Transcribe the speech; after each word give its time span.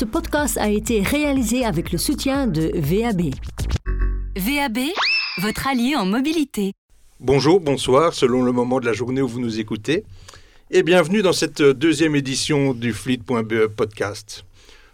Ce 0.00 0.06
podcast 0.06 0.56
a 0.56 0.70
été 0.70 1.02
réalisé 1.02 1.66
avec 1.66 1.92
le 1.92 1.98
soutien 1.98 2.46
de 2.46 2.70
VAB. 2.74 3.34
VAB, 4.34 4.78
votre 5.42 5.66
allié 5.66 5.94
en 5.94 6.06
mobilité. 6.06 6.72
Bonjour, 7.20 7.60
bonsoir, 7.60 8.14
selon 8.14 8.42
le 8.42 8.50
moment 8.50 8.80
de 8.80 8.86
la 8.86 8.94
journée 8.94 9.20
où 9.20 9.28
vous 9.28 9.40
nous 9.40 9.60
écoutez, 9.60 10.04
et 10.70 10.82
bienvenue 10.82 11.20
dans 11.20 11.34
cette 11.34 11.60
deuxième 11.60 12.16
édition 12.16 12.72
du 12.72 12.94
Fleet.be 12.94 13.66
podcast. 13.66 14.46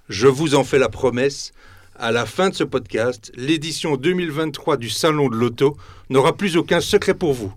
Je 0.09 0.27
vous 0.27 0.57
en 0.57 0.65
fais 0.65 0.81
la 0.81 0.89
promesse, 0.89 1.53
à 1.95 2.11
la 2.11 2.27
fin 2.27 2.51
de 2.51 2.57
ce 2.57 2.65
podcast, 2.65 3.31
l'édition 3.37 3.97
2023 3.97 4.77
du 4.77 4.91
Salon 4.91 5.29
de 5.29 5.37
l'Auto 5.37 5.77
n'aura 6.11 6.37
plus 6.37 6.57
aucun 6.57 6.81
secret 6.81 7.15
pour 7.15 7.33
vous. 7.33 7.55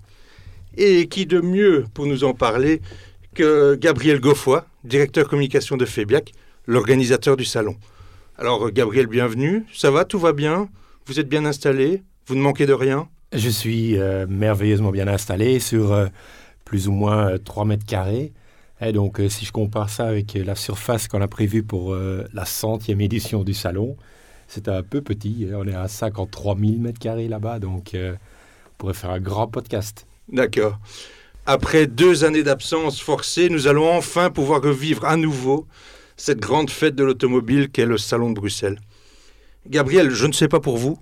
Et 0.78 1.08
qui 1.08 1.26
de 1.26 1.42
mieux 1.42 1.86
pour 1.96 2.06
nous 2.06 2.24
en 2.24 2.36
parler 2.36 2.80
que 3.34 3.74
Gabriel 3.74 4.20
Goffoy, 4.20 4.62
directeur 4.84 5.28
communication 5.28 5.78
de 5.78 5.86
Febiac, 5.86 6.32
l'organisateur 6.70 7.36
du 7.36 7.46
salon. 7.46 7.76
Alors 8.38 8.70
Gabriel, 8.70 9.08
bienvenue. 9.08 9.66
Ça 9.74 9.90
va, 9.90 10.06
tout 10.06 10.20
va 10.20 10.34
bien? 10.34 10.70
Vous 11.08 11.20
êtes 11.20 11.28
bien 11.28 11.44
installé? 11.46 12.04
Vous 12.28 12.36
ne 12.36 12.42
manquez 12.42 12.68
de 12.68 12.74
rien? 12.74 13.10
Je 13.34 13.50
suis 13.50 13.98
euh, 13.98 14.28
merveilleusement 14.30 14.92
bien 14.92 15.08
installé 15.08 15.60
sur 15.60 15.92
euh, 15.92 16.06
plus 16.66 16.88
ou 16.88 16.92
moins 16.92 17.40
3 17.44 17.64
euh, 17.64 17.66
mètres 17.66 17.86
carrés. 17.88 18.34
Et 18.82 18.94
donc 18.94 19.20
si 19.30 19.46
je 19.46 19.52
compare 19.52 19.90
ça 19.90 20.06
avec 20.06 20.36
la 20.36 20.54
surface 20.54 21.08
qu'on 21.08 21.22
a 21.22 21.28
prévue 21.28 21.64
pour 21.64 21.94
la 21.94 22.46
centième 22.46 23.02
édition 23.02 23.44
du 23.44 23.54
salon, 23.54 23.98
c'est 24.48 24.70
un 24.70 24.84
peu 24.84 25.02
petit. 25.02 25.48
On 25.54 25.68
est 25.68 25.76
à 25.76 25.90
53 25.90 26.56
000 26.58 26.78
mètres 26.78 27.00
carrés 27.00 27.28
là-bas, 27.28 27.60
donc 27.60 27.92
on 27.94 28.16
pourrait 28.78 28.94
faire 28.94 29.10
un 29.10 29.20
grand 29.20 29.48
podcast. 29.48 30.08
D'accord. 30.32 30.80
Après 31.46 31.88
deux 31.88 32.24
années 32.24 32.44
d'absence 32.44 33.02
forcée, 33.02 33.50
nous 33.50 33.68
allons 33.68 33.92
enfin 33.92 34.30
pouvoir 34.30 34.62
revivre 34.62 35.04
à 35.04 35.18
nouveau 35.18 35.68
cette 36.20 36.40
grande 36.40 36.70
fête 36.70 36.96
de 36.96 37.04
l'automobile 37.06 37.70
qu'est 37.70 37.86
le 37.86 37.98
Salon 37.98 38.30
de 38.30 38.36
Bruxelles. 38.36 38.78
Gabriel, 39.66 40.12
je 40.12 40.28
ne 40.28 40.34
sais 40.34 40.50
pas 40.50 40.60
pour 40.60 40.78
vous, 40.78 41.00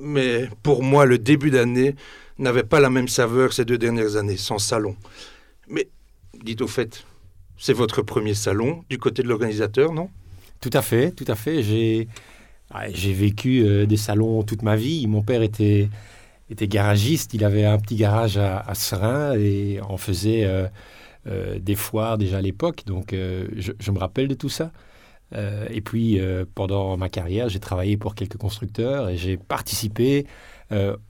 mais 0.00 0.48
pour 0.62 0.84
moi, 0.84 1.04
le 1.04 1.18
début 1.18 1.50
d'année 1.50 1.96
n'avait 2.38 2.62
pas 2.62 2.78
la 2.78 2.88
même 2.88 3.08
saveur 3.08 3.52
ces 3.52 3.64
deux 3.64 3.76
dernières 3.76 4.14
années, 4.16 4.36
sans 4.36 4.58
salon. 4.58 4.94
Mais, 5.68 5.88
dites 6.44 6.60
au 6.60 6.68
fait, 6.68 7.04
c'est 7.58 7.72
votre 7.72 8.02
premier 8.02 8.34
salon 8.34 8.84
du 8.88 8.98
côté 8.98 9.24
de 9.24 9.28
l'organisateur, 9.28 9.92
non? 9.92 10.10
Tout 10.60 10.70
à 10.74 10.82
fait, 10.82 11.10
tout 11.10 11.26
à 11.26 11.34
fait. 11.34 11.64
J'ai, 11.64 12.06
j'ai 12.94 13.12
vécu 13.12 13.64
euh, 13.64 13.84
des 13.84 13.96
salons 13.96 14.44
toute 14.44 14.62
ma 14.62 14.76
vie. 14.76 15.08
Mon 15.08 15.22
père 15.22 15.42
était, 15.42 15.88
était 16.50 16.68
garagiste, 16.68 17.34
il 17.34 17.44
avait 17.44 17.64
un 17.64 17.78
petit 17.78 17.96
garage 17.96 18.38
à, 18.38 18.60
à 18.60 18.74
Serein 18.76 19.34
et 19.36 19.80
on 19.88 19.96
faisait... 19.96 20.44
Euh, 20.44 20.68
des 21.26 21.74
foires 21.74 22.18
déjà 22.18 22.38
à 22.38 22.42
l'époque, 22.42 22.84
donc 22.86 23.12
euh, 23.12 23.48
je, 23.56 23.90
me 23.90 23.98
rappelle 23.98 24.28
de 24.28 24.34
tout 24.34 24.48
ça. 24.48 24.72
Euh, 25.34 25.66
et 25.70 25.80
puis, 25.80 26.20
pendant 26.54 26.96
ma 26.96 27.08
carrière, 27.08 27.48
j'ai 27.48 27.60
travaillé 27.60 27.96
pour 27.96 28.14
quelques 28.14 28.36
constructeurs 28.36 29.08
et 29.08 29.16
j'ai 29.16 29.36
participé 29.36 30.26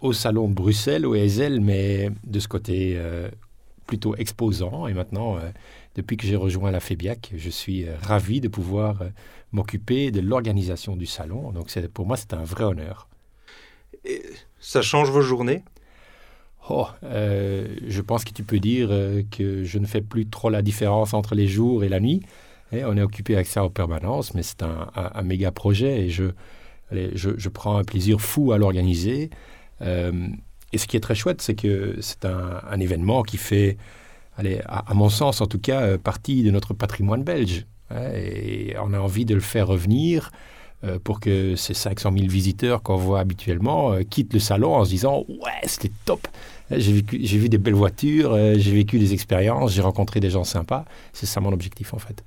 au 0.00 0.12
salon 0.12 0.48
de 0.48 0.54
Bruxelles, 0.54 1.06
au 1.06 1.14
ESL, 1.14 1.60
mais 1.60 2.10
de 2.24 2.40
ce 2.40 2.48
côté 2.48 3.00
plutôt 3.86 4.16
exposant. 4.16 4.88
Et 4.88 4.94
maintenant, 4.94 5.38
depuis 5.94 6.16
que 6.16 6.26
j'ai 6.26 6.36
rejoint 6.36 6.72
la 6.72 6.80
FEBIAC, 6.80 7.32
je 7.36 7.50
suis 7.50 7.86
ravi 8.02 8.40
de 8.40 8.48
pouvoir 8.48 8.98
m'occuper 9.52 10.10
de 10.10 10.20
l'organisation 10.20 10.96
du 10.96 11.06
salon. 11.06 11.52
Donc, 11.52 11.72
pour 11.94 12.06
moi, 12.06 12.16
c'est 12.16 12.34
un 12.34 12.42
vrai 12.42 12.64
honneur. 12.64 13.08
Et 14.04 14.22
ça 14.58 14.82
change 14.82 15.10
vos 15.10 15.20
journées? 15.20 15.62
Oh, 16.70 16.86
euh, 17.02 17.66
je 17.86 18.00
pense 18.00 18.24
que 18.24 18.32
tu 18.32 18.44
peux 18.44 18.60
dire 18.60 18.88
euh, 18.90 19.22
que 19.30 19.64
je 19.64 19.78
ne 19.78 19.86
fais 19.86 20.00
plus 20.00 20.26
trop 20.28 20.48
la 20.48 20.62
différence 20.62 21.12
entre 21.12 21.34
les 21.34 21.48
jours 21.48 21.82
et 21.82 21.88
la 21.88 21.98
nuit. 21.98 22.22
Et 22.70 22.84
on 22.84 22.96
est 22.96 23.02
occupé 23.02 23.34
avec 23.34 23.48
ça 23.48 23.64
en 23.64 23.68
permanence, 23.68 24.34
mais 24.34 24.42
c'est 24.42 24.62
un, 24.62 25.22
méga 25.22 25.50
projet 25.50 26.06
et 26.06 26.08
je, 26.08 26.24
je, 26.90 27.48
prends 27.50 27.76
un 27.76 27.84
plaisir 27.84 28.20
fou 28.20 28.52
à 28.52 28.58
l'organiser. 28.58 29.28
Euh, 29.82 30.28
et 30.72 30.78
ce 30.78 30.86
qui 30.86 30.96
est 30.96 31.00
très 31.00 31.14
chouette, 31.14 31.42
c'est 31.42 31.54
que 31.54 31.96
c'est 32.00 32.24
un, 32.24 32.80
événement 32.80 33.24
qui 33.24 33.36
fait, 33.36 33.76
allez, 34.38 34.62
à, 34.66 34.94
mon 34.94 35.10
sens 35.10 35.42
en 35.42 35.46
tout 35.46 35.58
cas, 35.58 35.98
partie 35.98 36.42
de 36.44 36.50
notre 36.50 36.72
patrimoine 36.72 37.24
belge. 37.24 37.66
et 38.14 38.74
on 38.82 38.94
a 38.94 38.98
envie 38.98 39.26
de 39.26 39.34
le 39.34 39.42
faire 39.42 39.66
revenir 39.66 40.30
pour 41.04 41.20
que 41.20 41.54
ces 41.56 41.74
500 41.74 42.12
000 42.16 42.26
visiteurs 42.28 42.82
qu'on 42.82 42.96
voit 42.96 43.20
habituellement 43.20 43.94
quittent 44.10 44.34
le 44.34 44.40
salon 44.40 44.74
en 44.74 44.84
se 44.84 44.90
disant 44.90 45.24
Ouais, 45.28 45.60
c'était 45.66 45.92
top 46.04 46.26
j'ai 46.78 47.38
vu 47.38 47.48
des 47.48 47.58
belles 47.58 47.74
voitures, 47.74 48.32
euh, 48.32 48.54
j'ai 48.56 48.72
vécu 48.72 48.98
des 48.98 49.12
expériences, 49.12 49.72
j'ai 49.72 49.82
rencontré 49.82 50.20
des 50.20 50.30
gens 50.30 50.44
sympas. 50.44 50.84
C'est 51.12 51.26
ça 51.26 51.40
mon 51.40 51.52
objectif 51.52 51.94
en 51.94 51.98
fait. 51.98 52.24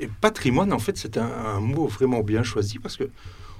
Et 0.00 0.06
patrimoine, 0.06 0.72
en 0.72 0.78
fait, 0.78 0.96
c'est 0.96 1.16
un, 1.16 1.60
mot 1.60 1.86
vraiment 1.86 2.20
bien 2.20 2.44
choisi 2.44 2.78
parce 2.78 2.96
que, 2.96 3.10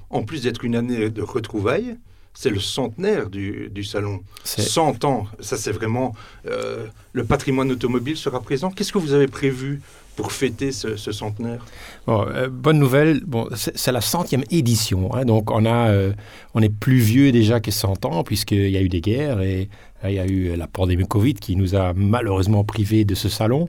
en 0.09 0.23
plus 0.23 0.43
d'être 0.43 0.63
une 0.63 0.75
année 0.75 1.09
de 1.09 1.21
retrouvailles, 1.21 1.97
c'est 2.33 2.49
le 2.49 2.59
centenaire 2.59 3.29
du, 3.29 3.69
du 3.69 3.83
salon. 3.83 4.21
100 4.43 5.03
ans, 5.05 5.27
ça 5.39 5.57
c'est 5.57 5.71
vraiment... 5.71 6.13
Euh, 6.47 6.87
le 7.11 7.25
patrimoine 7.25 7.71
automobile 7.71 8.17
sera 8.17 8.39
présent. 8.39 8.71
Qu'est-ce 8.71 8.93
que 8.93 8.97
vous 8.97 9.13
avez 9.13 9.27
prévu 9.27 9.81
pour 10.15 10.31
fêter 10.31 10.71
ce, 10.71 10.95
centenaire? 10.95 11.65
Euh, 12.07 12.47
Bonne 12.49 12.79
nouvelle, 12.79 13.21
bon, 13.25 13.49
c'est 13.55 13.91
la 13.91 14.01
centième 14.01 14.43
édition. 14.51 15.13
Hein, 15.15 15.25
donc 15.25 15.51
on, 15.51 15.65
a, 15.65 15.89
euh, 15.89 16.13
on 16.53 16.61
est 16.61 16.73
plus 16.73 16.99
vieux 16.99 17.31
déjà 17.31 17.59
que 17.59 17.71
100 17.71 18.05
ans 18.05 18.23
puisqu'il 18.23 18.69
y 18.69 18.77
a 18.77 18.81
eu 18.81 18.89
des 18.89 19.01
guerres 19.01 19.41
et 19.41 19.69
il 20.05 20.11
y 20.11 20.19
a 20.19 20.25
eu 20.25 20.55
la 20.55 20.67
pandémie 20.67 21.05
Covid 21.05 21.33
qui 21.33 21.55
nous 21.55 21.75
a 21.75 21.93
malheureusement 21.93 22.63
privés 22.63 23.05
de 23.05 23.15
ce 23.15 23.27
salon. 23.27 23.67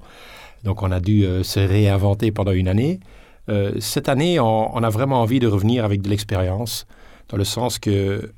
Donc 0.63 0.83
on 0.83 0.93
a 0.93 1.01
dû 1.01 1.25
se 1.43 1.59
réinventer 1.59 2.31
pendant 2.31 2.53
une 2.53 2.69
année. 2.69 3.01
cette 3.81 4.09
année, 4.09 4.39
on, 4.39 4.77
on, 4.77 4.83
a 4.83 4.91
vraiment 4.91 5.23
envie 5.23 5.41
de 5.41 5.49
revenir 5.49 5.85
avec 5.85 6.03
de 6.03 6.09
l'expérience, 6.09 6.87
dans 7.31 7.37
le 7.37 7.45
sens 7.45 7.79
que 7.79 8.33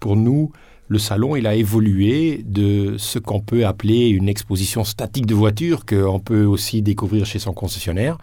pour 0.00 0.16
nous, 0.16 0.52
le 0.88 0.98
salon, 0.98 1.34
il 1.34 1.46
a 1.46 1.54
évolué 1.54 2.42
de 2.44 2.94
ce 2.96 3.18
qu'on 3.18 3.40
peut 3.40 3.66
appeler 3.66 4.08
une 4.08 4.28
exposition 4.28 4.84
statique 4.84 5.26
de 5.26 5.34
voitures 5.34 5.84
qu'on 5.84 6.20
peut 6.20 6.44
aussi 6.44 6.80
découvrir 6.80 7.26
chez 7.26 7.40
son 7.40 7.52
concessionnaire. 7.52 8.18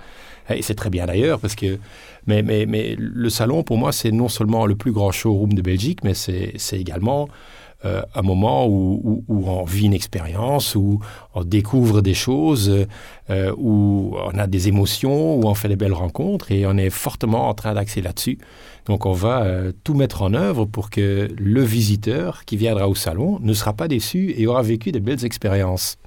Et 0.50 0.62
c'est 0.62 0.76
très 0.76 0.90
bien 0.90 1.06
d'ailleurs, 1.06 1.40
parce 1.40 1.56
que 1.56 1.78
mais, 2.26 2.42
mais, 2.42 2.66
mais 2.66 2.96
le 2.98 3.30
salon, 3.30 3.64
pour 3.64 3.78
moi, 3.78 3.92
c'est 3.92 4.12
non 4.12 4.30
seulement 4.30 4.66
le 4.66 4.76
plus 4.76 4.94
grand 4.94 5.12
showroom 5.12 5.54
de 5.54 5.62
Belgique, 5.62 6.00
mais 6.04 6.14
c'est 6.14 6.56
également 6.74 7.28
euh, 7.86 8.02
un 8.16 8.22
moment 8.22 8.68
où, 8.68 9.24
où, 9.28 9.50
on 9.50 9.66
vit 9.66 9.86
une 9.86 9.94
expérience, 9.94 10.76
où 10.76 11.00
on 11.34 11.44
découvre 11.44 12.02
des 12.02 12.14
choses, 12.14 12.88
euh, 13.30 13.54
où 13.58 14.16
on 14.16 14.38
a 14.38 14.48
des 14.48 14.68
émotions, 14.68 15.36
où 15.36 15.44
on 15.46 15.54
fait 15.54 15.68
des 15.68 15.76
belles 15.76 15.94
rencontres, 15.94 16.52
et 16.52 16.66
on 16.66 16.78
est 16.78 16.90
fortement 16.90 17.50
en 17.50 17.54
train 17.54 17.74
d'axer 17.74 18.02
là-dessus. 18.02 18.38
Donc 18.86 19.06
on 19.06 19.14
va 19.14 19.44
euh, 19.44 19.72
tout 19.84 19.94
mettre 19.94 20.22
en 20.22 20.34
œuvre 20.34 20.66
pour 20.66 20.90
que 20.90 21.30
le 21.38 21.62
visiteur 21.62 22.46
qui 22.46 22.58
viendra 22.58 22.90
au 22.90 22.96
salon 22.96 23.40
ne 23.42 23.54
sera 23.54 23.74
pas 23.74 23.88
déçu 23.88 24.34
et 24.38 24.46
aura 24.48 24.62
vécu 24.62 24.92
des 24.92 25.00
belles 25.00 25.24
expériences. 25.26 25.98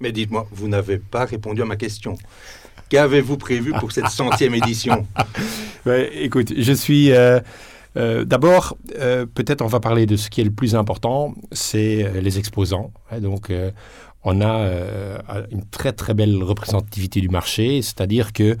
Mais 0.00 0.12
dites-moi, 0.12 0.48
vous 0.50 0.68
n'avez 0.68 0.98
pas 0.98 1.24
répondu 1.24 1.62
à 1.62 1.64
ma 1.64 1.76
question. 1.76 2.16
Qu'avez-vous 2.88 3.36
prévu 3.36 3.72
pour 3.78 3.92
cette 3.92 4.08
centième 4.08 4.54
édition? 4.54 5.06
Écoute, 5.86 6.52
je 6.56 6.72
suis... 6.72 7.12
Euh, 7.12 7.40
euh, 7.96 8.24
d'abord, 8.24 8.76
peut-être 8.86 9.62
on 9.62 9.66
va 9.66 9.80
parler 9.80 10.06
de 10.06 10.16
ce 10.16 10.30
qui 10.30 10.40
est 10.40 10.44
le 10.44 10.50
plus 10.52 10.74
important, 10.74 11.34
c'est 11.52 12.20
les 12.20 12.38
exposants. 12.38 12.92
Donc, 13.20 13.52
on 14.24 14.40
a 14.40 14.70
une 15.50 15.64
très 15.70 15.92
très 15.92 16.14
belle 16.14 16.42
représentativité 16.42 17.20
du 17.20 17.28
marché, 17.28 17.82
c'est-à-dire 17.82 18.32
que 18.32 18.56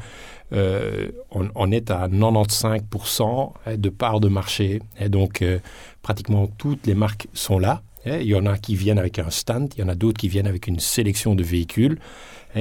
euh, 0.52 1.08
on, 1.30 1.72
est 1.72 1.90
à 1.90 2.08
95% 2.08 3.76
de 3.76 3.88
part 3.88 4.20
de 4.20 4.28
marché. 4.28 4.82
Et 5.00 5.08
donc, 5.08 5.40
euh, 5.40 5.58
pratiquement 6.02 6.46
toutes 6.46 6.86
les 6.86 6.94
marques 6.94 7.28
sont 7.32 7.58
là. 7.58 7.82
Il 8.04 8.24
y 8.24 8.34
en 8.34 8.46
a 8.46 8.58
qui 8.58 8.74
viennent 8.74 8.98
avec 8.98 9.20
un 9.20 9.30
stand, 9.30 9.72
il 9.76 9.80
y 9.80 9.84
en 9.84 9.88
a 9.88 9.94
d'autres 9.94 10.18
qui 10.18 10.28
viennent 10.28 10.48
avec 10.48 10.66
une 10.66 10.80
sélection 10.80 11.36
de 11.36 11.44
véhicules, 11.44 12.00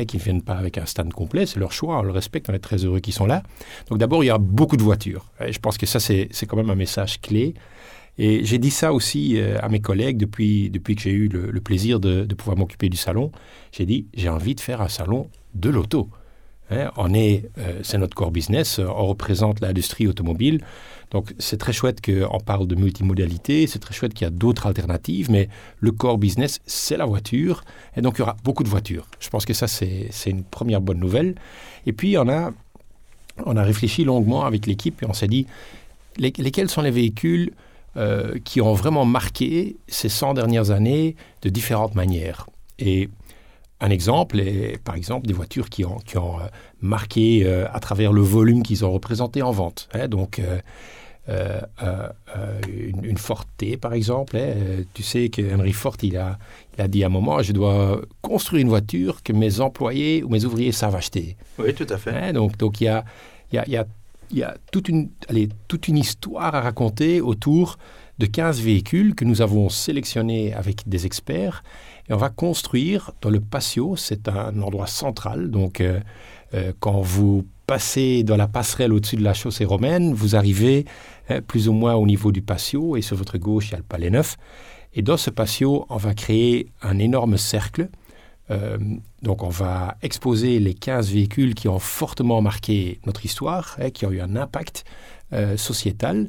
qui 0.08 0.18
ne 0.18 0.22
viennent 0.22 0.42
pas 0.42 0.56
avec 0.56 0.78
un 0.78 0.86
stand 0.86 1.12
complet, 1.14 1.46
c'est 1.46 1.60
leur 1.60 1.72
choix, 1.72 2.00
on 2.00 2.04
le 2.04 2.12
respecte, 2.12 2.50
on 2.50 2.54
est 2.54 2.60
très 2.60 2.86
heureux 2.86 3.00
qu'ils 3.00 3.14
sont 3.14 3.26
là. 3.26 3.44
Donc 3.90 4.00
d'abord, 4.00 4.24
il 4.24 4.28
y 4.28 4.32
a 4.32 4.38
beaucoup 4.38 4.78
de 4.78 4.84
voitures. 4.84 5.26
je 5.40 5.60
pense 5.60 5.78
que 5.78 5.86
ça, 5.86 6.00
c'est 6.00 6.30
quand 6.48 6.58
même 6.58 6.70
un 6.70 6.76
message 6.76 7.22
clé. 7.22 7.54
Et 8.18 8.44
j'ai 8.44 8.58
dit 8.58 8.72
ça 8.72 8.94
aussi 8.94 9.40
euh, 9.40 9.58
à 9.62 9.70
mes 9.70 9.80
collègues 9.80 10.18
depuis, 10.18 10.70
depuis 10.70 10.96
que 10.96 11.02
j'ai 11.02 11.12
eu 11.12 11.28
le, 11.28 11.62
plaisir 11.62 12.00
de, 12.00 12.26
de 12.26 12.36
pouvoir 12.36 12.58
m'occuper 12.58 12.90
du 12.90 12.98
salon. 12.98 13.32
J'ai 13.72 13.86
dit, 13.86 14.08
j'ai 14.14 14.30
envie 14.30 14.54
de 14.54 14.60
faire 14.60 14.82
un 14.82 14.90
salon 14.90 15.30
de 15.56 15.70
l'auto. 15.70 16.10
Hein, 16.70 16.92
on 16.98 17.14
est, 17.14 17.50
euh, 17.58 17.80
c'est 17.84 17.98
notre 17.98 18.16
core 18.16 18.32
business, 18.32 18.80
on 18.80 19.08
représente 19.08 19.60
l'industrie 19.60 20.08
automobile. 20.08 20.64
Donc 21.12 21.34
c'est 21.40 21.58
très 21.58 21.74
chouette 21.74 22.00
qu'on 22.02 22.40
parle 22.40 22.68
de 22.68 22.76
multimodalité, 22.76 23.68
c'est 23.68 23.80
très 23.80 23.94
chouette 23.94 24.14
qu'il 24.14 24.26
y 24.26 24.28
a 24.28 24.32
d'autres 24.32 24.66
alternatives, 24.66 25.30
mais 25.30 25.50
le 25.80 25.92
core 25.92 26.18
business, 26.18 26.62
c'est 26.66 26.98
la 26.98 27.06
voiture. 27.06 27.64
Et 27.98 28.02
donc 28.02 28.16
il 28.16 28.20
y 28.20 28.22
aura 28.22 28.38
beaucoup 28.44 28.64
de 28.64 28.70
voitures. 28.70 29.08
Je 29.20 29.30
pense 29.30 29.46
que 29.46 29.54
ça, 29.54 29.68
c'est, 29.68 30.10
une 30.26 30.44
première 30.44 30.82
bonne 30.82 31.00
nouvelle. 31.00 31.36
Et 31.86 31.94
puis 31.94 32.18
on 32.18 32.30
a, 32.30 32.52
on 33.46 33.58
a 33.58 33.64
réfléchi 33.64 34.06
longuement 34.06 34.46
avec 34.46 34.66
l'équipe 34.66 35.04
et 35.04 35.06
on 35.06 35.14
s'est 35.14 35.28
dit, 35.28 35.46
lesquels 36.18 36.70
sont 36.70 36.82
les 36.82 36.92
véhicules 36.92 37.52
euh, 37.98 38.40
qui 38.46 38.62
ont 38.62 38.74
vraiment 38.74 39.04
marqué 39.04 39.76
ces 39.90 40.08
100 40.08 40.36
dernières 40.36 40.72
années 40.72 41.18
de 41.42 41.50
différentes 41.50 41.94
manières. 41.94 42.48
Et 42.80 43.10
un 43.82 43.90
exemple 43.90 44.40
est, 44.40 44.82
par 44.82 44.96
exemple, 44.96 45.28
des 45.28 45.34
voitures 45.34 45.70
qui 45.70 45.84
ont, 45.84 45.98
qui 45.98 46.18
ont 46.18 46.40
euh, 46.40 46.44
marqué 46.80 47.42
euh, 47.44 47.68
à 47.74 47.82
travers 47.82 48.14
le 48.14 48.22
volume 48.22 48.64
qu'ils 48.64 48.86
ont 48.86 48.92
représenté 48.92 49.42
en 49.42 49.52
vente. 49.52 49.90
hein. 49.94 50.08
donc, 50.08 50.40
euh, 51.32 51.62
euh, 51.82 52.10
euh, 52.36 52.62
une, 52.68 53.06
une 53.06 53.18
Ford 53.18 53.46
T, 53.58 53.78
par 53.78 53.94
exemple. 53.94 54.36
hein. 54.38 54.84
Tu 54.94 55.02
sais 55.04 55.30
que 55.30 55.42
Henry 55.56 55.72
Ford, 55.74 55.96
il 56.04 56.18
a, 56.18 56.38
il 56.78 56.82
a 56.82 56.88
dit 56.88 57.04
à 57.04 57.08
un 57.08 57.10
moment, 57.10 57.42
je 57.42 57.54
dois 57.54 58.02
construire 58.22 58.62
une 58.62 58.70
voiture 58.70 59.24
que 59.24 59.32
mes 59.34 59.62
employés 59.62 60.24
ou 60.24 60.30
mes 60.30 60.44
ouvriers 60.46 60.72
savent 60.74 60.96
acheter. 60.96 61.38
Oui, 61.58 61.74
tout 61.74 61.88
à 61.90 61.98
fait. 61.98 62.12
Hein, 62.12 62.34
donc, 62.34 62.58
donc 62.58 62.82
il 62.82 62.86
y 62.86 62.88
a, 62.90 63.06
il 63.52 63.56
y 63.56 63.60
a, 63.60 63.64
il 63.68 63.74
y 63.74 63.78
a, 63.78 63.86
il 64.32 64.38
y 64.38 64.44
a 64.44 64.56
toute, 64.72 64.90
une, 64.90 65.10
allez, 65.30 65.50
toute 65.68 65.88
une 65.88 65.98
histoire 65.98 66.54
à 66.54 66.62
raconter 66.62 67.22
autour 67.22 67.78
de 68.20 68.26
15 68.26 68.62
véhicules 68.62 69.16
que 69.16 69.26
nous 69.26 69.42
avons 69.42 69.70
sélectionnés 69.70 70.54
avec 70.54 70.88
des 70.88 71.06
experts. 71.06 71.64
Et 72.10 72.14
on 72.14 72.18
va 72.18 72.30
construire 72.30 73.12
dans 73.22 73.30
le 73.30 73.40
patio, 73.40 73.96
c'est 73.96 74.28
un 74.28 74.62
endroit 74.62 74.88
central. 74.88 75.50
Donc, 75.50 75.82
euh, 75.82 76.00
euh, 76.54 76.72
quand 76.80 77.02
vous 77.02 77.46
passez 77.72 78.24
dans 78.24 78.36
la 78.36 78.50
passerelle 78.50 78.92
au-dessus 78.92 79.16
de 79.16 79.24
la 79.24 79.34
chaussée 79.34 79.64
romaine, 79.64 80.14
vous 80.14 80.36
arrivez 80.36 80.84
hein, 81.30 81.40
plus 81.42 81.70
ou 81.70 81.72
moins 81.72 81.96
au 81.96 82.06
niveau 82.06 82.34
du 82.34 82.42
patio 82.42 82.98
et 82.98 83.02
sur 83.02 83.16
votre 83.16 83.38
gauche, 83.38 83.70
il 83.70 83.72
y 83.72 83.76
a 83.76 83.78
le 83.78 83.84
Palais 83.84 84.10
Neuf. 84.10 84.36
Et 84.94 85.02
dans 85.02 85.16
ce 85.16 85.30
patio, 85.30 85.86
on 85.88 85.96
va 85.96 86.14
créer 86.14 86.68
un 86.82 87.00
énorme 87.00 87.38
cercle. 87.38 87.88
Euh, 88.50 88.78
donc, 89.22 89.42
on 89.42 89.48
va 89.48 89.96
exposer 90.02 90.60
les 90.60 90.74
15 90.74 91.14
véhicules 91.14 91.56
qui 91.56 91.70
ont 91.70 91.80
fortement 91.80 92.42
marqué 92.42 93.00
notre 93.06 93.24
histoire, 93.24 93.78
hein, 93.80 93.90
qui 93.90 94.06
ont 94.06 94.12
eu 94.12 94.20
un 94.20 94.36
impact 94.36 94.84
euh, 95.32 95.56
sociétal. 95.56 96.28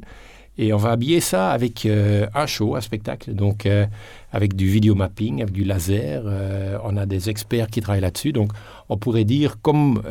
Et 0.59 0.71
on 0.71 0.77
va 0.77 0.91
habiller 0.91 1.19
ça 1.19 1.49
avec 1.49 1.83
euh, 1.87 2.27
un 2.35 2.45
show, 2.45 2.75
un 2.75 2.81
spectacle, 2.81 3.33
donc 3.33 3.65
euh, 3.65 3.87
avec 4.31 4.55
du 4.55 4.67
vidéo 4.67 4.93
mapping, 4.93 5.41
avec 5.41 5.51
du 5.53 5.63
laser. 5.63 6.21
euh, 6.27 6.77
on 6.83 6.95
a 6.95 7.07
des 7.07 7.31
experts 7.31 7.67
qui 7.69 7.81
travaillent 7.81 8.01
là-dessus. 8.01 8.33
Donc, 8.33 8.51
on 8.87 8.97
pourrait 8.97 9.23
dire, 9.23 9.59
comme 9.61 10.03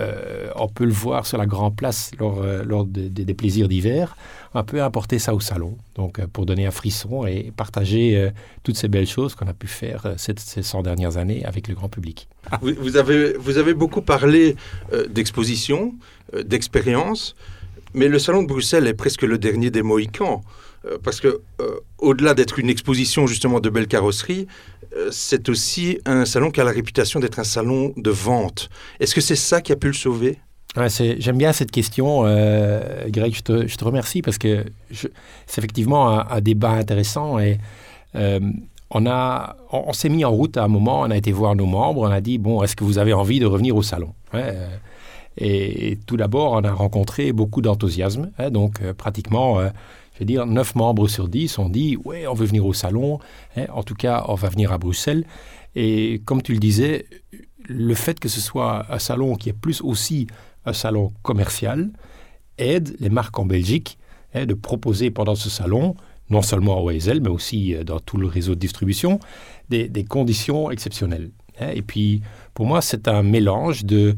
on 0.57 0.67
peut 0.69 0.85
le 0.85 0.93
voir 0.93 1.27
sur 1.27 1.39
la 1.39 1.47
Grand 1.47 1.71
Place 1.71 2.11
lors, 2.19 2.43
lors 2.65 2.85
de- 2.87 3.07
de- 3.09 3.23
des 3.23 3.35
plaisirs 3.35 3.69
d'hiver, 3.69 4.17
on 4.55 4.65
peut 4.65 4.83
apporter 4.83 5.21
ça 5.21 5.33
au 5.33 5.39
salon, 5.41 5.77
donc 5.95 6.21
pour 6.27 6.45
donner 6.45 6.67
un 6.67 6.71
frisson 6.73 7.25
et 7.25 7.53
partager 7.57 8.31
toutes 8.65 8.77
ces 8.77 8.89
belles 8.89 9.07
choses 9.07 9.35
qu'on 9.37 9.47
a 9.47 9.55
pu 9.55 9.69
faire 9.69 10.15
ces 10.17 10.35
100 10.63 10.83
dernières 10.83 11.17
années 11.19 11.45
avec 11.45 11.69
le 11.69 11.75
grand 11.77 11.89
public. 11.89 12.29
Vous, 12.63 12.97
avez, 12.97 13.35
vous 13.35 13.59
avez 13.59 13.75
beaucoup 13.75 14.03
parlé 14.03 14.57
d'exposition, 15.09 15.95
d'expérience, 16.45 17.35
mais 17.95 18.09
le 18.09 18.19
Salon 18.19 18.43
de 18.43 18.49
Bruxelles 18.49 18.87
est 18.87 18.95
presque 18.95 19.23
le 19.23 19.39
dernier 19.39 19.71
des 19.71 19.83
Mohicans. 19.83 20.43
euh, 20.85 20.99
parce 21.01 21.21
que, 21.21 21.41
euh, 21.61 21.81
au-delà 21.99 22.35
d'être 22.35 22.59
une 22.59 22.69
exposition 22.69 23.29
justement 23.29 23.61
de 23.61 23.71
belles 23.71 23.87
carrosseries, 23.87 24.49
euh, 24.97 25.11
c'est 25.13 25.49
aussi 25.49 25.99
un 26.07 26.25
salon 26.25 26.51
qui 26.51 26.61
a 26.61 26.65
la 26.65 26.73
réputation 26.73 27.21
d'être 27.21 27.39
un 27.39 27.45
salon 27.45 27.93
de 27.97 28.11
vente. 28.11 28.69
Est-ce 28.99 29.15
que 29.15 29.21
c'est 29.21 29.37
ça 29.37 29.61
qui 29.61 29.71
a 29.71 29.77
pu 29.77 29.87
le 29.87 29.93
sauver? 29.93 30.39
C'est- 30.89 31.21
J'aime 31.21 31.39
bien 31.39 31.53
cette 31.53 31.71
question, 31.71 32.23
Greg. 32.23 33.35
Je 33.35 33.77
te, 33.77 33.85
remercie 33.85 34.23
parce 34.23 34.39
que 34.39 34.65
c'est 34.91 35.59
effectivement 35.59 36.29
un, 36.29 36.41
débat 36.41 36.71
intéressant 36.71 37.39
et 37.39 37.59
on, 38.15 39.05
on, 39.71 39.93
s'est 39.93 40.09
mis 40.09 40.25
en 40.25 40.31
route 40.31 40.57
à 40.57 40.65
un 40.65 40.69
moment. 40.69 41.03
On 41.03 41.11
a 41.11 41.17
été 41.17 41.31
voir 41.31 41.55
nos 41.55 41.67
membres. 41.67 42.01
On 42.09 42.11
a 42.11 42.23
dit 42.23 42.39
bon, 42.39 42.63
est-ce 42.63 42.75
que 42.75 42.85
vous 42.85 42.97
avez 42.97 43.13
envie 43.13 43.39
de 43.39 43.47
revenir 43.47 43.77
au 43.77 43.83
salon? 43.83 44.15
Et, 45.37 45.99
tout 46.07 46.17
d'abord, 46.17 46.53
on 46.53 46.65
a 46.65 46.73
rencontré 46.73 47.33
beaucoup 47.33 47.63
d'enthousiasme. 47.63 48.31
hein, 48.39 48.51
donc, 48.51 48.81
euh, 48.83 48.93
pratiquement, 48.95 49.59
euh, 49.61 49.69
je 50.15 50.21
veux 50.21 50.25
dire, 50.27 50.47
9 50.47 50.75
membres 50.75 51.09
sur 51.09 51.29
10 51.29 51.59
ont 51.59 51.69
dit 51.69 51.97
ouais, 52.05 52.27
on 52.27 52.35
veut 52.35 52.47
venir 52.47 52.67
au 52.67 52.73
salon. 52.73 53.19
hein, 53.57 53.67
en 53.73 53.83
tout 53.83 53.95
cas, 53.95 54.25
on 54.29 54.35
va 54.35 54.49
venir 54.49 54.73
à 54.73 54.79
Bruxelles. 54.79 55.25
Et 55.75 56.21
comme 56.25 56.43
tu 56.43 56.53
le 56.53 56.59
disais, 56.59 57.07
le 57.69 57.95
fait 57.95 58.21
que 58.21 58.29
ce 58.29 58.41
soit 58.41 58.87
un 58.93 58.99
salon 58.99 59.37
qui 59.37 59.49
est 59.49 59.55
plus 59.55 59.81
aussi 59.81 60.27
un 60.67 60.73
salon 60.73 61.13
commercial 61.23 61.91
aide 62.59 62.95
les 63.01 63.09
marques 63.09 63.39
en 63.39 63.47
Belgique 63.47 63.99
hein, 64.35 64.45
de 64.47 64.55
proposer 64.55 65.11
pendant 65.11 65.35
ce 65.35 65.49
salon, 65.49 65.97
non 66.29 66.43
seulement 66.43 66.77
à 66.79 66.83
OSL, 66.83 67.21
mais 67.21 67.31
aussi 67.31 67.75
euh, 67.75 67.85
dans 67.85 68.01
tout 68.01 68.19
le 68.19 68.27
réseau 68.27 68.55
de 68.55 68.61
distribution, 68.61 69.19
des, 69.71 69.89
des 69.89 70.05
conditions 70.05 70.71
exceptionnelles. 70.71 71.31
hein. 71.59 71.71
Et 71.75 71.83
puis, 71.83 72.21
pour 72.53 72.67
moi, 72.67 72.83
c'est 72.83 73.09
un 73.09 73.23
mélange 73.23 73.85
de, 73.87 74.15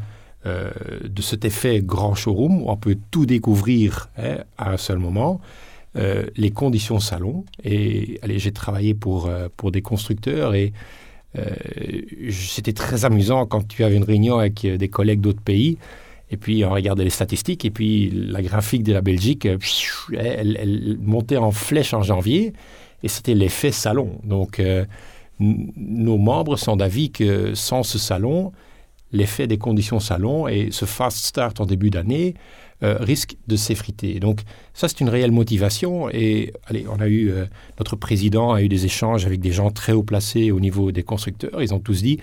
euh, 0.46 0.70
de 1.02 1.22
cet 1.22 1.46
effet 1.46 1.80
grand 1.80 2.14
showroom 2.14 2.62
où 2.62 2.68
on 2.68 2.76
peut 2.76 2.98
tout 3.10 3.24
découvrir 3.24 4.10
hein, 4.18 4.38
à 4.58 4.72
un 4.72 4.76
seul 4.76 4.98
moment, 4.98 5.40
euh, 5.96 6.26
les 6.36 6.50
conditions 6.50 7.00
salon. 7.00 7.46
Et 7.62 8.20
j'ai 8.22 8.52
travaillé 8.52 8.92
pour, 8.92 9.26
euh, 9.26 9.48
pour 9.56 9.72
des 9.72 9.80
constructeurs 9.80 10.54
et 10.54 10.72
c'était 12.30 12.74
très 12.74 13.04
amusant 13.04 13.44
quand 13.44 13.66
tu 13.66 13.82
avais 13.82 13.96
une 13.96 14.04
réunion 14.04 14.38
avec 14.38 14.64
des 14.64 14.88
collègues 14.88 15.20
d'autres 15.20 15.40
pays. 15.40 15.78
Et 16.30 16.36
puis 16.36 16.64
on 16.64 16.70
regardait 16.70 17.02
les 17.02 17.10
statistiques 17.10 17.64
et 17.64 17.70
puis 17.70 18.08
la 18.10 18.40
graphique 18.40 18.84
de 18.84 18.92
la 18.92 19.00
Belgique, 19.00 19.48
elle, 20.16 20.96
montait 21.00 21.36
en 21.36 21.50
flèche 21.50 21.92
en 21.92 22.02
janvier 22.02 22.52
et 23.02 23.08
c'était 23.08 23.34
l'effet 23.34 23.72
salon. 23.72 24.20
Donc 24.22 24.62
nos 25.40 26.18
membres 26.18 26.56
sont 26.56 26.76
d'avis 26.76 27.10
que 27.10 27.54
sans 27.54 27.82
ce 27.82 27.98
salon, 27.98 28.52
l'effet 29.14 29.46
des 29.46 29.58
conditions 29.58 30.00
salon 30.00 30.46
et 30.48 30.68
ce 30.70 30.84
fast 30.84 31.24
start 31.24 31.60
en 31.60 31.66
début 31.66 31.88
d'année 31.88 32.34
euh, 32.82 32.96
risque 32.98 33.36
de 33.46 33.56
s'effriter. 33.56 34.18
Donc 34.18 34.40
ça 34.74 34.88
c'est 34.88 35.00
une 35.00 35.08
réelle 35.08 35.30
motivation 35.30 36.10
et 36.10 36.52
allez, 36.66 36.84
on 36.90 37.00
a 37.00 37.06
eu 37.06 37.30
euh, 37.30 37.46
notre 37.78 37.94
président 37.94 38.52
a 38.52 38.60
eu 38.60 38.68
des 38.68 38.84
échanges 38.84 39.24
avec 39.24 39.40
des 39.40 39.52
gens 39.52 39.70
très 39.70 39.92
haut 39.92 40.02
placés 40.02 40.50
au 40.50 40.58
niveau 40.58 40.90
des 40.90 41.04
constructeurs. 41.04 41.62
Ils 41.62 41.72
ont 41.72 41.78
tous 41.78 42.02
dit 42.02 42.18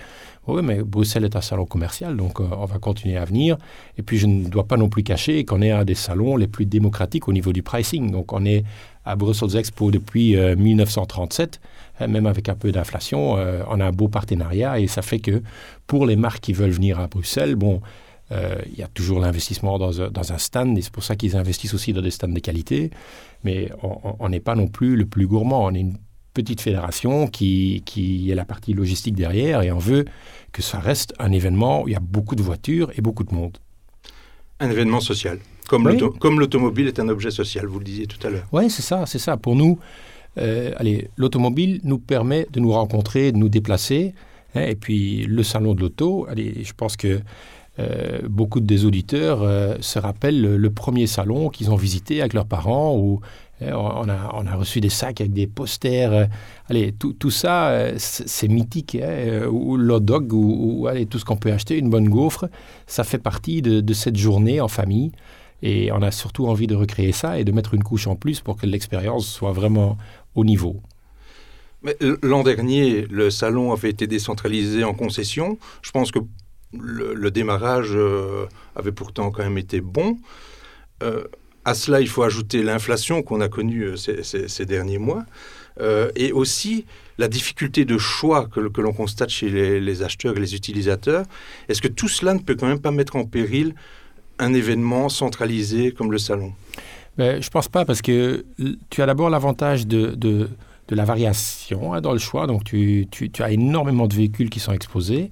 oui, 0.46 0.60
mais 0.62 0.82
Bruxelles 0.82 1.24
est 1.24 1.36
un 1.36 1.40
salon 1.40 1.64
commercial, 1.64 2.16
donc 2.16 2.40
euh, 2.40 2.44
on 2.50 2.66
va 2.66 2.78
continuer 2.78 3.16
à 3.16 3.24
venir. 3.24 3.56
Et 3.96 4.02
puis 4.02 4.18
je 4.18 4.26
ne 4.26 4.48
dois 4.48 4.68
pas 4.68 4.76
non 4.76 4.88
plus 4.88 5.02
cacher 5.02 5.44
qu'on 5.44 5.62
est 5.62 5.70
un 5.70 5.84
des 5.84 5.94
salons 5.94 6.36
les 6.36 6.48
plus 6.48 6.66
démocratiques 6.66 7.28
au 7.28 7.32
niveau 7.32 7.52
du 7.52 7.62
pricing. 7.62 8.10
Donc 8.10 8.32
on 8.32 8.44
est 8.44 8.64
à 9.04 9.16
Brussels 9.16 9.56
Expo 9.56 9.90
depuis 9.90 10.36
euh, 10.36 10.54
1937, 10.56 11.60
hein, 12.00 12.06
même 12.06 12.26
avec 12.26 12.48
un 12.48 12.54
peu 12.54 12.72
d'inflation, 12.72 13.36
euh, 13.36 13.62
on 13.68 13.80
a 13.80 13.86
un 13.86 13.92
beau 13.92 14.08
partenariat 14.08 14.78
et 14.78 14.86
ça 14.86 15.02
fait 15.02 15.18
que 15.18 15.42
pour 15.86 16.06
les 16.06 16.16
marques 16.16 16.40
qui 16.40 16.52
veulent 16.52 16.70
venir 16.70 17.00
à 17.00 17.06
Bruxelles, 17.08 17.56
bon, 17.56 17.80
euh, 18.30 18.56
il 18.72 18.78
y 18.78 18.82
a 18.82 18.88
toujours 18.88 19.18
l'investissement 19.20 19.78
dans, 19.78 20.00
un- 20.00 20.38
stand 20.38 20.78
et 20.78 20.82
c'est 20.82 20.92
pour 20.92 21.04
ça 21.04 21.16
qu'ils 21.16 21.36
investissent 21.36 21.74
aussi 21.74 21.92
dans 21.92 22.00
des 22.00 22.10
stands 22.10 22.28
de 22.28 22.38
qualité. 22.38 22.90
Mais 23.44 23.70
on 23.82 24.28
n'est 24.28 24.40
pas 24.40 24.54
non 24.54 24.68
plus 24.68 24.96
le 24.96 25.04
plus 25.04 25.26
gourmand. 25.26 25.66
On 25.66 25.74
est 25.74 25.80
une 25.80 25.98
petite 26.32 26.60
fédération 26.62 27.26
qui, 27.26 27.82
qui 27.84 28.30
est 28.30 28.34
la 28.34 28.44
partie 28.46 28.72
logistique 28.72 29.16
derrière 29.16 29.60
et 29.62 29.70
on 29.72 29.78
veut 29.78 30.06
que 30.52 30.62
ça 30.62 30.78
reste 30.78 31.12
un 31.18 31.32
événement 31.32 31.82
où 31.82 31.88
il 31.88 31.92
y 31.92 31.96
a 31.96 32.00
beaucoup 32.00 32.36
de 32.36 32.42
voitures 32.42 32.90
et 32.96 33.02
beaucoup 33.02 33.24
de 33.24 33.34
monde. 33.34 33.58
Un 34.60 34.70
événement 34.70 35.00
social. 35.00 35.38
Comme 35.72 35.86
Oui. 35.86 36.38
l'automobile 36.38 36.86
est 36.88 37.00
un 37.00 37.08
objet 37.08 37.30
social, 37.30 37.66
vous 37.66 37.78
le 37.78 37.84
disiez 37.84 38.06
tout 38.06 38.24
à 38.26 38.30
l'heure. 38.30 38.44
Oui, 38.52 38.68
c'est 38.68 38.82
ça, 38.82 39.06
c'est 39.06 39.18
ça. 39.18 39.36
Pour 39.38 39.56
nous, 39.56 39.78
euh, 40.38 40.72
allez, 40.76 41.08
l'automobile 41.16 41.80
nous 41.84 41.98
permet 41.98 42.46
de 42.52 42.60
nous 42.60 42.72
rencontrer, 42.72 43.32
de 43.32 43.38
nous 43.38 43.48
déplacer. 43.48 44.14
hein, 44.54 44.64
et 44.66 44.74
puis 44.74 45.24
le 45.26 45.42
salon 45.42 45.74
de 45.74 45.80
l'auto, 45.80 46.26
allez, 46.28 46.62
je 46.62 46.72
pense 46.76 46.96
que 46.96 47.20
euh, 47.78 48.18
beaucoup 48.28 48.60
des 48.60 48.84
auditeurs 48.84 49.40
euh, 49.42 49.76
se 49.80 49.98
rappellent 49.98 50.42
le, 50.42 50.56
le 50.58 50.70
premier 50.70 51.06
salon 51.06 51.48
qu'ils 51.48 51.70
ont 51.70 51.76
visité 51.76 52.20
avec 52.20 52.34
leurs 52.34 52.44
parents 52.44 52.94
où 52.98 53.20
hein, 53.62 53.72
on, 53.72 54.08
a, 54.10 54.30
on 54.34 54.46
a 54.46 54.54
reçu 54.54 54.80
des 54.82 54.90
sacs 54.90 55.22
avec 55.22 55.32
des 55.32 55.46
posters. 55.46 56.12
euh, 56.12 56.24
allez, 56.68 56.92
tout, 56.92 57.14
tout 57.14 57.30
ça, 57.30 57.68
euh, 57.68 57.94
c'est 57.96 58.48
mythique. 58.48 58.96
hein, 58.96 59.06
euh, 59.08 59.46
ou 59.48 59.78
le 59.78 59.94
hot 59.94 60.00
dog, 60.00 60.34
ou, 60.34 60.80
ou, 60.82 60.86
allez, 60.86 61.06
tout 61.06 61.18
ce 61.18 61.24
qu'on 61.24 61.36
peut 61.38 61.50
acheter, 61.50 61.78
une 61.78 61.88
bonne 61.88 62.10
gaufre, 62.10 62.44
ça 62.86 63.04
fait 63.04 63.16
partie 63.18 63.62
de, 63.62 63.80
de 63.80 63.94
cette 63.94 64.16
journée 64.16 64.60
en 64.60 64.68
famille. 64.68 65.12
Et 65.62 65.92
on 65.92 66.02
a 66.02 66.10
surtout 66.10 66.46
envie 66.46 66.66
de 66.66 66.74
recréer 66.74 67.12
ça 67.12 67.38
et 67.38 67.44
de 67.44 67.52
mettre 67.52 67.74
une 67.74 67.84
couche 67.84 68.06
en 68.06 68.16
plus 68.16 68.40
pour 68.40 68.56
que 68.56 68.66
l'expérience 68.66 69.26
soit 69.26 69.52
vraiment 69.52 69.96
au 70.34 70.44
niveau. 70.44 70.82
L- 72.00 72.16
l'an 72.22 72.42
dernier, 72.42 73.06
le 73.10 73.30
salon 73.30 73.72
avait 73.72 73.90
été 73.90 74.06
décentralisé 74.06 74.84
en 74.84 74.94
concession. 74.94 75.58
Je 75.82 75.90
pense 75.90 76.10
que 76.10 76.18
le, 76.72 77.30
démarrage 77.30 77.90
euh, 77.92 78.46
avait 78.76 78.92
pourtant 78.92 79.30
quand 79.30 79.42
même 79.42 79.58
été 79.58 79.80
bon. 79.80 80.18
Euh, 81.02 81.24
à 81.64 81.74
cela, 81.74 82.00
il 82.00 82.08
faut 82.08 82.22
ajouter 82.22 82.62
l'inflation 82.62 83.22
qu'on 83.22 83.40
a 83.40 83.48
connue 83.48 83.84
euh, 83.84 83.96
ces, 83.96 84.66
derniers 84.66 84.98
mois. 84.98 85.24
Euh, 85.80 86.10
et 86.16 86.32
aussi 86.32 86.84
la 87.18 87.28
difficulté 87.28 87.84
de 87.84 87.96
choix 87.96 88.46
que, 88.46 88.60
que 88.68 88.80
l'on 88.80 88.92
constate 88.92 89.30
chez 89.30 89.48
les, 89.48 89.80
les 89.80 90.02
acheteurs 90.02 90.36
et 90.36 90.40
les 90.40 90.54
utilisateurs. 90.54 91.24
Est-ce 91.68 91.80
que 91.80 91.88
tout 91.88 92.08
cela 92.08 92.34
ne 92.34 92.40
peut 92.40 92.54
quand 92.56 92.66
même 92.66 92.80
pas 92.80 92.90
mettre 92.90 93.16
en 93.16 93.24
péril 93.24 93.74
un 94.38 94.54
événement 94.54 95.08
centralisé 95.08 95.92
comme 95.92 96.10
le 96.12 96.18
salon 96.18 96.52
je 97.18 97.48
pense 97.50 97.68
pas 97.68 97.84
parce 97.84 98.00
que 98.00 98.44
tu 98.88 99.02
as 99.02 99.06
d'abord 99.06 99.28
l'avantage 99.28 99.86
de, 99.86 100.14
de, 100.16 100.48
la 100.90 101.04
variation 101.04 101.94
hein, 101.94 102.00
dans 102.00 102.12
le 102.12 102.18
choix. 102.18 102.46
Donc 102.46 102.64
tu, 102.64 103.06
tu- 103.10 103.30
tu 103.30 103.42
as 103.42 103.50
énormément 103.50 104.06
de 104.06 104.14
véhicules 104.14 104.50
qui 104.50 104.60
sont 104.60 104.72
exposés. 104.72 105.30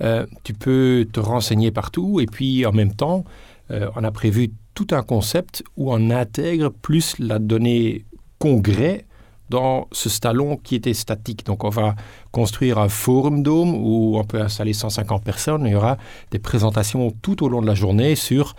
Euh, 0.00 0.26
tu 0.44 0.52
peux 0.52 1.06
te 1.12 1.20
renseigner 1.20 1.70
partout 1.70 2.20
et 2.20 2.26
puis 2.26 2.66
en 2.66 2.72
même 2.72 2.92
temps, 2.94 3.24
euh, 3.70 3.88
on 3.96 4.04
a 4.04 4.10
prévu 4.10 4.50
tout 4.74 4.86
un 4.90 5.02
concept 5.02 5.62
où 5.76 5.92
on 5.92 6.10
intègre 6.10 6.70
plus 6.70 7.18
la 7.18 7.38
donnée 7.38 8.04
congrès 8.38 9.04
dans 9.52 9.86
ce 9.92 10.08
salon 10.08 10.56
qui 10.56 10.74
était 10.74 10.94
statique. 10.94 11.44
Donc 11.44 11.62
on 11.62 11.68
va 11.68 11.94
construire 12.30 12.78
un 12.78 12.88
forum 12.88 13.42
dome 13.42 13.74
où 13.74 14.16
on 14.16 14.24
peut 14.24 14.40
installer 14.40 14.72
150 14.72 15.22
personnes. 15.22 15.64
Il 15.66 15.72
y 15.72 15.74
aura 15.74 15.98
des 16.30 16.38
présentations 16.38 17.12
tout 17.20 17.44
au 17.44 17.50
long 17.50 17.60
de 17.60 17.66
la 17.66 17.74
journée 17.74 18.16
sur 18.16 18.54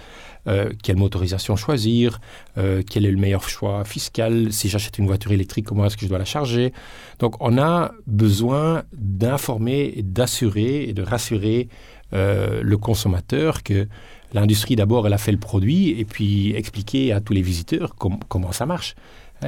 euh, 0.48 0.70
quelle 0.84 0.98
motorisation 0.98 1.56
choisir, 1.56 2.22
euh, 2.60 2.84
quel 2.88 3.08
est 3.08 3.12
le 3.12 3.18
meilleur 3.18 3.50
choix 3.50 3.84
fiscal, 3.86 4.54
si 4.54 4.70
j'achète 4.70 5.00
une 5.00 5.08
voiture 5.08 5.32
électrique, 5.32 5.66
comment 5.66 5.86
est-ce 5.86 5.98
que 5.98 6.04
je 6.04 6.10
dois 6.10 6.20
la 6.20 6.26
charger. 6.26 6.74
Donc 7.18 7.38
on 7.40 7.58
a 7.58 7.94
besoin 8.06 8.84
d'informer, 8.96 9.96
d'assurer 10.04 10.84
et 10.84 10.94
de 10.94 11.02
rassurer 11.02 11.70
euh, 12.14 12.62
le 12.62 12.78
consommateur 12.78 13.64
que 13.64 13.88
l'industrie 14.34 14.76
d'abord 14.76 15.08
elle 15.08 15.14
a 15.14 15.18
fait 15.18 15.32
le 15.32 15.40
produit 15.40 16.00
et 16.00 16.06
puis 16.06 16.54
expliquer 16.56 17.14
à 17.14 17.20
tous 17.20 17.34
les 17.34 17.42
visiteurs 17.42 17.96
comment 17.96 18.52
ça 18.52 18.68
marche. 18.68 18.96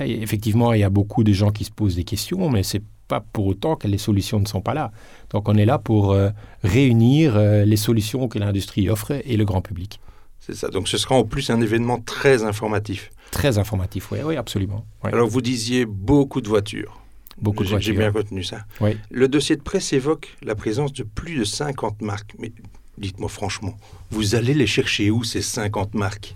Et 0.04 0.22
effectivement, 0.22 0.74
il 0.74 0.80
y 0.80 0.84
a 0.84 0.90
beaucoup 0.90 1.24
de 1.24 1.34
gens 1.34 1.52
qui 1.52 1.64
se 1.64 1.72
posent 1.72 1.96
des 1.96 2.04
questions, 2.04 2.50
mais 2.50 2.64
c'est 2.64 2.84
pas 3.08 3.20
pour 3.20 3.46
autant 3.46 3.76
que 3.76 3.88
les 3.88 4.00
solutions 4.00 4.40
ne 4.40 4.48
sont 4.48 4.62
pas 4.62 4.74
là. 4.74 4.92
Donc 5.30 5.48
on 5.48 5.56
est 5.56 5.66
là 5.66 5.78
pour 5.78 6.18
réunir 6.64 7.38
les 7.38 7.78
solutions 7.78 8.28
que 8.28 8.40
l'industrie 8.40 8.90
offre 8.90 9.12
et 9.24 9.38
le 9.38 9.46
grand 9.46 9.62
public. 9.62 10.00
C'est 10.46 10.56
ça. 10.56 10.70
Donc 10.70 10.88
ce 10.88 10.98
sera 10.98 11.16
en 11.16 11.24
plus 11.24 11.50
un 11.50 11.60
événement 11.60 12.00
très 12.00 12.44
informatif. 12.44 13.12
Très 13.32 13.58
informatif, 13.58 14.12
oui, 14.12 14.20
oui 14.24 14.38
absolument. 14.38 14.86
Alors 15.04 15.28
vous 15.28 15.42
disiez 15.42 15.86
beaucoup 15.86 16.40
de 16.40 16.48
voitures. 16.48 17.02
Beaucoup 17.42 17.64
de 17.64 17.70
voitures. 17.70 17.94
J'ai 17.94 17.98
bien 17.98 18.12
retenu 18.12 18.44
ça. 18.44 18.60
Oui. 18.80 18.98
Le 19.10 19.28
dossier 19.28 19.56
de 19.56 19.62
presse 19.62 19.92
évoque 19.92 20.36
la 20.44 20.54
présence 20.56 20.94
de 20.94 21.04
plus 21.04 21.40
de 21.40 21.44
50 21.44 22.02
marques. 22.02 22.34
Mais 22.38 22.52
dites-moi 22.98 23.28
franchement, 23.28 23.76
vous 24.12 24.36
allez 24.36 24.54
les 24.54 24.68
chercher 24.68 25.10
où 25.10 25.24
ces 25.24 25.42
50 25.42 25.96
marques? 25.96 26.36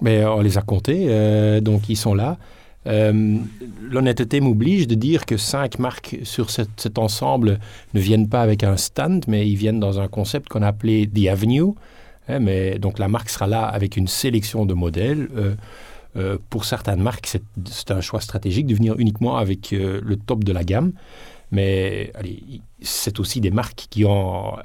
Mais 0.00 0.24
on 0.24 0.40
les 0.40 0.56
a 0.56 0.62
comptées, 0.62 1.06
euh, 1.08 1.60
donc 1.60 1.88
ils 1.88 1.96
sont 1.96 2.14
là. 2.14 2.38
Euh, 2.86 3.38
l'honnêteté 3.82 4.40
m'oblige 4.40 4.86
de 4.86 4.94
dire 4.94 5.26
que 5.26 5.36
cinq 5.36 5.78
marques 5.78 6.18
sur 6.22 6.50
cet 6.50 6.98
ensemble 6.98 7.58
ne 7.94 8.00
viennent 8.00 8.28
pas 8.28 8.42
avec 8.42 8.62
un 8.62 8.76
stand, 8.76 9.24
mais 9.26 9.48
ils 9.48 9.56
viennent 9.56 9.80
dans 9.80 10.00
un 10.00 10.08
concept 10.08 10.48
qu'on 10.48 10.62
a 10.62 10.68
appelé 10.68 11.06
The 11.06 11.28
Avenue. 11.28 11.74
Hein, 12.28 12.38
mais 12.40 12.78
donc 12.78 12.98
la 12.98 13.08
marque 13.08 13.30
sera 13.30 13.46
là 13.46 13.64
avec 13.64 13.96
une 13.96 14.08
sélection 14.08 14.64
de 14.64 14.74
modèles. 14.74 15.28
Euh, 15.36 15.54
euh, 16.16 16.38
pour 16.50 16.64
certaines 16.64 17.02
marques, 17.02 17.28
c'est 17.66 17.90
un 17.90 18.00
choix 18.00 18.20
stratégique 18.20 18.66
de 18.66 18.74
venir 18.74 18.94
uniquement 18.98 19.36
avec 19.36 19.70
le 19.72 20.16
top 20.16 20.44
de 20.44 20.52
la 20.52 20.64
gamme. 20.64 20.92
Mais 21.50 22.12
c'est 22.82 23.20
aussi 23.20 23.40
des 23.40 23.50
marques 23.50 23.86
qui 23.88 24.04
ont 24.04 24.56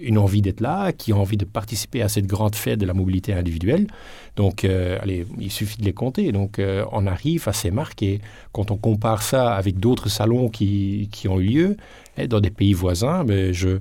une 0.00 0.16
envie 0.16 0.40
d'être 0.40 0.60
là, 0.60 0.92
qui 0.92 1.12
ont 1.12 1.20
envie 1.20 1.36
de 1.36 1.44
participer 1.44 2.00
à 2.02 2.08
cette 2.08 2.26
grande 2.26 2.54
fête 2.54 2.78
de 2.78 2.86
la 2.86 2.94
mobilité 2.94 3.34
individuelle. 3.34 3.86
Donc, 4.36 4.64
allez, 4.64 5.26
il 5.38 5.50
suffit 5.50 5.78
de 5.78 5.84
les 5.84 5.92
compter. 5.92 6.32
Donc, 6.32 6.58
on 6.92 7.06
arrive 7.06 7.48
à 7.48 7.52
ces 7.52 7.70
marques 7.70 8.02
et 8.02 8.20
quand 8.52 8.70
on 8.70 8.76
compare 8.76 9.22
ça 9.22 9.54
avec 9.54 9.78
d'autres 9.78 10.08
salons 10.08 10.48
qui, 10.48 11.10
qui, 11.12 11.28
ont 11.28 11.38
eu 11.38 11.46
lieu 11.46 11.76
hein, 12.16 12.26
dans 12.26 12.40
des 12.40 12.50
pays 12.50 12.72
voisins, 12.72 13.24
mais 13.24 13.52
je, 13.52 13.78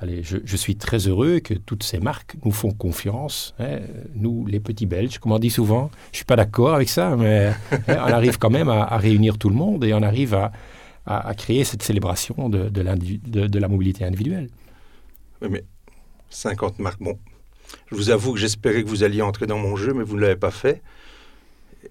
Allez, 0.00 0.22
je, 0.22 0.56
suis 0.56 0.76
très 0.76 1.08
heureux 1.08 1.40
que 1.40 1.54
toutes 1.54 1.82
ces 1.82 1.98
marques 1.98 2.36
nous 2.44 2.52
font 2.52 2.70
confiance. 2.70 3.52
Hein, 3.58 3.80
nous, 4.14 4.46
les 4.46 4.60
petits 4.60 4.86
Belges, 4.86 5.18
comme 5.18 5.32
on 5.32 5.40
dit 5.40 5.50
souvent. 5.50 5.90
Je 6.06 6.12
ne 6.12 6.16
suis 6.18 6.24
pas 6.24 6.36
d'accord 6.36 6.74
avec 6.74 6.88
ça, 6.88 7.16
mais 7.16 7.48
hein, 7.72 7.78
on 7.88 8.12
arrive 8.12 8.38
quand 8.38 8.50
même 8.50 8.68
à, 8.68 8.96
réunir 8.96 9.38
tout 9.38 9.48
le 9.48 9.56
monde 9.56 9.82
et 9.82 9.92
on 9.94 10.02
arrive 10.02 10.34
à, 10.34 10.52
à, 11.08 11.34
créer 11.34 11.64
cette 11.64 11.82
célébration 11.82 12.48
de, 12.50 12.68
de, 12.68 13.46
de, 13.46 13.58
la 13.58 13.68
mobilité 13.68 14.04
individuelle. 14.04 14.48
Oui, 15.40 15.48
mais 15.50 15.64
50 16.28 16.78
marques, 16.78 17.00
bon. 17.00 17.18
Je 17.90 17.96
vous 17.96 18.10
avoue 18.10 18.34
que 18.34 18.38
j'espérais 18.38 18.82
que 18.82 18.88
vous 18.88 19.04
alliez 19.04 19.22
entrer 19.22 19.46
dans 19.46 19.58
mon 19.58 19.74
jeu, 19.76 19.94
mais 19.94 20.04
vous 20.04 20.16
ne 20.16 20.22
l'avez 20.22 20.36
pas 20.36 20.50
fait. 20.50 20.82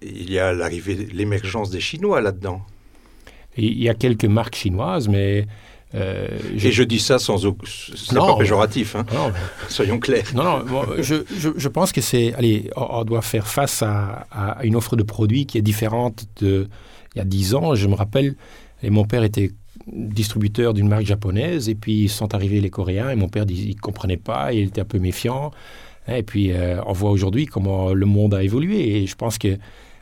Il 0.02 0.32
y 0.32 0.38
a 0.38 0.54
l'arrivée, 0.54 0.96
l'émergence 1.12 1.72
des 1.72 1.80
Chinois 1.80 2.22
là-dedans. 2.22 2.62
Il 3.58 3.82
y 3.82 3.90
a 3.90 3.96
quelques 3.96 4.26
marques 4.26 4.56
chinoises, 4.56 5.08
mais 5.08 5.48
euh, 5.96 6.28
et 6.54 6.72
je 6.72 6.84
dis 6.84 7.00
ça 7.00 7.18
sans 7.18 7.38
c'est 7.38 8.16
pas 8.16 8.38
péjoratif, 8.38 8.96
hein. 8.96 9.06
soyons 9.70 10.00
clairs. 10.00 10.26
Non, 10.36 10.64
non, 10.66 10.84
je, 11.00 11.16
je, 11.40 11.50
je, 11.56 11.68
pense 11.70 11.92
que 11.92 12.02
c'est, 12.02 12.34
allez, 12.36 12.70
on 12.76 13.04
doit 13.06 13.22
faire 13.22 13.48
face 13.48 13.82
à, 13.82 14.28
à, 14.30 14.64
une 14.66 14.76
offre 14.76 14.96
de 14.96 15.04
produits 15.04 15.46
qui 15.46 15.58
est 15.58 15.62
différente 15.62 16.26
de 16.42 16.68
il 17.16 17.20
y 17.20 17.22
a 17.22 17.26
dix 17.26 17.56
ans. 17.56 17.74
Je 17.74 17.88
me 17.88 17.96
rappelle, 17.96 18.36
et 18.84 18.90
mon 18.90 19.06
père 19.06 19.24
était 19.24 19.52
distributeur 19.88 20.74
d'une 20.74 20.88
marque 20.88 21.06
japonaise, 21.06 21.70
et 21.70 21.76
puis 21.76 22.10
sont 22.10 22.34
arrivés 22.34 22.62
les 22.62 22.70
Coréens, 22.70 23.10
et 23.10 23.16
mon 23.16 23.30
père 23.30 23.46
ne 23.46 23.80
comprenait 23.80 24.18
pas, 24.18 24.54
il 24.54 24.68
était 24.68 24.82
un 24.82 24.86
peu 24.86 25.00
méfiant. 25.00 25.52
Et 26.08 26.24
puis 26.24 26.52
euh, 26.52 26.82
on 26.86 26.94
voit 26.94 27.12
aujourd'hui 27.12 27.46
comment 27.46 27.94
le 27.94 28.06
monde 28.06 28.34
a 28.34 28.44
évolué, 28.44 28.98
et 28.98 29.08
je 29.08 29.16
pense 29.16 29.38
que 29.38 29.58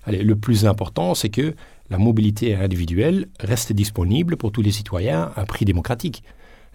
le 0.08 0.36
plus 0.36 0.66
important, 0.66 1.16
c'est 1.16 1.30
que 1.30 1.56
la 1.90 1.98
mobilité 1.98 2.56
individuelle 2.56 3.28
reste 3.40 3.74
disponible 3.74 4.38
pour 4.38 4.52
tous 4.52 4.62
les 4.62 4.72
citoyens 4.72 5.32
à 5.36 5.46
prix 5.46 5.66
démocratique. 5.66 6.24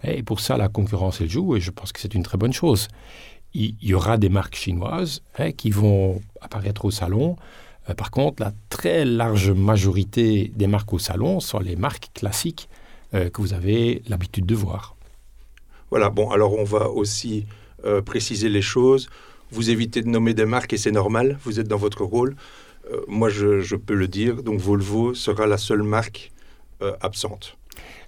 Et 0.03 0.23
pour 0.23 0.39
ça, 0.39 0.57
la 0.57 0.67
concurrence, 0.67 1.21
elle 1.21 1.29
joue, 1.29 1.55
et 1.55 1.59
je 1.59 1.71
pense 1.71 1.91
que 1.91 1.99
c'est 1.99 2.13
une 2.13 2.23
très 2.23 2.37
bonne 2.37 2.53
chose. 2.53 2.87
Il 3.53 3.75
y 3.81 3.93
aura 3.93 4.17
des 4.17 4.29
marques 4.29 4.55
chinoises 4.55 5.21
hein, 5.37 5.51
qui 5.51 5.69
vont 5.69 6.21
apparaître 6.41 6.85
au 6.85 6.91
salon. 6.91 7.35
Euh, 7.89 7.93
par 7.93 8.11
contre, 8.11 8.43
la 8.43 8.53
très 8.69 9.05
large 9.05 9.51
majorité 9.51 10.51
des 10.55 10.67
marques 10.67 10.93
au 10.93 10.99
salon 10.99 11.39
sont 11.39 11.59
les 11.59 11.75
marques 11.75 12.09
classiques 12.13 12.69
euh, 13.13 13.29
que 13.29 13.41
vous 13.41 13.53
avez 13.53 14.01
l'habitude 14.07 14.45
de 14.45 14.55
voir. 14.55 14.95
Voilà, 15.89 16.09
bon, 16.09 16.29
alors 16.31 16.53
on 16.57 16.63
va 16.63 16.89
aussi 16.89 17.45
euh, 17.85 18.01
préciser 18.01 18.49
les 18.49 18.61
choses. 18.61 19.09
Vous 19.51 19.69
évitez 19.69 20.01
de 20.01 20.07
nommer 20.07 20.33
des 20.33 20.45
marques 20.45 20.73
et 20.73 20.77
c'est 20.77 20.91
normal, 20.91 21.37
vous 21.43 21.59
êtes 21.59 21.67
dans 21.67 21.77
votre 21.77 22.03
rôle. 22.03 22.35
Moi, 23.07 23.29
je, 23.29 23.75
peux 23.75 23.93
le 23.93 24.07
dire. 24.07 24.43
Donc, 24.43 24.59
Volvo 24.59 25.13
sera 25.13 25.45
la 25.45 25.57
seule 25.57 25.83
marque 25.83 26.31
absente. 26.99 27.57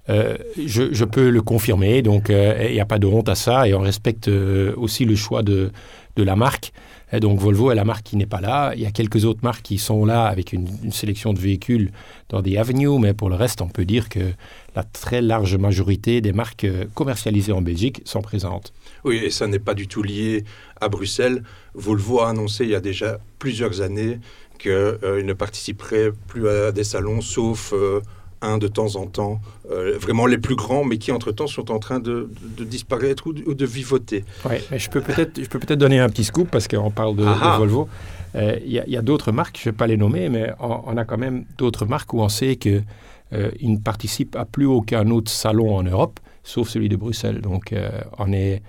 Euh, 0.09 0.37
je, 0.57 1.05
peux 1.05 1.29
le 1.29 1.41
confirmer, 1.41 2.01
donc 2.01 2.27
il 2.29 2.71
n'y 2.71 2.81
a 2.81 2.85
pas 2.85 2.99
de 2.99 3.07
honte 3.07 3.29
à 3.29 3.35
ça 3.35 3.67
et 3.67 3.73
on 3.73 3.79
respecte 3.79 4.27
aussi 4.27 5.05
le 5.05 5.15
choix 5.15 5.43
de, 5.43 5.71
la 6.17 6.35
marque. 6.35 6.73
Donc 7.21 7.39
Volvo 7.39 7.71
est 7.71 7.75
la 7.75 7.85
marque 7.85 8.03
qui 8.03 8.17
n'est 8.17 8.25
pas 8.25 8.41
là. 8.41 8.73
Il 8.75 8.81
y 8.81 8.85
a 8.85 8.91
quelques 8.91 9.23
autres 9.23 9.41
marques 9.43 9.61
qui 9.61 9.77
sont 9.77 10.03
là 10.03 10.25
avec 10.25 10.51
une, 10.51 10.67
sélection 10.91 11.31
de 11.31 11.39
véhicules 11.39 11.91
dans 12.29 12.41
des 12.41 12.57
avenues, 12.57 12.99
mais 12.99 13.13
pour 13.13 13.29
le 13.29 13.35
reste, 13.35 13.61
on 13.61 13.69
peut 13.69 13.85
dire 13.85 14.09
que 14.09 14.33
la 14.75 14.83
très 14.83 15.21
large 15.21 15.55
majorité 15.55 16.19
des 16.19 16.33
marques 16.33 16.67
commercialisées 16.95 17.53
en 17.53 17.61
Belgique 17.61 18.01
sont 18.03 18.21
présentes. 18.21 18.73
Oui, 19.05 19.17
et 19.17 19.29
ça 19.29 19.47
n'est 19.47 19.59
pas 19.59 19.73
du 19.73 19.87
tout 19.87 20.01
lié 20.01 20.43
à 20.81 20.89
Bruxelles. 20.89 21.43
Volvo 21.75 22.21
a 22.21 22.29
annoncé 22.29 22.63
il 22.63 22.71
y 22.71 22.75
a 22.75 22.81
déjà 22.81 23.19
plusieurs 23.39 23.81
années 23.81 24.19
qu'il 24.57 24.71
euh, 24.71 25.23
ne 25.23 25.33
participerait 25.33 26.11
plus 26.27 26.47
à 26.47 26.71
des 26.71 26.83
salons, 26.83 27.21
sauf 27.21 27.73
euh, 27.73 28.01
un 28.43 28.57
de 28.57 28.67
temps 28.67 28.95
en 28.95 29.07
temps, 29.07 29.41
euh, 29.71 29.97
vraiment 29.97 30.25
les 30.25 30.37
plus 30.37 30.55
grands, 30.55 30.83
mais 30.83 30.97
qui 30.97 31.11
entre-temps 31.11 31.47
sont 31.47 31.71
en 31.71 31.79
train 31.79 31.99
de, 31.99 32.29
disparaître 32.59 33.27
ou 33.27 33.33
de, 33.33 33.65
vivoter. 33.65 34.25
Oui, 34.45 34.57
mais 34.69 34.79
je 34.79 34.89
peux 34.89 35.01
peut-être 35.01 35.41
peut 35.49 35.75
donner 35.75 35.99
un 35.99 36.09
petit 36.09 36.23
scoop 36.23 36.49
parce 36.51 36.67
qu'on 36.67 36.91
parle 36.91 37.15
de, 37.15 37.25
ah 37.25 37.55
Volvo. 37.57 37.87
Il 38.35 38.71
y 38.71 38.97
a, 38.97 39.01
d'autres 39.01 39.31
marques, 39.31 39.57
je 39.57 39.69
ne 39.69 39.71
vais 39.71 39.77
pas 39.77 39.87
les 39.87 39.97
nommer, 39.97 40.29
mais 40.29 40.51
on, 40.59 40.97
a 40.97 41.05
quand 41.05 41.17
même 41.17 41.45
d'autres 41.57 41.85
marques 41.85 42.13
où 42.13 42.19
on 42.19 42.29
sait 42.29 42.55
qu'ils 42.55 42.83
ne 43.31 43.77
participent 43.77 44.35
à 44.35 44.45
plus 44.45 44.65
aucun 44.65 45.09
autre 45.09 45.31
salon 45.31 45.75
en 45.75 45.83
Europe, 45.83 46.19
sauf 46.43 46.67
celui 46.67 46.89
de 46.89 46.95
Bruxelles. 46.95 47.41
Donc 47.41 47.73
on, 48.17 48.33
est, 48.33 48.61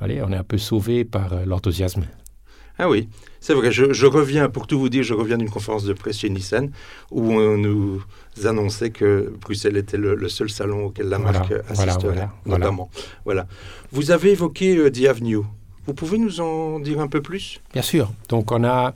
allez, 0.00 0.22
on 0.22 0.32
est 0.32 0.36
un 0.36 0.44
peu 0.44 0.58
sauvé 0.58 1.04
par 1.04 1.34
l'enthousiasme. 1.46 2.04
Ah 2.82 2.88
oui, 2.88 3.10
c'est 3.40 3.52
vrai. 3.52 3.70
Je, 3.70 4.06
reviens, 4.06 4.48
pour 4.48 4.66
tout 4.66 4.78
vous 4.78 4.88
dire, 4.88 5.02
je 5.02 5.12
reviens 5.12 5.36
d'une 5.36 5.50
conférence 5.50 5.84
de 5.84 5.92
presse 5.92 6.20
chez 6.20 6.30
Nissan 6.30 6.70
où 7.10 7.30
on 7.30 7.58
nous 7.58 8.02
annonçait 8.42 8.88
que 8.88 9.34
Bruxelles 9.38 9.76
était 9.76 9.98
le, 9.98 10.28
seul 10.30 10.48
salon 10.48 10.86
auquel 10.86 11.10
la 11.10 11.18
marque 11.18 11.52
assisterait, 11.68 12.30
notamment. 12.46 12.88
Voilà. 13.26 13.46
Vous 13.92 14.12
avez 14.12 14.30
évoqué 14.30 14.78
euh, 14.78 14.90
The 14.90 15.04
Avenue. 15.04 15.42
Vous 15.84 15.92
pouvez 15.92 16.16
nous 16.16 16.40
en 16.40 16.80
dire 16.80 17.00
un 17.00 17.06
peu 17.06 17.20
plus? 17.20 17.60
Bien 17.74 17.82
sûr. 17.82 18.10
Donc 18.30 18.50
on 18.50 18.64
a, 18.64 18.94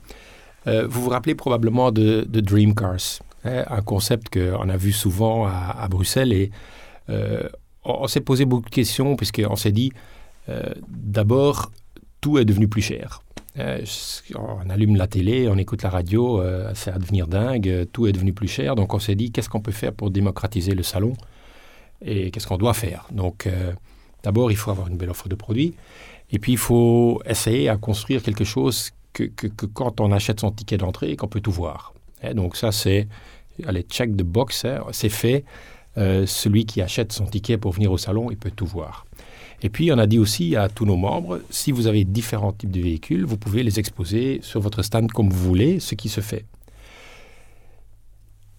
euh, 0.65 0.87
vous 0.89 1.03
vous 1.03 1.09
rappelez 1.11 1.35
probablement 1.35 1.91
de, 1.91 2.25
Dream 2.27 2.73
Cars, 2.73 3.21
hein, 3.43 3.65
un 3.69 3.81
concept 3.83 4.33
qu'on 4.33 4.67
a 4.67 4.77
vu 4.77 4.93
souvent 4.93 5.45
à, 5.45 5.87
Bruxelles 5.91 6.33
et 6.33 6.49
euh, 7.09 7.47
on, 7.83 8.07
s'est 8.07 8.21
posé 8.21 8.45
beaucoup 8.45 8.67
de 8.67 8.73
questions 8.73 9.15
puisqu'on 9.15 9.55
s'est 9.55 9.71
dit, 9.71 9.91
d'abord, 10.87 11.71
tout 12.19 12.39
est 12.39 12.45
devenu 12.45 12.67
plus 12.67 12.81
cher. 12.81 13.21
Euh, 13.57 13.85
on 14.35 14.69
allume 14.69 14.95
la 14.95 15.07
télé, 15.07 15.47
on 15.47 15.57
écoute 15.57 15.83
la 15.83 15.89
radio, 15.89 16.41
euh, 16.41 16.71
c'est 16.75 16.91
à 16.91 16.97
devenir 16.97 17.27
dingue, 17.27 17.69
euh, 17.69 17.85
tout 17.85 18.05
est 18.07 18.11
devenu 18.11 18.33
plus 18.33 18.47
cher. 18.47 18.75
Donc 18.75 18.93
on 18.93 18.99
s'est 18.99 19.15
dit, 19.15 19.31
qu'est-ce 19.31 19.49
qu'on 19.49 19.61
peut 19.61 19.71
faire 19.71 19.93
pour 19.93 20.11
démocratiser 20.11 20.73
le 20.73 20.83
salon 20.83 21.13
et 22.03 22.31
qu'est-ce 22.31 22.47
qu'on 22.47 22.57
doit 22.57 22.73
faire? 22.73 23.07
Donc 23.11 23.47
d'abord, 24.23 24.51
il 24.51 24.57
faut 24.57 24.71
avoir 24.71 24.87
une 24.87 24.97
belle 24.97 25.09
offre 25.09 25.29
de 25.29 25.35
produits. 25.35 25.75
Et 26.31 26.39
puis, 26.39 26.53
il 26.53 26.57
faut 26.57 27.21
essayer 27.25 27.69
à 27.69 27.77
construire 27.77 28.21
quelque 28.21 28.43
chose 28.43 28.91
que, 29.13 29.29
quand 29.73 30.01
on 30.01 30.11
achète 30.11 30.41
son 30.41 30.51
ticket 30.51 30.77
d'entrée, 30.77 31.15
qu'on 31.15 31.27
peut 31.27 31.39
tout 31.39 31.51
voir. 31.51 31.93
Et 32.21 32.33
donc 32.33 32.57
ça, 32.57 32.71
c'est, 32.71 33.07
allez, 33.65 33.83
check 33.83 34.15
the 34.17 34.23
box, 34.23 34.65
hein, 34.65 34.83
c'est 34.91 35.09
fait. 35.09 35.45
celui 35.95 36.65
qui 36.65 36.81
achète 36.81 37.13
son 37.13 37.25
ticket 37.25 37.57
pour 37.57 37.71
venir 37.71 37.91
au 37.91 37.97
salon, 37.97 38.29
il 38.29 38.37
peut 38.37 38.51
tout 38.51 38.65
voir. 38.65 39.05
Et 39.61 39.69
puis, 39.69 39.91
on 39.91 39.97
a 39.97 40.07
dit 40.07 40.19
aussi 40.19 40.55
à 40.55 40.69
tous 40.69 40.85
nos 40.85 40.97
membres, 40.97 41.41
si 41.49 41.71
vous 41.71 41.87
avez 41.87 42.03
différents 42.03 42.51
types 42.51 42.71
de 42.71 42.81
véhicules, 42.81 43.25
vous 43.25 43.37
pouvez 43.37 43.63
les 43.63 43.79
exposer 43.79 44.39
sur 44.41 44.59
votre 44.59 44.83
stand 44.83 45.11
comme 45.11 45.29
vous 45.29 45.47
voulez, 45.47 45.79
ce 45.79 45.95
qui 45.95 46.09
se 46.09 46.21
fait. 46.21 46.45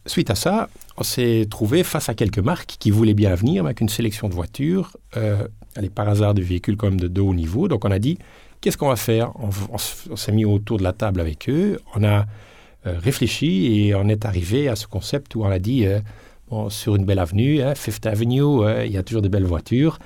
suite 0.07 0.31
à 0.31 0.35
ça, 0.35 0.69
on 0.97 1.03
s'est 1.03 1.47
trouvé 1.51 1.83
face 1.83 2.09
à 2.09 2.15
quelques 2.15 2.39
marques 2.39 2.77
qui 2.79 2.91
voulaient 2.91 3.15
bien 3.15 3.35
venir, 3.35 3.65
avec 3.65 3.81
une 3.81 3.89
sélection 3.89 4.29
de 4.29 4.35
voitures, 4.35 4.97
euh, 5.17 5.47
allez, 5.75 5.91
par 5.91 6.09
hasard 6.09 6.33
de 6.35 6.43
véhicules 6.43 6.77
quand 6.77 6.91
même 6.91 7.01
de, 7.01 7.21
haut 7.21 7.35
niveau. 7.35 7.69
Donc 7.69 7.85
on 7.85 7.91
a 7.91 7.99
dit, 7.99 8.19
qu'est-ce 8.61 8.79
qu'on 8.79 8.89
va 8.89 8.97
faire? 8.97 9.33
On, 9.71 9.79
s'est 10.17 10.33
mis 10.33 10.45
autour 10.45 10.79
de 10.79 10.85
la 10.85 10.93
table 10.93 11.21
avec 11.21 11.49
eux, 11.49 11.81
on 11.95 12.05
a 12.05 12.27
euh, 12.87 12.99
réfléchi 12.99 13.81
et 13.81 13.95
on 13.95 14.09
est 14.09 14.25
arrivé 14.25 14.69
à 14.69 14.77
ce 14.77 14.87
concept 14.87 15.35
où 15.35 15.45
on 15.45 15.51
a 15.51 15.59
dit, 15.59 15.87
euh, 15.87 16.01
sur 16.69 16.95
une 16.97 17.05
belle 17.05 17.19
avenue, 17.19 17.61
hein, 17.61 17.75
Fifth 17.75 18.07
Avenue, 18.07 18.63
il 18.85 18.93
y 18.93 18.97
a 18.97 19.03
toujours 19.03 19.23
de 19.23 19.29
belles 19.29 19.45
voitures. 19.45 19.99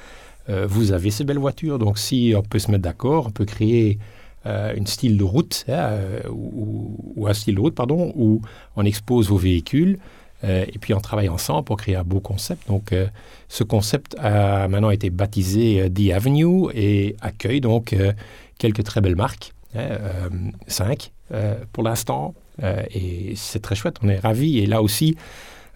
Euh, 0.48 0.66
vous 0.66 0.92
avez 0.92 1.10
ces 1.10 1.24
belles 1.24 1.38
voitures, 1.38 1.78
donc 1.78 1.98
si 1.98 2.32
on 2.36 2.42
peut 2.42 2.58
se 2.58 2.70
mettre 2.70 2.82
d'accord, 2.82 3.26
on 3.26 3.30
peut 3.30 3.44
créer 3.44 3.98
euh, 4.46 4.74
une 4.74 4.86
style 4.86 5.16
de 5.16 5.24
route, 5.24 5.64
hein, 5.68 5.72
euh, 5.72 6.20
ou, 6.30 7.26
un 7.26 7.34
style 7.34 7.56
de 7.56 7.60
route, 7.60 7.74
pardon, 7.74 8.12
où 8.16 8.40
on 8.76 8.84
expose 8.84 9.28
vos 9.28 9.36
véhicules 9.36 9.98
et 10.42 10.78
puis 10.80 10.94
on 10.94 11.00
travaille 11.00 11.28
ensemble 11.28 11.64
pour 11.64 11.76
créer 11.76 11.96
un 11.96 12.02
beau 12.02 12.18
concept. 12.18 12.66
Donc 12.66 12.94
ce 13.48 13.62
concept 13.62 14.16
a 14.18 14.68
maintenant 14.68 14.88
été 14.88 15.10
baptisé 15.10 15.90
The 15.90 16.12
Avenue 16.14 16.70
et 16.74 17.14
accueille 17.20 17.60
donc 17.60 17.94
quelques 18.56 18.82
très 18.82 19.02
belles 19.02 19.16
marques, 19.16 19.52
hein, 19.74 19.98
cinq 20.66 21.12
pour 21.74 21.82
l'instant, 21.82 22.34
et 22.62 23.34
c'est 23.36 23.60
très 23.60 23.74
chouette, 23.74 23.96
on 24.02 24.08
est 24.08 24.18
ravis. 24.18 24.60
Et 24.60 24.64
là 24.64 24.80
aussi, 24.80 25.14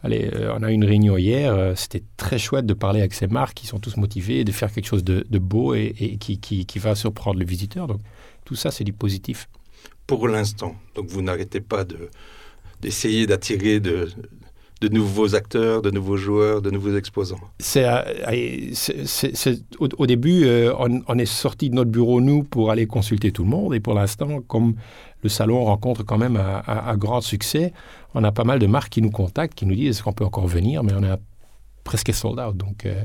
allez, 0.05 0.31
euh, 0.35 0.55
on 0.57 0.63
a 0.63 0.71
eu 0.71 0.75
une 0.75 0.85
réunion 0.85 1.17
hier, 1.17 1.53
euh, 1.53 1.75
c'était 1.75 2.03
très 2.17 2.39
chouette 2.39 2.67
de 2.67 2.75
parler 2.75 3.01
avec 3.01 3.15
ces 3.15 3.27
marques 3.27 3.55
qui 3.61 3.67
sont 3.67 3.81
tous 3.81 3.97
motivés, 3.97 4.45
de 4.45 4.53
faire 4.53 4.71
quelque 4.73 4.87
chose 4.87 5.03
de, 5.05 5.27
de 5.29 5.39
beau 5.39 5.75
et, 5.75 5.95
et 5.99 6.17
qui, 6.19 6.39
qui- 6.39 6.65
qui 6.67 6.79
va 6.79 6.95
surprendre 6.95 7.39
le 7.41 7.47
visiteur. 7.47 7.87
Donc 7.87 8.01
tout 8.45 8.55
ça, 8.55 8.71
c'est 8.71 8.85
du 8.85 8.93
positif. 8.93 9.49
Pour 10.07 10.29
l'instant. 10.29 10.75
Donc 10.95 11.07
vous 11.09 11.23
n'arrêtez 11.23 11.61
pas 11.61 11.85
de- 11.85 12.11
d'essayer 12.83 13.27
d'attirer 13.27 13.81
de, 13.81 14.09
de 14.83 14.89
nouveaux 14.89 15.35
acteurs, 15.35 15.81
de 15.81 15.91
nouveaux 15.91 16.19
joueurs, 16.19 16.61
de 16.61 16.71
nouveaux 16.71 16.95
exposants. 16.97 17.41
C'est, 17.59 17.87
euh, 17.87 18.03
c'est- 18.75 19.63
au, 19.79 19.89
au 19.97 20.07
début, 20.07 20.45
euh, 20.45 20.73
on, 20.79 21.01
on 21.09 21.19
est 21.19 21.25
sorti 21.45 21.71
de 21.71 21.75
notre 21.75 21.91
bureau, 21.91 22.21
nous, 22.21 22.43
pour 22.43 22.71
aller 22.71 22.87
consulter 22.87 23.33
tout 23.33 23.45
le 23.45 23.49
monde. 23.51 23.75
Et 23.75 23.81
pour 23.81 23.95
l'instant, 23.95 24.43
comme 24.43 24.75
le 25.23 25.29
salon 25.31 25.65
rencontre 25.65 26.03
quand 26.05 26.19
même 26.19 26.37
un, 26.37 26.63
un- 26.67 26.85
un 26.93 26.97
grand 26.97 27.23
succès, 27.23 27.73
on 28.15 28.25
a 28.25 28.33
pas 28.33 28.45
mal 28.45 28.59
de 28.59 28.67
marques 28.67 28.91
qui 28.93 29.03
nous 29.03 29.11
contactent, 29.11 29.55
qui 29.55 29.67
nous 29.67 29.75
disent 29.75 29.91
est-ce 29.97 30.03
qu'on 30.03 30.13
peut 30.13 30.25
encore 30.25 30.47
venir, 30.47 30.83
mais 30.85 30.93
on 30.95 31.03
est 31.03 31.19
presque 31.85 32.13
sold 32.15 32.39
out. 32.41 32.57
Donc, 32.57 32.87
euh, 32.87 33.03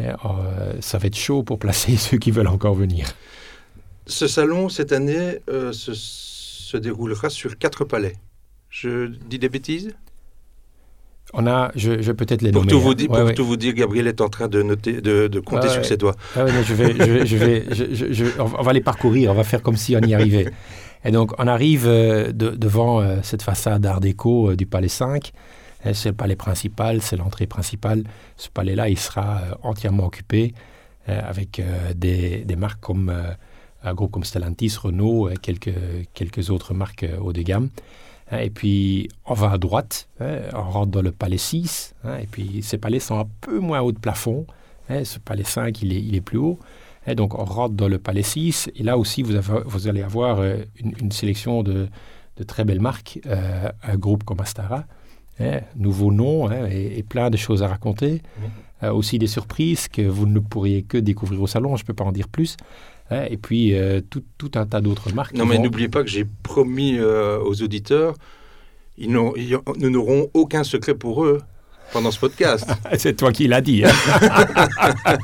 euh, 0.00 0.72
ça 0.80 0.98
va 0.98 1.06
être 1.06 1.16
chaud 1.16 1.42
pour 1.42 1.58
placer 1.58 1.96
ceux 1.96 2.18
qui 2.18 2.30
veulent 2.30 2.48
encore 2.48 2.74
venir. 2.74 3.06
Ce 4.06 4.28
salon, 4.28 4.68
cette 4.68 4.92
année, 4.92 5.38
euh, 5.50 5.72
se, 5.72 5.92
se 5.94 6.76
déroulera 6.76 7.28
sur 7.30 7.58
quatre 7.58 7.84
palais. 7.84 8.14
Je 8.70 9.06
dis 9.28 9.38
des 9.38 9.48
bêtises? 9.48 9.94
On 11.32 11.46
a, 11.48 11.72
je, 11.74 12.00
je 12.00 12.06
vais 12.12 12.14
peut-être 12.14 12.40
les 12.42 12.52
Pour, 12.52 12.62
nommer. 12.62 12.70
tout 12.70 12.80
vous, 12.80 12.90
hein. 12.92 12.94
dire, 12.94 13.10
Ouais, 13.10 13.18
pour 13.18 13.26
ouais. 13.26 13.34
tout 13.34 13.44
vous 13.44 13.56
dire, 13.56 13.74
Gabriel 13.74 14.06
est 14.06 14.20
en 14.20 14.28
train 14.28 14.46
de, 14.46 14.62
noter, 14.62 15.00
de, 15.00 15.26
de 15.26 15.40
compter 15.40 15.68
sur 15.68 15.78
ouais. 15.78 15.84
ses 15.84 15.96
doigts. 15.96 16.14
Ah 16.36 16.46
je 16.62 16.72
vais, 16.72 16.92
je 16.94 17.02
vais, 17.02 17.26
je 17.26 17.36
vais, 17.36 18.12
je- 18.14 18.40
on 18.40 18.62
va 18.62 18.72
les 18.72 18.80
parcourir, 18.80 19.32
on 19.32 19.34
va 19.34 19.42
faire 19.42 19.60
comme 19.60 19.76
si 19.76 19.96
on 19.96 20.00
y 20.00 20.14
arrivait. 20.14 20.52
Et 21.04 21.10
donc, 21.10 21.32
on 21.38 21.46
arrive 21.46 21.86
euh, 21.86 22.32
de- 22.32 22.50
devant 22.50 23.00
euh, 23.00 23.18
cette 23.22 23.42
façade 23.42 23.84
art 23.86 24.00
déco 24.00 24.50
euh, 24.50 24.56
du 24.56 24.66
Palais 24.66 24.88
5. 24.88 25.32
Euh, 25.86 25.92
C'est 25.94 26.08
le 26.10 26.14
palais 26.16 26.36
principal, 26.36 27.00
c'est 27.02 27.16
l'entrée 27.16 27.46
principale. 27.46 28.04
Ce 28.36 28.48
palais-là, 28.48 28.88
il 28.88 28.98
sera 28.98 29.40
entièrement 29.62 30.06
occupé 30.06 30.54
avec 31.08 31.62
des, 31.94 32.44
marques 32.58 32.80
comme 32.80 33.14
un 33.84 33.94
groupe 33.94 34.10
comme 34.10 34.24
Stellantis, 34.24 34.74
Renault, 34.82 35.28
et 35.30 35.36
quelques, 35.36 35.72
quelques 36.14 36.50
autres 36.50 36.74
marques 36.74 37.06
haut 37.20 37.32
de 37.32 37.42
gamme. 37.42 37.68
Et 38.32 38.50
puis, 38.50 39.06
on 39.24 39.34
va 39.34 39.52
à 39.52 39.58
droite, 39.58 40.08
hein, 40.18 40.38
on 40.52 40.62
rentre 40.68 40.90
dans 40.90 41.02
le 41.02 41.12
palais 41.12 41.38
6. 41.38 41.94
hein, 42.02 42.16
et 42.20 42.26
puis, 42.26 42.60
ces 42.64 42.76
palais 42.78 42.98
sont 42.98 43.20
un 43.20 43.28
peu 43.40 43.60
moins 43.60 43.82
haut 43.82 43.92
de 43.92 44.00
plafond. 44.00 44.46
hein, 44.90 45.04
ce 45.04 45.20
palais 45.20 45.44
5, 45.44 45.80
il 45.82 45.92
est, 45.92 46.00
il 46.02 46.16
est 46.16 46.20
plus 46.20 46.38
haut. 46.38 46.58
Donc, 47.14 47.38
on 47.38 47.44
rentre 47.44 47.74
dans 47.74 47.88
le 47.88 47.98
palais 47.98 48.22
6. 48.22 48.70
Et 48.76 48.82
là 48.82 48.98
aussi, 48.98 49.22
vous, 49.22 49.34
avez- 49.36 49.62
vous 49.64 49.86
allez 49.88 50.02
avoir 50.02 50.40
euh, 50.40 50.56
une, 50.80 50.92
une 51.00 51.12
sélection 51.12 51.62
de, 51.62 51.88
de 52.36 52.42
très 52.44 52.64
belles 52.64 52.80
marques. 52.80 53.20
euh, 53.26 53.68
un 53.82 53.96
groupe 53.96 54.24
comme 54.24 54.40
Astara, 54.40 54.84
hein, 55.40 55.60
nouveau 55.76 56.10
nom 56.12 56.48
hein, 56.50 56.66
et, 56.70 56.98
et 56.98 57.02
plein 57.02 57.30
de 57.30 57.36
choses 57.36 57.62
à 57.62 57.68
raconter. 57.68 58.22
Euh, 58.82 58.92
aussi 58.92 59.18
des 59.18 59.26
surprises 59.28 59.88
que 59.88 60.02
vous 60.02 60.26
ne 60.26 60.38
pourriez 60.38 60.82
que 60.82 60.98
découvrir 60.98 61.40
au 61.40 61.46
salon. 61.46 61.76
Je 61.76 61.82
ne 61.84 61.86
peux 61.86 61.94
pas 61.94 62.04
en 62.04 62.12
dire 62.12 62.28
plus. 62.28 62.56
hein, 63.10 63.24
et 63.30 63.36
puis, 63.38 63.72
euh, 63.74 64.00
tout, 64.10 64.22
tout 64.36 64.50
un 64.56 64.66
tas 64.66 64.80
d'autres 64.82 65.14
marques. 65.14 65.34
Non, 65.34 65.46
mais 65.46 65.56
vont- 65.56 65.62
n'oubliez 65.62 65.88
pas 65.88 66.02
que 66.02 66.10
j'ai 66.10 66.26
promis 66.42 66.98
aux 67.00 67.62
auditeurs, 67.62 68.14
ils 68.98 69.10
n'ont- 69.10 69.34
ils- 69.36 69.56
nous 69.78 69.90
n'aurons 69.90 70.28
aucun 70.34 70.64
secret 70.64 70.94
pour 70.94 71.24
eux 71.24 71.40
pendant 71.92 72.10
ce 72.10 72.18
podcast. 72.18 72.68
C'est 72.98 73.14
toi 73.16 73.30
qui 73.32 73.46
l'as 73.46 73.60
dit. 73.62 73.82
hein. 73.84 73.92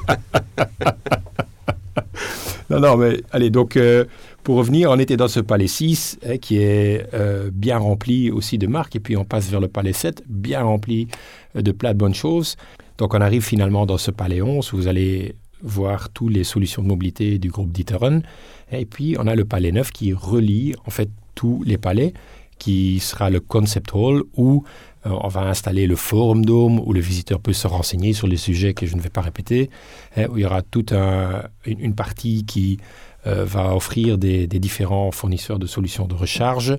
non, 2.73 2.81
non, 2.81 2.97
mais 2.97 3.23
allez, 3.33 3.51
donc 3.51 3.77
euh, 3.77 4.07
pour 4.43 4.57
revenir, 4.57 4.91
on 4.91 4.99
était 4.99 5.19
dans 5.19 5.29
ce 5.29 5.41
palais 5.41 5.67
6 5.67 6.21
hein, 6.25 6.39
qui 6.39 6.57
est 6.57 7.07
euh, 7.13 7.51
bien 7.53 7.77
rempli 7.77 8.31
aussi 8.31 8.57
de 8.57 8.67
marques, 8.67 8.97
et 8.97 9.01
puis 9.01 9.15
on 9.15 9.27
passe 9.27 9.51
vers 9.51 9.61
le 9.61 9.69
palais 9.69 9.93
7, 9.93 10.25
bien 10.27 10.63
rempli 10.63 11.07
euh, 11.55 11.61
de 11.61 11.71
plein 11.71 11.93
de 11.93 11.99
bonnes 11.99 12.15
choses. 12.15 12.57
Donc 12.97 13.13
on 13.13 13.21
arrive 13.21 13.43
finalement 13.43 13.85
dans 13.85 13.99
ce 13.99 14.11
palais 14.11 14.41
11 14.41 14.73
où 14.73 14.77
vous 14.77 14.89
allez 14.89 15.35
voir 15.63 16.09
toutes 16.09 16.33
les 16.33 16.45
solutions 16.45 16.83
de 16.83 16.89
mobilité 16.89 17.39
du 17.39 17.51
groupe 17.51 17.71
D'Ieteren. 17.71 18.23
Et 18.71 18.87
puis 18.87 19.17
on 19.19 19.27
a 19.27 19.35
le 19.35 19.45
palais 19.45 19.71
9 19.71 19.91
qui 19.91 20.15
relie 20.15 20.75
en 20.87 20.91
fait 20.91 21.11
tous 21.35 21.63
les 21.67 21.77
palais, 21.77 22.15
qui 22.59 23.01
sera 23.01 23.29
le 23.29 23.41
concept 23.41 23.91
hall 23.93 24.23
où 24.35 24.65
on 25.05 25.29
va 25.29 25.43
installer 25.43 25.87
le 25.87 25.97
forum 25.97 26.45
dome 26.45 26.81
où 26.81 26.93
le 26.93 27.01
visiteur 27.01 27.41
peut 27.41 27.53
se 27.53 27.67
renseigner 27.67 28.13
sur 28.13 28.27
les 28.27 28.37
sujets 28.37 28.75
que 28.75 28.87
je 28.87 28.97
ne 28.97 29.01
vais 29.01 29.09
pas 29.11 29.21
répéter, 29.21 29.71
hein, 30.17 30.27
où 30.31 30.39
il 30.39 30.43
y 30.43 30.45
aura 30.45 30.63
toute 30.63 30.93
un- 30.93 31.43
une, 31.67 31.95
partie 31.95 32.45
qui 32.45 32.79
euh, 33.27 33.45
va 33.45 33.75
offrir 33.75 34.19
des, 34.19 34.47
différents 34.47 35.11
fournisseurs 35.11 35.59
de 35.59 35.67
solutions 35.67 36.07
de 36.07 36.15
recharge. 36.15 36.77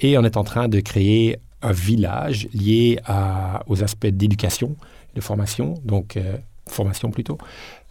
Et 0.00 0.16
on 0.18 0.24
est 0.24 0.36
en 0.36 0.44
train 0.44 0.68
de 0.68 0.80
créer 0.80 1.38
un 1.62 1.72
village 1.72 2.48
lié 2.52 3.00
aux 3.66 3.82
aspects 3.82 4.06
d'éducation, 4.06 4.76
de 5.14 5.20
formation, 5.20 5.74
donc 5.84 6.16
euh, 6.16 6.36
formation 6.66 7.10
plutôt. 7.10 7.38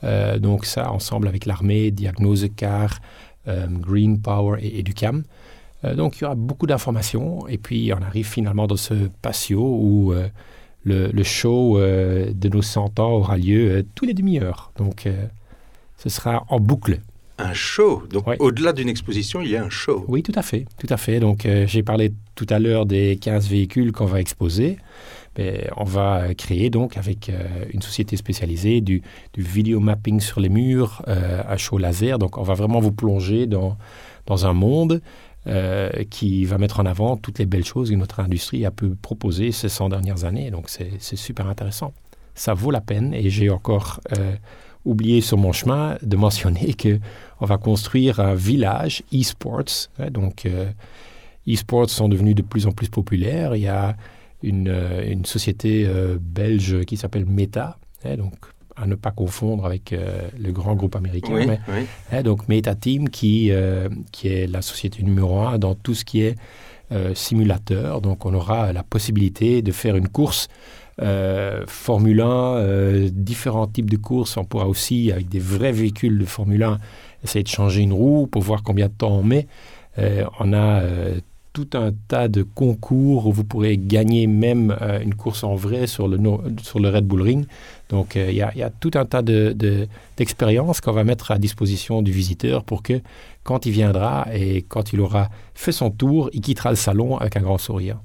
Euh, 0.04 0.40
donc 0.40 0.66
ça, 0.66 0.92
ensemble 0.92 1.28
avec 1.28 1.46
l'armée, 1.46 1.92
Diagnose 1.92 2.48
Car, 2.56 3.00
euh, 3.48 3.68
Green 3.70 4.22
Power 4.22 4.60
et 4.62 4.80
Educam. 4.80 5.24
Euh, 5.84 5.94
donc 5.96 6.18
il 6.18 6.22
y 6.24 6.26
aura 6.26 6.36
beaucoup 6.36 6.66
d'informations 6.68 7.48
et 7.48 7.58
puis 7.58 7.92
on 7.94 8.02
arrive 8.02 8.26
finalement 8.28 8.66
dans 8.68 8.78
ce 8.78 8.94
patio 9.22 9.62
où 9.62 10.12
euh, 10.14 10.28
le, 10.84 11.10
le 11.12 11.24
show 11.24 11.78
euh, 11.78 12.32
de 12.34 12.50
nos 12.50 12.62
100 12.64 13.00
ans 13.00 13.12
aura 13.12 13.38
lieu 13.38 13.70
euh, 13.72 13.84
tous 13.96 14.06
les 14.06 14.14
demi-heures. 14.14 14.72
Donc 14.78 15.08
ce 15.98 16.10
sera 16.10 16.46
en 16.50 16.60
boucle. 16.60 17.00
Un 17.40 17.54
show. 17.54 18.02
Donc, 18.12 18.26
Ouais. 18.26 18.36
au-delà 18.40 18.74
d'une 18.74 18.90
exposition, 18.90 19.42
il 19.42 19.50
y 19.52 19.56
a 19.56 19.64
un 19.64 19.70
show. 19.70 20.04
Oui, 20.08 20.24
tout 20.24 20.32
à 20.36 20.42
fait, 20.42 20.66
tout 20.80 20.88
à 20.90 20.98
fait. 20.98 21.20
Donc 21.20 21.48
j'ai 21.68 21.84
parlé 21.84 22.12
tout 22.34 22.48
à 22.50 22.58
l'heure 22.58 22.88
des 22.88 23.18
15 23.18 23.48
véhicules 23.48 23.92
qu'on 23.92 24.06
va 24.06 24.20
exposer. 24.20 24.78
Mais 25.38 25.70
on 25.78 25.84
va 25.84 26.34
créer 26.34 26.72
donc 26.72 26.98
avec 26.98 27.32
une 27.72 27.84
société 27.84 28.18
spécialisée 28.18 28.82
du, 28.82 29.04
du 29.36 29.44
video 29.44 29.80
mapping 29.80 30.20
sur 30.20 30.40
les 30.40 30.50
murs, 30.50 31.04
un 31.06 31.58
show 31.58 31.78
laser. 31.78 32.18
Donc 32.18 32.40
on 32.40 32.44
va 32.44 32.56
vraiment 32.56 32.80
vous 32.80 32.92
plonger 32.92 33.46
dans, 33.46 33.78
dans 34.26 34.48
un 34.48 34.54
monde 34.54 35.00
euh, 35.48 35.90
qui 36.10 36.44
va 36.44 36.58
mettre 36.58 36.82
en 36.82 36.86
avant 36.86 37.16
toutes 37.16 37.40
les 37.40 37.46
belles 37.46 37.64
choses 37.64 37.90
que 37.90 37.96
notre 37.96 38.20
industrie 38.20 38.66
a 38.66 38.72
pu 38.72 38.90
proposer 38.90 39.54
ces 39.54 39.70
100 39.70 39.90
dernières 39.90 40.26
années. 40.26 40.52
Donc 40.52 40.70
c'est 40.70 41.16
super 41.16 41.48
intéressant. 41.48 41.94
Ça 42.36 42.54
vaut 42.54 42.70
la 42.70 42.82
peine 42.82 43.14
et 43.14 43.30
j'ai 43.30 43.50
encore 43.50 44.02
euh, 44.18 44.36
oublié 44.84 45.22
sur 45.22 45.38
mon 45.38 45.54
chemin 45.54 45.98
de 46.02 46.18
mentionner 46.18 46.74
que 46.74 47.00
on 47.40 47.46
va 47.46 47.58
construire 47.58 48.20
un 48.20 48.36
village 48.36 49.04
e-sports. 49.14 49.90
hein, 50.00 50.12
donc 50.12 50.46
euh, 50.46 50.70
e-sports 51.48 51.90
sont 51.90 52.10
devenus 52.10 52.36
de 52.36 52.42
plus 52.42 52.68
en 52.68 52.72
plus 52.72 52.90
populaires. 52.90 53.56
Il 53.56 53.62
y 53.62 53.68
a 53.68 53.96
une, 54.44 54.68
euh, 54.68 55.16
société 55.24 55.88
belge 56.20 56.84
qui 56.86 56.98
s'appelle 56.98 57.26
Meta, 57.26 57.80
hein, 58.04 58.18
donc 58.18 58.36
à 58.78 58.86
ne 58.86 58.96
pas 58.96 59.12
confondre 59.12 59.66
avec 59.66 59.92
euh, 59.92 60.30
le 60.38 60.52
grand 60.52 60.76
groupe 60.76 60.96
américain. 60.96 61.34
Oui, 61.34 61.46
mais 61.48 61.60
oui. 61.68 61.86
Hein, 62.12 62.22
donc 62.22 62.48
Meta 62.48 62.76
Team 62.76 63.10
qui, 63.10 63.52
euh, 63.52 63.90
qui 64.12 64.28
est 64.28 64.48
la 64.48 64.62
société 64.62 65.04
numéro 65.04 65.40
un 65.40 65.58
dans 65.58 65.76
tout 65.76 65.96
ce 65.96 66.06
qui 66.06 66.22
est 66.22 66.36
euh, 66.92 67.14
simulateur. 67.16 68.02
Donc 68.02 68.26
on 68.26 68.34
aura 68.34 68.72
la 68.74 68.84
possibilité 68.84 69.62
de 69.62 69.72
faire 69.72 69.96
une 69.96 70.08
course 70.08 70.48
Formule 71.68 72.22
1, 72.22 72.26
euh, 72.26 73.10
différents 73.12 73.68
types 73.68 73.90
de 73.90 73.98
courses. 73.98 74.36
On 74.36 74.46
pourra 74.46 74.68
aussi, 74.68 75.12
avec 75.12 75.30
des 75.30 75.38
vrais 75.38 75.72
véhicules 75.72 76.18
de 76.18 76.26
Formule 76.26 76.64
1, 76.64 76.80
essayer 77.24 77.44
de 77.44 77.48
changer 77.48 77.82
une 77.82 77.94
roue 77.94 78.26
pour 78.26 78.42
voir 78.42 78.64
combien 78.64 78.88
de 78.88 78.94
temps 78.94 79.12
on 79.12 79.22
met. 79.22 79.46
On 80.40 80.54
a 80.54 80.82
tout 81.58 81.76
un 81.76 81.92
tas 82.08 82.28
de 82.28 82.44
concours 82.44 83.26
où 83.26 83.32
vous 83.32 83.44
pourrez 83.44 83.78
gagner 83.78 84.28
même 84.28 84.76
euh, 84.82 85.00
une 85.00 85.16
course 85.16 85.44
en 85.44 85.56
vrai 85.56 85.88
sur 85.88 86.08
le, 86.08 86.20
sur 86.62 86.80
le 86.80 86.90
Red 86.90 87.06
Bull 87.08 87.24
Ring. 87.24 87.46
Donc 87.90 88.16
euh, 88.16 88.28
il 88.30 88.36
y, 88.38 88.44
a- 88.44 88.70
tout 88.70 88.92
un 88.94 89.06
tas 89.06 89.24
de, 89.24 89.54
de- 89.54 89.88
d'expériences 90.18 90.82
qu'on 90.82 90.92
va 90.92 91.04
mettre 91.04 91.32
à 91.32 91.40
disposition 91.40 92.04
du 92.04 92.12
visiteur 92.12 92.64
pour 92.64 92.84
que 92.84 93.02
quand 93.44 93.66
il 93.66 93.72
viendra 93.72 94.28
et 94.34 94.62
quand 94.62 94.94
il 94.94 95.02
aura 95.02 95.30
fait 95.56 95.72
son 95.72 95.90
tour, 95.90 96.30
il 96.34 96.42
quittera 96.42 96.70
le 96.70 96.76
salon 96.76 97.18
avec 97.18 97.36
un 97.38 97.42
grand 97.42 97.58
sourire. 97.58 97.98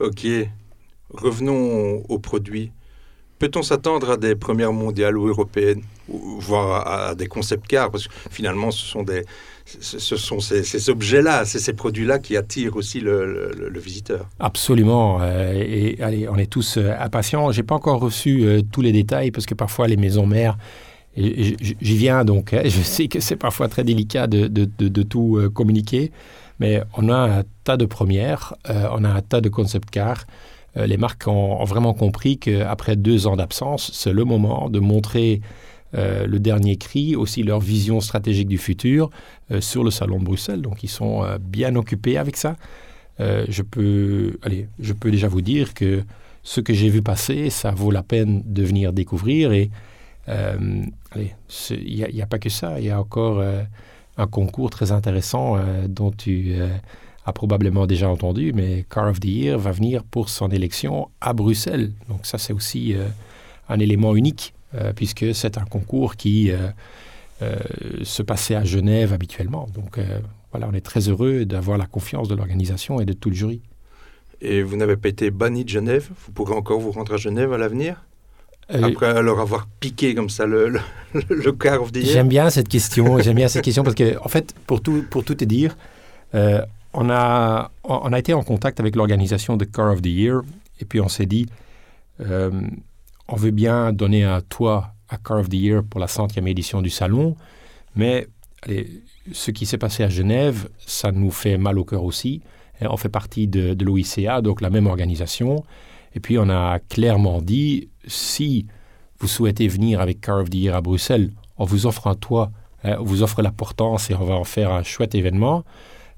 Ok. 0.00 0.26
revenons 1.10 2.02
aux 2.08 2.18
produits. 2.18 2.72
Peut-on 3.38 3.62
s'attendre 3.62 4.10
à 4.12 4.16
des 4.16 4.36
premières 4.36 4.72
mondiales 4.72 5.18
ou 5.18 5.28
européennes, 5.28 5.82
voire 6.08 6.86
à, 6.88 7.14
des 7.14 7.26
concept 7.28 7.66
cars? 7.66 7.90
Parce 7.90 8.08
que 8.08 8.14
finalement, 8.30 8.70
ce 8.70 8.84
sont, 8.86 9.02
des, 9.02 9.24
ce 9.66 10.16
sont 10.16 10.40
ces, 10.40 10.90
objets-là, 10.90 11.44
ces 11.44 11.72
produits-là 11.72 12.18
qui 12.18 12.36
attirent 12.36 12.76
aussi 12.76 13.00
le, 13.00 13.72
visiteur. 13.76 14.28
Absolument. 14.38 15.18
Euh, 15.20 15.52
et 15.54 15.96
allez, 16.00 16.28
on 16.28 16.36
est 16.36 16.50
tous 16.50 16.76
euh, 16.76 16.94
impatients. 16.98 17.50
Je 17.50 17.60
n'ai 17.60 17.66
pas 17.66 17.74
encore 17.74 18.00
reçu 18.00 18.44
euh, 18.44 18.60
tous 18.62 18.82
les 18.82 18.92
détails 18.92 19.30
parce 19.30 19.46
que 19.46 19.54
parfois 19.54 19.88
les 19.88 19.96
maisons 19.96 20.26
mères, 20.26 20.56
j'y 21.16 21.56
viens 21.80 22.24
donc, 22.24 22.52
hein, 22.52 22.62
je 22.64 22.82
sais 22.82 23.08
que 23.08 23.20
c'est 23.20 23.36
parfois 23.36 23.68
très 23.68 23.84
délicat 23.84 24.26
de, 24.26 25.02
tout 25.02 25.40
communiquer, 25.54 26.12
mais 26.60 26.82
on 26.96 27.08
a 27.08 27.38
un 27.38 27.42
tas 27.64 27.76
de 27.76 27.86
premières, 27.86 28.54
on 28.68 29.04
a 29.04 29.08
un 29.08 29.22
tas 29.22 29.40
de 29.40 29.48
concept 29.48 29.90
cars. 29.90 30.24
Les 30.76 30.96
marques 30.96 31.28
ont, 31.28 31.62
vraiment 31.64 31.94
compris 31.94 32.38
qu'après 32.38 32.96
deux 32.96 33.28
ans 33.28 33.36
d'absence, 33.36 33.92
c'est 33.94 34.12
le 34.12 34.24
moment 34.24 34.68
de 34.68 34.80
montrer 34.80 35.40
euh, 35.94 36.26
le 36.26 36.38
dernier 36.38 36.76
cri, 36.76 37.16
aussi 37.16 37.42
leur 37.42 37.60
vision 37.60 38.00
stratégique 38.00 38.48
du 38.48 38.58
futur 38.58 39.10
euh, 39.50 39.60
sur 39.60 39.84
le 39.84 39.90
salon 39.90 40.18
de 40.18 40.24
Bruxelles. 40.24 40.62
Donc 40.62 40.82
ils 40.82 40.88
sont 40.88 41.24
bien 41.40 41.76
occupés 41.76 42.18
avec 42.18 42.36
ça. 42.36 42.56
je, 43.18 43.62
peux, 43.62 44.38
allez, 44.42 44.68
je 44.78 44.92
peux 44.92 45.10
déjà 45.10 45.28
vous 45.28 45.42
dire 45.42 45.74
que 45.74 46.02
ce 46.42 46.60
que 46.60 46.74
j'ai 46.74 46.88
vu 46.88 47.02
passer, 47.02 47.50
ça 47.50 47.70
vaut 47.70 47.90
la 47.90 48.02
peine 48.02 48.42
de 48.44 48.62
venir 48.62 48.92
découvrir. 48.92 49.52
Et 49.52 49.70
il 50.28 52.08
n'y 52.12 52.22
a, 52.22 52.26
pas 52.26 52.38
que 52.38 52.48
ça, 52.50 52.80
il 52.80 52.86
y 52.86 52.90
a 52.90 53.00
encore 53.00 53.42
un 54.16 54.26
concours 54.26 54.70
très 54.70 54.92
intéressant 54.92 55.58
dont 55.88 56.10
tu 56.10 56.54
a 57.26 57.32
probablement 57.32 57.86
déjà 57.86 58.08
entendu, 58.08 58.52
mais 58.54 58.84
Car 58.90 59.08
of 59.08 59.20
the 59.20 59.24
Year 59.24 59.58
va 59.58 59.72
venir 59.72 60.04
pour 60.04 60.28
son 60.28 60.48
élection 60.50 61.08
à 61.20 61.32
Bruxelles. 61.32 61.92
Donc 62.08 62.26
ça, 62.26 62.38
c'est 62.38 62.52
aussi 62.52 62.94
euh, 62.94 63.08
un 63.68 63.78
élément 63.78 64.14
unique, 64.14 64.53
euh, 64.53 64.53
puisque 64.96 65.34
c'est 65.34 65.58
un 65.58 65.64
concours 65.64 66.16
qui 66.16 66.50
euh, 66.50 67.58
se 68.02 68.22
passait 68.22 68.54
à 68.54 68.64
Genève 68.64 69.12
habituellement. 69.12 69.68
Donc 69.74 69.98
voilà, 70.50 70.68
on 70.70 70.74
est 70.74 70.84
très 70.84 71.08
heureux 71.08 71.44
d'avoir 71.44 71.78
la 71.78 71.86
confiance 71.86 72.28
de 72.28 72.34
l'organisation 72.34 73.00
et 73.00 73.04
de 73.04 73.12
tout 73.12 73.30
le 73.30 73.34
jury. 73.34 73.60
Et 74.40 74.62
vous 74.62 74.76
n'avez 74.76 74.96
pas 74.96 75.08
été 75.08 75.30
banni 75.30 75.64
de 75.64 75.68
Genève? 75.68 76.08
Vous 76.24 76.32
pourrez 76.32 76.54
encore 76.54 76.80
vous 76.80 76.92
rendre 76.92 77.14
à 77.14 77.16
Genève 77.16 77.52
à 77.52 77.58
l'avenir? 77.58 78.04
Après 78.68 79.22
leur 79.22 79.40
avoir 79.40 79.66
piqué 79.80 80.14
comme 80.14 80.30
ça 80.30 80.46
le, 80.46 80.72
le, 81.28 81.52
Car 81.52 81.82
of 81.82 81.92
the 81.92 81.96
Year 81.96 82.12
J'aime 82.12 82.28
bien 82.28 82.48
cette 82.48 82.68
question, 82.68 83.18
j'aime 83.18 83.36
bien 83.36 83.48
cette 83.48 83.64
question 83.64 83.82
parce 83.82 83.94
que, 83.94 84.16
en 84.18 84.28
fait, 84.28 84.54
pour 84.66 84.80
tout, 84.80 85.04
pour 85.10 85.22
tout 85.22 85.34
te 85.34 85.44
dire, 85.44 85.76
on 86.94 87.10
a, 87.10 87.70
on 87.82 88.12
a 88.12 88.18
été 88.18 88.32
en 88.32 88.42
contact 88.42 88.80
avec 88.80 88.96
l'organisation 88.96 89.56
de 89.56 89.64
Car 89.64 89.92
of 89.92 90.00
the 90.00 90.06
Year 90.06 90.40
et 90.80 90.84
puis 90.84 91.00
on 91.00 91.08
s'est 91.08 91.26
dit, 91.26 91.46
euh, 92.20 92.50
on 93.28 93.36
veut 93.36 93.50
bien 93.50 93.92
donner 93.92 94.24
un 94.24 94.40
toit 94.40 94.94
à 95.08 95.16
Car 95.16 95.38
of 95.38 95.48
the 95.48 95.54
Year 95.54 95.82
pour 95.82 96.00
la 96.00 96.08
centième 96.08 96.48
édition 96.48 96.82
du 96.82 96.90
salon, 96.90 97.36
mais 97.94 98.28
ce 99.32 99.50
qui 99.50 99.66
s'est 99.66 99.78
passé 99.78 100.02
à 100.02 100.08
Genève, 100.08 100.68
ça 100.78 101.12
nous 101.12 101.30
fait 101.30 101.56
mal 101.58 101.78
au 101.78 101.84
cœur 101.84 102.04
aussi. 102.04 102.42
on 102.80 102.96
fait 102.96 103.08
partie 103.08 103.46
de, 103.46 103.74
de 103.74 103.84
l'OICA, 103.84 104.40
donc 104.40 104.60
la 104.60 104.70
même 104.70 104.86
organisation. 104.86 105.64
Et 106.14 106.20
puis 106.20 106.38
on 106.38 106.48
a 106.48 106.78
clairement 106.78 107.42
dit, 107.42 107.88
si 108.06 108.66
vous 109.18 109.28
souhaitez 109.28 109.68
venir 109.68 110.00
avec 110.00 110.20
Car 110.20 110.40
of 110.40 110.50
the 110.50 110.54
Year 110.54 110.74
à 110.74 110.80
Bruxelles, 110.80 111.32
on 111.56 111.64
vous 111.64 111.86
offre 111.86 112.06
un 112.06 112.14
toit, 112.14 112.50
hein, 112.82 112.96
on 113.00 113.04
vous 113.04 113.22
offre 113.22 113.42
la 113.42 113.52
portance 113.52 114.10
et 114.10 114.14
on 114.14 114.24
va 114.24 114.34
en 114.34 114.44
faire 114.44 114.70
un 114.70 114.82
chouette 114.82 115.14
événement. 115.14 115.64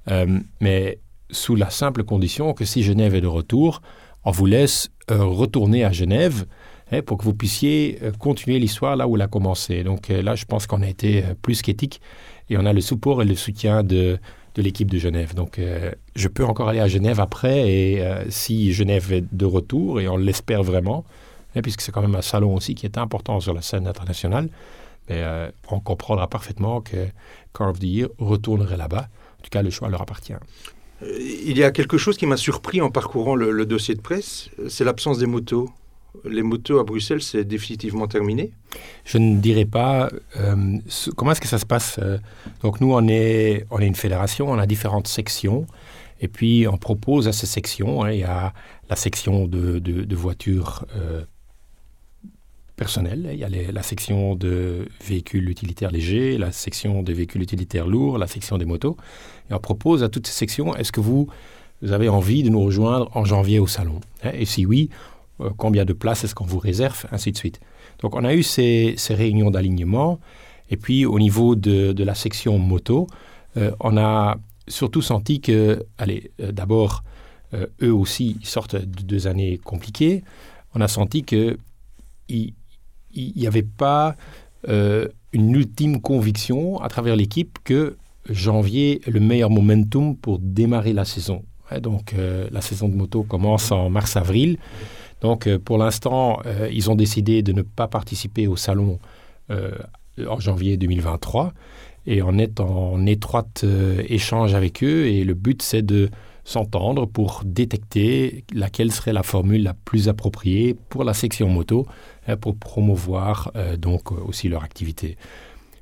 Euh, 0.08 0.38
mais 0.60 1.00
sous 1.30 1.56
la 1.56 1.70
simple 1.70 2.04
condition 2.04 2.52
que 2.52 2.64
si 2.64 2.82
Genève 2.82 3.14
est 3.14 3.20
de 3.20 3.26
retour, 3.26 3.82
on 4.24 4.30
vous 4.30 4.46
laisse 4.46 4.90
euh, 5.10 5.24
retourner 5.24 5.84
à 5.84 5.92
Genève 5.92 6.46
hein, 6.92 7.02
pour 7.02 7.18
que 7.18 7.24
vous 7.24 7.34
puissiez 7.34 7.98
euh, 8.02 8.12
continuer 8.12 8.58
l'histoire 8.58 8.96
là 8.96 9.06
où 9.06 9.16
elle 9.16 9.22
a 9.22 9.28
commencé. 9.28 9.82
Donc 9.84 10.08
là, 10.08 10.34
je 10.34 10.44
pense 10.44 10.66
qu'on 10.66 10.82
a 10.82 10.88
été 10.88 11.24
plus 11.42 11.62
qu'éthique 11.62 12.00
et 12.50 12.56
on 12.56 12.66
a 12.66 12.72
le 12.72 12.80
support 12.80 13.22
et 13.22 13.24
le 13.24 13.34
soutien 13.34 13.82
de, 13.82 14.18
l'équipe 14.56 14.90
de 14.90 14.98
Genève. 14.98 15.34
Donc 15.34 15.60
je 16.14 16.28
peux 16.28 16.44
encore 16.44 16.70
aller 16.70 16.80
à 16.80 16.88
Genève 16.88 17.20
après 17.20 17.70
et 17.70 18.02
si 18.30 18.72
Genève 18.72 19.12
est 19.12 19.24
de 19.30 19.44
retour, 19.44 20.00
et 20.00 20.08
on 20.08 20.16
l'espère 20.16 20.62
vraiment, 20.62 21.04
hein, 21.54 21.60
puisque 21.60 21.82
c'est 21.82 21.92
quand 21.92 22.00
même 22.00 22.14
un 22.14 22.22
salon 22.22 22.54
aussi 22.54 22.74
qui 22.74 22.86
est 22.86 22.96
important 22.96 23.38
sur 23.40 23.52
la 23.52 23.60
scène 23.60 23.86
internationale, 23.86 24.48
on 25.10 25.80
comprendra 25.80 26.28
parfaitement 26.28 26.80
que 26.80 27.08
Car 27.52 27.68
of 27.68 27.80
the 27.80 27.84
Year 27.84 28.08
retournerait 28.18 28.78
là-bas 28.78 29.08
tout 29.46 29.50
cas, 29.50 29.62
le 29.62 29.70
choix 29.70 29.88
leur 29.88 30.02
appartient. 30.02 30.34
Euh, 31.02 31.18
il 31.20 31.56
y 31.56 31.64
a 31.64 31.70
quelque 31.70 31.98
chose 31.98 32.16
qui 32.16 32.26
m'a 32.26 32.36
surpris 32.36 32.80
en 32.80 32.90
parcourant 32.90 33.34
le, 33.34 33.64
dossier 33.64 33.94
de 33.94 34.00
presse, 34.00 34.50
c'est 34.68 34.84
l'absence 34.84 35.18
des 35.18 35.26
motos. 35.26 35.70
Les 36.24 36.42
motos 36.42 36.78
à 36.78 36.84
Bruxelles, 36.84 37.22
c'est 37.22 37.44
définitivement 37.44 38.06
terminé? 38.06 38.52
Je 39.04 39.18
ne 39.18 39.38
dirais 39.38 39.64
pas. 39.64 40.10
Euh, 40.38 40.78
comment 41.16 41.32
est-ce 41.32 41.40
que 41.40 41.48
ça 41.48 41.58
se 41.58 41.66
passe 41.66 41.98
euh, 42.02 42.18
Donc 42.62 42.80
nous, 42.80 42.92
on 42.92 43.06
est, 43.08 43.66
on 43.70 43.78
est 43.78 43.86
une 43.86 43.94
fédération, 43.94 44.50
on 44.50 44.58
a 44.58 44.66
différentes 44.66 45.08
sections. 45.08 45.66
Et 46.20 46.28
puis, 46.28 46.66
on 46.66 46.78
propose 46.78 47.28
à 47.28 47.32
ces 47.32 47.46
sections, 47.46 48.02
hein, 48.02 48.12
il 48.12 48.20
y 48.20 48.24
a 48.24 48.54
la 48.88 48.96
section 48.96 49.46
de, 49.46 49.78
de, 49.78 50.16
voitures 50.16 50.86
personnel. 52.76 53.30
Il 53.32 53.38
y 53.38 53.44
a 53.44 53.72
la 53.72 53.82
section 53.82 54.36
de 54.36 54.86
véhicules 55.04 55.48
utilitaires 55.48 55.90
légers, 55.90 56.38
la 56.38 56.52
section 56.52 57.02
de 57.02 57.12
véhicules 57.12 57.42
utilitaires 57.42 57.86
lourds, 57.86 58.18
la 58.18 58.26
section 58.26 58.58
des 58.58 58.64
motos. 58.64 58.96
Et 59.50 59.54
on 59.54 59.58
propose 59.58 60.02
à 60.02 60.08
toutes 60.08 60.26
ces 60.26 60.34
sections, 60.34 60.76
est-ce 60.76 60.92
que 60.92 61.00
vous, 61.00 61.26
avez 61.90 62.08
envie 62.08 62.42
de 62.42 62.50
nous 62.50 62.60
rejoindre 62.60 63.10
en 63.14 63.24
janvier 63.24 63.58
au 63.58 63.66
salon 63.66 64.00
hein? 64.22 64.30
Et 64.34 64.44
si 64.44 64.64
oui, 64.66 64.90
euh, 64.92 65.15
combien 65.56 65.84
de 65.84 65.92
places 65.92 66.24
est-ce 66.24 66.34
qu'on 66.34 66.46
vous 66.46 66.58
réserve 66.58 67.06
Ainsi 67.12 67.32
de 67.32 67.36
suite. 67.36 67.60
Donc 68.00 68.14
on 68.14 68.24
a 68.24 68.34
eu 68.34 68.42
ces, 68.42 68.96
réunions 69.10 69.50
d'alignement. 69.50 70.18
Et 70.70 70.76
puis 70.76 71.06
au 71.06 71.18
niveau 71.18 71.54
de, 71.56 72.02
la 72.02 72.14
section 72.14 72.58
moto, 72.58 73.06
euh, 73.56 73.70
on 73.80 73.96
a 73.96 74.36
surtout 74.68 75.02
senti 75.02 75.40
que, 75.40 75.84
allez, 75.98 76.30
euh, 76.40 76.52
d'abord, 76.52 77.04
eux 77.80 77.94
aussi 77.94 78.36
sortent 78.42 78.76
de 78.76 79.02
deux 79.02 79.26
années 79.28 79.58
compliquées. 79.58 80.24
On 80.74 80.80
a 80.80 80.88
senti 80.88 81.22
que 81.24 81.56
il 82.28 82.52
n'y 83.14 83.46
avait 83.46 83.62
pas 83.62 84.16
euh, 84.68 85.08
une 85.32 85.54
ultime 85.54 86.00
conviction 86.00 86.80
à 86.80 86.88
travers 86.88 87.16
l'équipe 87.16 87.58
que 87.64 87.96
janvier 88.28 89.00
est 89.06 89.10
le 89.10 89.20
meilleur 89.20 89.50
momentum 89.50 90.16
pour 90.16 90.38
démarrer 90.38 90.92
la 90.92 91.04
saison. 91.04 91.44
donc 91.80 92.14
euh, 92.14 92.48
la 92.50 92.60
saison 92.60 92.88
de 92.88 92.94
moto 92.94 93.22
commence 93.22 93.70
en 93.70 93.90
mars-avril. 93.90 94.58
Donc 95.20 95.46
euh, 95.46 95.58
pour 95.58 95.78
l'instant, 95.78 96.40
ils 96.70 96.90
ont 96.90 96.94
décidé 96.94 97.42
de 97.42 97.52
ne 97.52 97.62
pas 97.62 97.88
participer 97.88 98.46
au 98.46 98.56
salon 98.56 98.98
en 99.48 100.40
janvier 100.40 100.76
2023 100.76 101.52
et 102.06 102.20
on 102.22 102.36
est 102.38 102.58
en 102.58 103.06
étroite 103.06 103.64
échange 104.08 104.54
avec 104.54 104.82
eux 104.82 105.06
et 105.06 105.22
le 105.22 105.34
but 105.34 105.62
c'est 105.62 105.82
de 105.82 106.10
s'entendre 106.42 107.06
pour 107.06 107.42
détecter 107.44 108.44
laquelle 108.52 108.90
serait 108.90 109.12
la 109.12 109.22
formule 109.22 109.62
la 109.62 109.74
plus 109.74 110.08
appropriée 110.08 110.74
pour 110.88 111.04
la 111.04 111.14
section 111.14 111.48
moto 111.48 111.86
Hein, 112.28 112.36
pour 112.36 112.56
promouvoir 112.56 113.52
euh, 113.54 113.76
donc 113.76 114.10
euh, 114.10 114.16
aussi 114.26 114.48
leur 114.48 114.64
activité. 114.64 115.16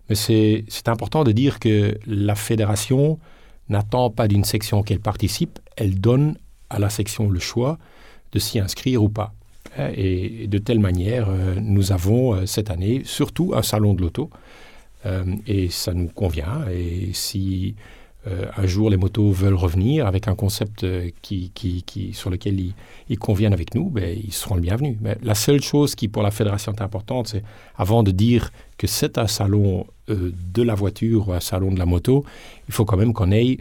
Mais 0.08 0.14
c'est 0.14 0.88
important 0.88 1.24
de 1.24 1.32
dire 1.32 1.58
que 1.58 1.98
la 2.06 2.34
fédération 2.34 3.18
n'attend 3.70 4.10
pas 4.10 4.28
d'une 4.28 4.44
section 4.44 4.82
qu'elle 4.82 5.00
participe, 5.00 5.58
elle 5.76 5.98
donne 5.98 6.36
à 6.68 6.78
la 6.78 6.90
section 6.90 7.30
le 7.30 7.40
choix 7.40 7.78
de 8.34 8.38
s'y 8.38 8.58
inscrire 8.58 9.02
ou 9.02 9.08
pas. 9.08 9.32
Hein, 9.78 9.90
et 9.96 10.46
de 10.46 10.58
telle 10.58 10.80
manière, 10.80 11.28
euh, 11.30 11.54
nous 11.60 11.92
avons 11.92 12.46
cette 12.46 12.70
année 12.70 13.02
surtout 13.04 13.52
un 13.54 13.62
salon 13.62 13.94
de 13.94 14.02
l'auto, 14.02 14.30
et 15.46 15.68
ça 15.68 15.92
nous 15.92 16.08
convient. 16.08 16.64
Et 16.72 17.10
si 17.12 17.74
euh, 18.26 18.46
un 18.56 18.66
jour 18.66 18.88
les 18.88 18.96
motos 18.96 19.32
veulent 19.32 19.54
revenir 19.54 20.06
avec 20.06 20.28
un 20.28 20.34
concept 20.34 20.82
euh, 20.82 21.10
qui, 21.20 21.50
qui, 21.52 22.14
sur 22.14 22.30
lequel 22.30 22.72
ils, 23.10 23.18
conviennent 23.18 23.52
avec 23.52 23.74
nous, 23.74 23.90
ben, 23.90 24.16
ils 24.16 24.32
seront 24.32 24.54
le 24.54 24.62
bienvenu. 24.62 24.96
Mais 25.02 25.18
la 25.22 25.34
seule 25.34 25.60
chose 25.60 25.94
qui 25.94 26.08
pour 26.08 26.22
la 26.22 26.30
fédération 26.30 26.72
est 26.72 26.80
importante, 26.80 27.28
c'est 27.28 27.42
avant 27.76 28.02
de 28.02 28.10
dire 28.10 28.50
que 28.78 28.86
c'est 28.86 29.18
un 29.18 29.26
salon 29.26 29.86
euh, 30.08 30.32
de 30.54 30.62
la 30.62 30.74
voiture 30.74 31.28
ou 31.28 31.32
un 31.32 31.40
salon 31.40 31.70
de 31.70 31.78
la 31.78 31.84
moto, 31.84 32.24
il 32.66 32.72
faut 32.72 32.86
quand 32.86 32.96
même 32.96 33.12
qu'on 33.12 33.30
ait 33.30 33.58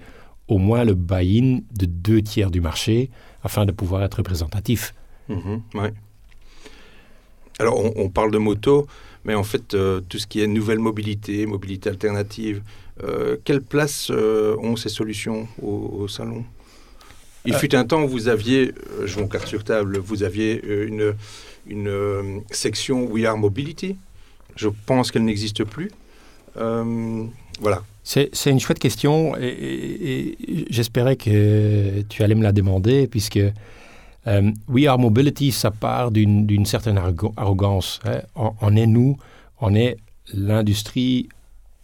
au 0.48 0.60
moins 0.60 0.86
le 0.86 0.94
buy-in 0.94 1.60
de 1.78 1.86
deux 1.86 2.22
tiers 2.22 2.50
du 2.50 2.62
marché 2.62 3.10
afin 3.44 3.66
de 3.66 3.72
pouvoir 3.72 4.04
être 4.04 4.16
représentatif. 4.16 4.94
Mhm, 5.30 5.62
Alors 7.60 7.80
on, 7.96 8.10
parle 8.10 8.32
de 8.32 8.38
moto, 8.38 8.88
mais 9.26 9.36
en 9.36 9.44
fait 9.44 9.68
tout 10.10 10.18
ce 10.18 10.28
qui 10.28 10.42
est 10.42 10.48
nouvelle 10.48 10.80
mobilité, 10.80 11.46
mobilité 11.46 11.90
alternative, 11.90 12.62
euh, 13.02 13.38
quelle 13.44 13.62
place 13.62 14.10
euh, 14.12 14.56
ont 14.58 14.76
ces 14.76 14.90
solutions 14.90 15.48
au, 15.62 16.08
salon? 16.08 16.46
Il 17.46 17.56
euh. 17.56 17.58
fut 17.58 17.76
un 17.76 17.86
temps 17.86 18.04
où 18.04 18.08
vous 18.08 18.28
aviez, 18.28 18.74
je 19.04 19.20
vous 19.20 19.28
carte 19.28 19.48
sur 19.48 19.64
table, 19.64 19.98
vous 19.98 20.24
aviez 20.24 20.64
une, 20.64 21.16
une 21.68 22.42
section 22.52 23.06
We 23.06 23.26
Are 23.26 23.38
Mobility. 23.38 23.98
Je 24.56 24.70
pense 24.86 25.12
qu'elle 25.12 25.26
n'existe 25.26 25.64
plus. 25.64 25.92
voilà. 26.56 27.84
C'est 28.04 28.30
une 28.46 28.60
chouette 28.60 28.80
question 28.80 29.36
et, 29.40 30.38
j'espérais 30.70 31.16
que 31.16 32.02
tu 32.10 32.24
allais 32.24 32.36
me 32.36 32.44
la 32.44 32.52
demander 32.52 33.08
puisque 33.08 33.40
Euh, 34.28 34.52
We 34.68 34.88
Are 34.88 34.98
Mobility, 34.98 35.52
ça 35.52 35.72
part 35.72 36.12
d'une 36.12 36.66
certaine 36.66 36.98
arrogance. 37.38 38.00
Hein. 38.06 38.22
On, 38.36 38.76
est 38.76 38.88
nous, 38.88 39.18
on 39.60 39.76
est 39.76 39.98
l'industrie 40.34 41.30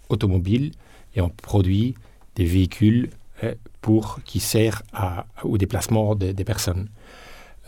automobile 0.10 0.72
et 1.16 1.22
on 1.22 1.30
produit 1.30 1.96
des 2.36 2.46
véhicules 2.46 3.10
hein, 3.44 3.52
pour, 3.82 4.20
qui 4.24 4.40
servent 4.40 4.84
au 5.44 5.58
déplacement 5.58 6.16
des 6.16 6.46
personnes. 6.46 6.88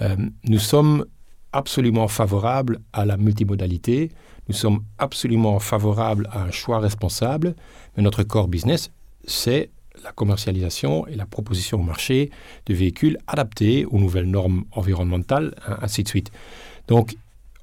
Euh, 0.02 0.16
nous 0.46 0.60
sommes 0.60 1.06
absolument 1.52 2.08
favorables 2.08 2.80
à 2.94 3.06
la 3.06 3.18
multimodalité, 3.18 4.12
nous 4.52 4.58
sommes 4.58 4.84
absolument 4.98 5.60
favorables 5.60 6.28
à 6.30 6.42
un 6.42 6.52
choix 6.52 6.80
responsable, 6.80 7.56
mais 7.96 8.04
notre 8.04 8.24
core 8.24 8.50
business, 8.50 8.92
c'est 9.24 9.70
la 10.04 10.12
commercialisation 10.12 11.08
et 11.08 11.16
la 11.16 11.26
proposition 11.26 11.80
au 11.80 11.84
marché 11.84 12.32
de 12.66 12.74
véhicules 12.74 13.18
adaptés 13.28 13.86
aux 13.86 13.98
nouvelles 13.98 14.30
normes 14.30 14.66
environnementales, 14.74 15.56
ainsi 15.82 16.04
de 16.04 16.10
suite. 16.10 16.32
Donc, 16.90 17.16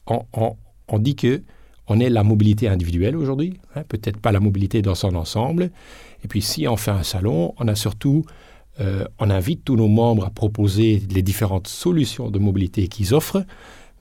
on, 0.07 0.99
dit 0.99 1.15
que 1.15 1.43
on 1.89 2.01
est 2.01 2.09
la 2.09 2.23
mobilité 2.23 2.69
individuelle 2.69 3.17
aujourd'hui, 3.17 3.61
hein, 3.75 3.83
peut-être 3.87 4.19
pas 4.19 4.33
la 4.33 4.41
mobilité 4.41 4.81
dans 4.81 4.95
son 4.95 5.15
ensemble. 5.15 5.71
Et 6.25 6.29
puis, 6.29 6.41
si 6.41 6.67
on 6.67 6.79
fait 6.79 6.91
un 6.91 7.03
salon, 7.03 7.53
on 7.59 7.69
a 7.69 7.75
surtout, 7.75 8.25
euh, 8.81 9.05
on 9.19 9.29
invite 9.29 9.63
tous 9.63 9.77
nos 9.77 9.89
membres 9.89 10.25
à 10.25 10.31
proposer 10.31 11.03
les 11.11 11.21
différentes 11.21 11.69
solutions 11.69 12.31
de 12.31 12.39
mobilité 12.39 12.89
qu'ils 12.89 13.13
offrent, 13.13 13.45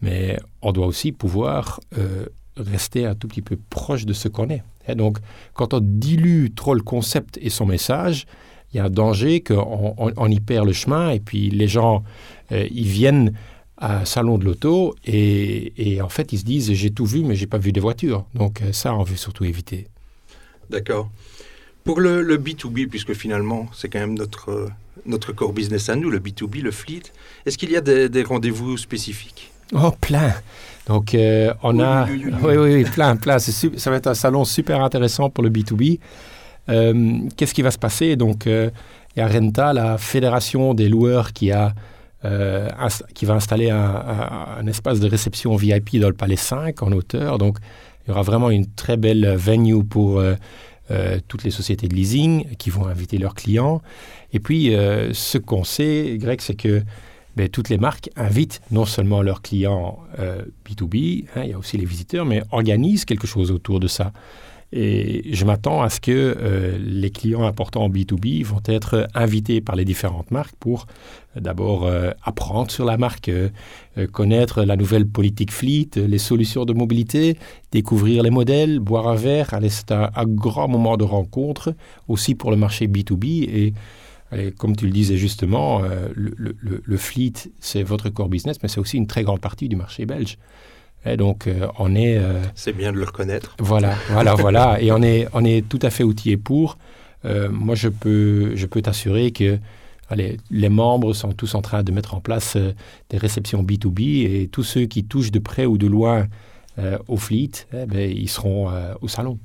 mais 0.01 0.39
on 0.61 0.71
doit 0.71 0.87
aussi 0.87 1.11
pouvoir 1.11 1.81
euh, 1.97 2.27
rester 2.57 3.05
un 3.05 3.15
tout 3.15 3.27
petit 3.27 3.41
peu 3.41 3.57
proche 3.69 4.05
de 4.05 4.13
ce 4.13 4.27
qu'on 4.27 4.49
est. 4.49 4.63
Et 4.87 4.95
donc, 4.95 5.17
quand 5.53 5.73
on 5.73 5.79
dilue 5.81 6.47
trop 6.55 6.73
le 6.73 6.81
concept 6.81 7.37
et 7.41 7.49
son 7.49 7.65
message, 7.65 8.25
il 8.73 8.77
y 8.77 8.79
a 8.79 8.85
un 8.85 8.89
danger 8.89 9.41
qu'on 9.41 9.95
on, 9.97 10.29
y 10.29 10.39
perd 10.39 10.65
le 10.65 10.73
chemin 10.73 11.11
et 11.11 11.19
puis 11.19 11.49
les 11.49 11.67
gens, 11.67 12.03
euh, 12.51 12.67
ils 12.71 12.87
viennent 12.87 13.33
à 13.77 13.99
un 13.99 14.05
salon 14.05 14.37
de 14.37 14.45
l'auto 14.45 14.95
et, 15.05 15.99
en 16.01 16.09
fait, 16.09 16.33
ils 16.33 16.39
se 16.39 16.43
disent 16.43 16.73
j'ai 16.73 16.91
tout 16.91 17.05
vu, 17.05 17.23
mais 17.23 17.35
j'ai 17.35 17.47
pas 17.47 17.57
vu 17.59 17.71
des 17.71 17.79
voitures. 17.79 18.25
Donc, 18.33 18.61
euh, 18.61 18.71
ça, 18.71 18.93
on 18.93 19.03
veut 19.03 19.15
surtout 19.15 19.45
éviter. 19.45 19.87
D'accord. 20.69 21.09
Pour 21.83 22.01
le, 22.01 22.37
B2B, 22.37 22.87
puisque 22.87 23.13
finalement, 23.13 23.67
c'est 23.73 23.87
quand 23.87 23.99
même 23.99 24.17
notre, 24.17 24.49
euh, 24.49 24.69
notre 25.05 25.31
core 25.31 25.53
business 25.53 25.87
à 25.87 25.95
nous, 25.95 26.09
le 26.09 26.19
B2B, 26.19 26.61
le 26.61 26.71
fleet, 26.71 27.03
est-ce 27.45 27.57
qu'il 27.57 27.71
y 27.71 27.77
a 27.77 27.81
des 27.81 28.23
rendez-vous 28.23 28.77
spécifiques? 28.77 29.51
Oh, 29.73 29.91
plein. 29.99 30.33
Donc, 30.87 31.13
euh, 31.13 31.53
on 31.63 31.79
a. 31.79 32.05
Oui, 32.05 32.31
oui, 32.41 32.55
oui, 32.55 32.83
plein, 32.85 33.17
plein. 33.17 33.39
Ça 33.39 33.89
va 33.89 33.97
être 33.97 34.07
un 34.07 34.13
salon 34.13 34.45
super 34.45 34.81
intéressant 34.81 35.29
pour 35.29 35.43
le 35.43 35.49
B2B. 35.49 35.99
Euh, 36.69 37.19
qu'est-ce 37.35 37.53
qui 37.53 37.61
va 37.61 37.71
se 37.71 37.77
passer? 37.77 38.15
Donc, 38.15 38.47
euh, 38.47 38.69
il 39.15 39.19
y 39.19 39.21
a 39.21 39.27
Renta, 39.27 39.73
la 39.73 39.97
fédération 39.97 40.73
des 40.73 40.87
loueurs, 40.87 41.33
qui, 41.33 41.51
a, 41.51 41.73
qui 43.13 43.25
va 43.25 43.33
installer 43.33 43.69
un, 43.69 44.65
espace 44.67 44.99
de 44.99 45.09
réception 45.09 45.55
VIP 45.55 45.97
dans 45.99 46.07
le 46.07 46.13
Palais 46.13 46.35
5 46.35 46.81
en 46.83 46.91
hauteur. 46.91 47.37
Donc, 47.37 47.57
il 48.05 48.09
y 48.09 48.11
aura 48.11 48.21
vraiment 48.21 48.49
une 48.49 48.67
très 48.67 48.95
belle 48.95 49.35
venue 49.35 49.83
pour 49.83 50.21
toutes 51.27 51.43
les 51.43 51.51
sociétés 51.51 51.87
de 51.87 51.95
leasing 51.95 52.55
qui 52.57 52.69
vont 52.69 52.85
inviter 52.85 53.17
leurs 53.17 53.33
clients. 53.33 53.81
Et 54.33 54.39
puis, 54.39 54.67
ce 55.13 55.37
qu'on 55.39 55.63
sait, 55.63 56.17
Greg, 56.19 56.41
c'est 56.41 56.55
que 56.55 56.83
toutes 57.51 57.69
les 57.69 57.77
marques 57.77 58.09
invitent 58.15 58.61
non 58.71 58.85
seulement 58.85 59.21
leurs 59.21 59.41
clients 59.41 59.99
B2B, 60.17 61.25
euh, 61.25 61.27
hein, 61.35 61.41
il 61.43 61.51
y 61.51 61.53
a 61.53 61.57
aussi 61.57 61.77
les 61.77 61.85
visiteurs, 61.85 62.25
mais 62.25 62.43
organisent 62.51 63.05
quelque 63.05 63.27
chose 63.27 63.51
autour 63.51 63.79
de 63.79 63.87
ça. 63.87 64.11
Et 64.73 65.23
je 65.33 65.45
m'attends 65.45 65.81
à 65.81 65.89
ce 65.89 66.01
que 66.01 66.11
euh, 66.11 66.77
les 66.77 67.09
clients 67.09 67.43
importants 67.43 67.85
en 67.85 67.89
B2B 67.89 68.43
vont 68.43 68.61
être 68.65 69.07
invités 69.13 69.61
par 69.61 69.77
les 69.77 69.85
différentes 69.85 70.29
marques 70.29 70.55
pour 70.59 70.87
euh, 71.37 71.39
d'abord 71.39 71.89
apprendre 72.23 72.69
sur 72.69 72.83
la 72.83 72.97
marque, 72.97 73.31
connaître 74.11 74.63
la 74.63 74.75
nouvelle 74.75 75.07
politique 75.07 75.51
fleet, 75.51 75.91
les 75.95 76.17
solutions 76.17 76.65
de 76.65 76.73
mobilité, 76.73 77.37
découvrir 77.71 78.23
les 78.23 78.29
modèles, 78.29 78.79
boire 78.79 79.07
un 79.07 79.15
verre. 79.15 79.51
C'est 79.69 79.91
un, 79.91 80.09
un, 80.15 80.25
grand 80.25 80.67
moment 80.67 80.97
de 80.97 81.03
rencontre 81.03 81.73
aussi 82.07 82.35
pour 82.35 82.51
le 82.51 82.57
marché 82.57 82.87
B2B 82.87 83.43
et 83.43 83.73
comme 84.57 84.75
tu 84.75 84.85
le 84.85 84.91
disais 84.91 85.17
justement, 85.17 85.83
euh, 85.83 86.09
le, 86.15 86.97
fleet, 86.97 87.33
c'est 87.59 87.83
votre 87.83 88.09
core 88.09 88.29
business, 88.29 88.57
mais 88.61 88.69
c'est 88.69 88.79
aussi 88.79 88.97
une 88.97 89.07
très 89.07 89.23
grande 89.23 89.39
partie 89.39 89.69
du 89.69 89.75
marché 89.75 90.05
belge. 90.05 90.37
Et 91.05 91.15
donc, 91.15 91.47
euh, 91.47 91.67
on 91.79 91.95
est... 91.95 92.17
Euh, 92.17 92.43
c'est 92.53 92.73
bien 92.73 92.91
de 92.91 92.97
le 92.97 93.05
reconnaître. 93.05 93.55
Voilà, 93.59 93.95
voilà, 94.09 94.35
voilà. 94.35 94.81
Et 94.81 94.91
on 94.91 95.01
est, 95.01 95.27
on 95.33 95.45
est 95.45 95.67
tout 95.67 95.79
à 95.81 95.89
fait 95.89 96.03
outillé 96.03 96.37
pour. 96.37 96.77
moi, 97.23 97.75
je 97.75 97.89
peux, 97.89 98.55
je 98.55 98.65
peux 98.65 98.81
t'assurer 98.81 99.31
que 99.31 99.59
allez, 100.09 100.37
les 100.51 100.69
membres 100.69 101.13
sont 101.13 101.31
tous 101.31 101.55
en 101.55 101.61
train 101.61 101.83
de 101.83 101.91
mettre 101.91 102.13
en 102.13 102.21
place 102.21 102.57
des 103.09 103.17
réceptions 103.17 103.63
B2B 103.63 104.25
et 104.25 104.47
tous 104.47 104.63
ceux 104.63 104.85
qui 104.85 105.03
touchent 105.05 105.31
de 105.31 105.39
près 105.39 105.65
ou 105.65 105.77
de 105.77 105.87
loin 105.87 106.27
au 107.07 107.17
fleet, 107.17 107.67
eh 107.73 107.85
ben, 107.85 108.11
ils 108.11 108.29
seront 108.29 108.71
au 109.01 109.07
salon. 109.07 109.39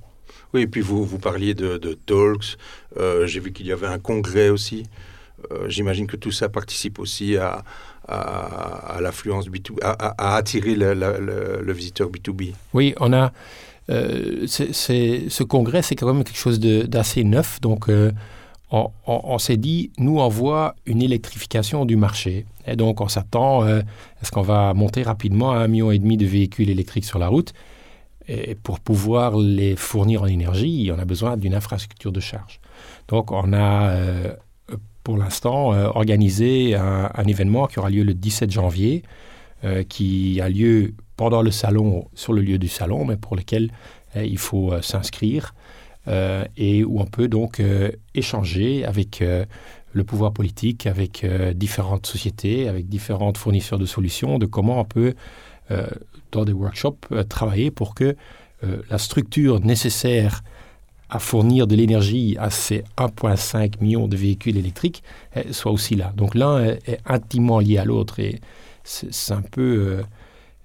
Oui, 0.55 0.63
et 0.63 0.67
puis 0.67 0.81
vous, 0.81 1.05
vous 1.05 1.19
parliez 1.19 1.55
de, 1.55 1.79
talks. 2.07 2.57
Euh, 2.99 3.27
j'ai 3.27 3.41
vu 3.41 3.53
qu'il 3.53 3.67
y 3.67 3.73
avait 3.73 3.87
un 3.87 3.99
congrès 3.99 4.51
aussi. 4.51 4.85
Euh, 5.51 5.69
j'imagine 5.69 6.07
que 6.07 6.17
tout 6.17 6.31
ça 6.31 6.49
participe 6.49 6.99
aussi 6.99 7.37
à, 7.37 7.65
l'affluence 9.01 9.49
B2B, 9.49 9.79
à, 9.83 10.37
attirer 10.37 10.75
le, 10.75 11.73
visiteur 11.73 12.11
B2B. 12.11 12.53
Oui, 12.75 12.95
on 13.01 13.13
a. 13.13 13.33
Euh, 13.91 14.47
ce 14.47 15.43
congrès, 15.43 15.83
c'est 15.83 15.97
quand 15.97 16.13
même 16.13 16.23
quelque 16.23 16.39
chose 16.39 16.61
d'assez 16.61 17.25
neuf. 17.25 17.61
Donc, 17.61 17.91
on, 18.71 19.39
s'est 19.39 19.57
dit, 19.57 19.91
nous, 19.97 20.19
on 20.19 20.29
voit 20.29 20.75
une 20.85 21.01
électrification 21.01 21.87
du 21.87 21.97
marché. 21.97 22.45
Et 22.67 22.77
donc, 22.77 23.01
on 23.01 23.09
s'attend, 23.09 23.67
est-ce 23.67 24.31
qu'on 24.31 24.43
va 24.43 24.75
monter 24.75 25.03
rapidement 25.03 25.53
à 25.53 25.57
un 25.57 25.69
million 25.69 25.91
et 25.91 25.99
demi 25.99 26.19
de 26.19 26.27
véhicules 26.27 26.69
électriques 26.69 27.07
sur 27.07 27.19
la 27.19 27.29
route 27.29 27.55
et 28.29 28.55
pour 28.55 28.81
pouvoir 28.81 29.37
les 29.37 29.77
fournir 29.77 30.23
en 30.23 30.27
énergie, 30.27 30.91
on 30.95 30.99
a 30.99 31.05
besoin 31.05 31.37
d'une 31.37 31.55
infrastructure 31.55 32.13
de 32.13 32.21
charge. 32.21 32.61
Donc 33.09 33.33
on 33.33 33.53
a 33.53 33.91
euh, 33.91 34.37
pour 35.03 35.17
l'instant 35.17 35.73
euh, 35.73 35.89
organisé 35.89 36.75
un, 36.75 37.25
événement 37.27 37.67
qui 37.67 37.79
aura 37.79 37.91
lieu 37.91 38.05
le 38.05 38.15
17 38.15 38.51
janvier, 38.51 39.03
euh, 39.65 39.83
qui 39.83 40.41
a 40.41 40.49
lieu 40.49 40.95
pendant 41.17 41.43
le 41.43 41.51
salon, 41.51 42.09
sur 42.15 42.33
le 42.33 42.43
lieu 42.43 42.59
du 42.59 42.69
salon, 42.69 43.05
mais 43.05 43.17
pour 43.17 43.37
lequel 43.37 43.71
il 44.15 44.39
faut 44.39 44.73
s'inscrire 44.83 45.55
et 46.57 46.85
où 46.85 47.01
on 47.01 47.07
peut 47.07 47.29
donc 47.29 47.63
échanger 48.15 48.85
avec 48.85 49.23
le 49.93 50.05
pouvoir 50.05 50.33
politique, 50.33 50.87
avec 50.87 51.25
différentes 51.55 52.07
sociétés, 52.07 52.69
avec 52.69 52.89
différentes 52.89 53.39
fournisseurs 53.39 53.79
de 53.79 53.87
solutions, 53.87 54.39
de 54.39 54.47
comment 54.47 54.81
on 54.81 54.85
peut 54.85 55.15
dans 56.33 56.45
des 56.45 56.53
workshops, 56.53 57.07
euh, 57.13 57.23
travailler 57.23 57.71
pour 57.71 57.95
que 57.95 58.17
euh, 58.65 58.83
la 58.91 58.99
structure 58.99 59.61
nécessaire 59.61 60.43
à 61.11 61.19
fournir 61.19 61.67
de 61.67 61.77
l'énergie 61.77 62.37
à 62.39 62.49
ces 62.51 62.85
1,5 62.97 63.83
million 63.83 64.09
de 64.09 64.17
véhicules 64.17 64.57
électriques 64.57 65.03
soit 65.51 65.71
aussi 65.71 65.95
là. 65.95 66.11
Donc 66.17 66.35
l'un 66.35 66.65
est, 66.65 67.01
intimement 67.05 67.61
lié 67.61 67.77
à 67.77 67.85
l'autre 67.85 68.19
et 68.19 68.41
c'est 68.83 69.35
un 69.35 69.43
peu 69.43 69.61
euh, 69.63 70.03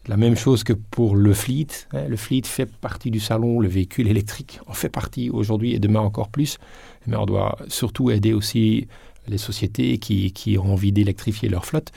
la 0.07 0.15
même 0.15 0.37
chose 0.37 0.63
que 0.63 0.71
pour 0.71 1.17
le 1.17 1.33
fleet. 1.33 1.67
Hein. 1.91 2.07
Le 2.07 2.15
fleet 2.15 2.43
fait 2.45 2.65
partie 2.65 3.11
du 3.11 3.19
salon, 3.19 3.59
le 3.59 3.67
véhicule 3.67 4.07
électrique 4.07 4.61
en 4.67 4.73
fait 4.73 4.87
partie 4.87 5.29
aujourd'hui 5.29 5.73
et 5.73 5.79
demain 5.79 5.99
encore 5.99 6.29
plus. 6.29 6.59
Mais 7.07 7.17
on 7.17 7.25
doit 7.25 7.57
surtout 7.67 8.09
aider 8.09 8.31
aussi 8.31 8.87
les 9.27 9.37
sociétés 9.37 9.97
qui, 9.97 10.31
qui 10.31 10.57
ont 10.57 10.71
envie 10.71 10.93
d'électrifier 10.93 11.49
leur 11.49 11.65
flotte 11.65 11.91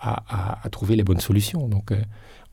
à, 0.00 0.62
à, 0.64 0.68
trouver 0.68 0.94
les 0.94 1.02
bonnes 1.02 1.20
solutions. 1.20 1.66
Donc 1.66 1.90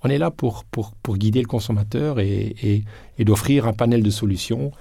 on 0.03 0.09
est 0.09 0.17
là 0.17 0.31
pour, 0.31 0.65
pour, 0.65 0.91
pour 0.95 1.17
guider 1.17 1.41
le 1.41 1.47
consommateur 1.47 2.19
et, 2.19 2.83
et, 3.17 3.25
d'offrir 3.25 3.67
un 3.67 3.73
panel 3.73 4.03
de 4.03 4.09
solutions 4.09 4.71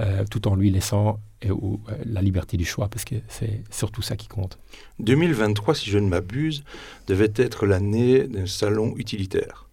euh, 0.00 0.24
tout 0.28 0.48
en 0.48 0.56
lui 0.56 0.70
laissant 0.70 1.20
euh, 1.44 1.50
euh, 1.50 1.94
la 2.04 2.20
liberté 2.20 2.56
du 2.56 2.64
choix, 2.64 2.88
parce 2.88 3.04
que 3.04 3.14
c'est 3.28 3.62
surtout 3.70 4.02
ça 4.02 4.16
qui 4.16 4.26
compte. 4.26 4.58
2023, 4.98 5.76
si 5.76 5.90
je 5.90 5.98
ne 5.98 6.08
m'abuse, 6.08 6.64
devait 7.06 7.32
être 7.36 7.66
l'année 7.66 8.26
d'un 8.26 8.46
salon 8.46 8.94
utilitaire. 8.96 9.68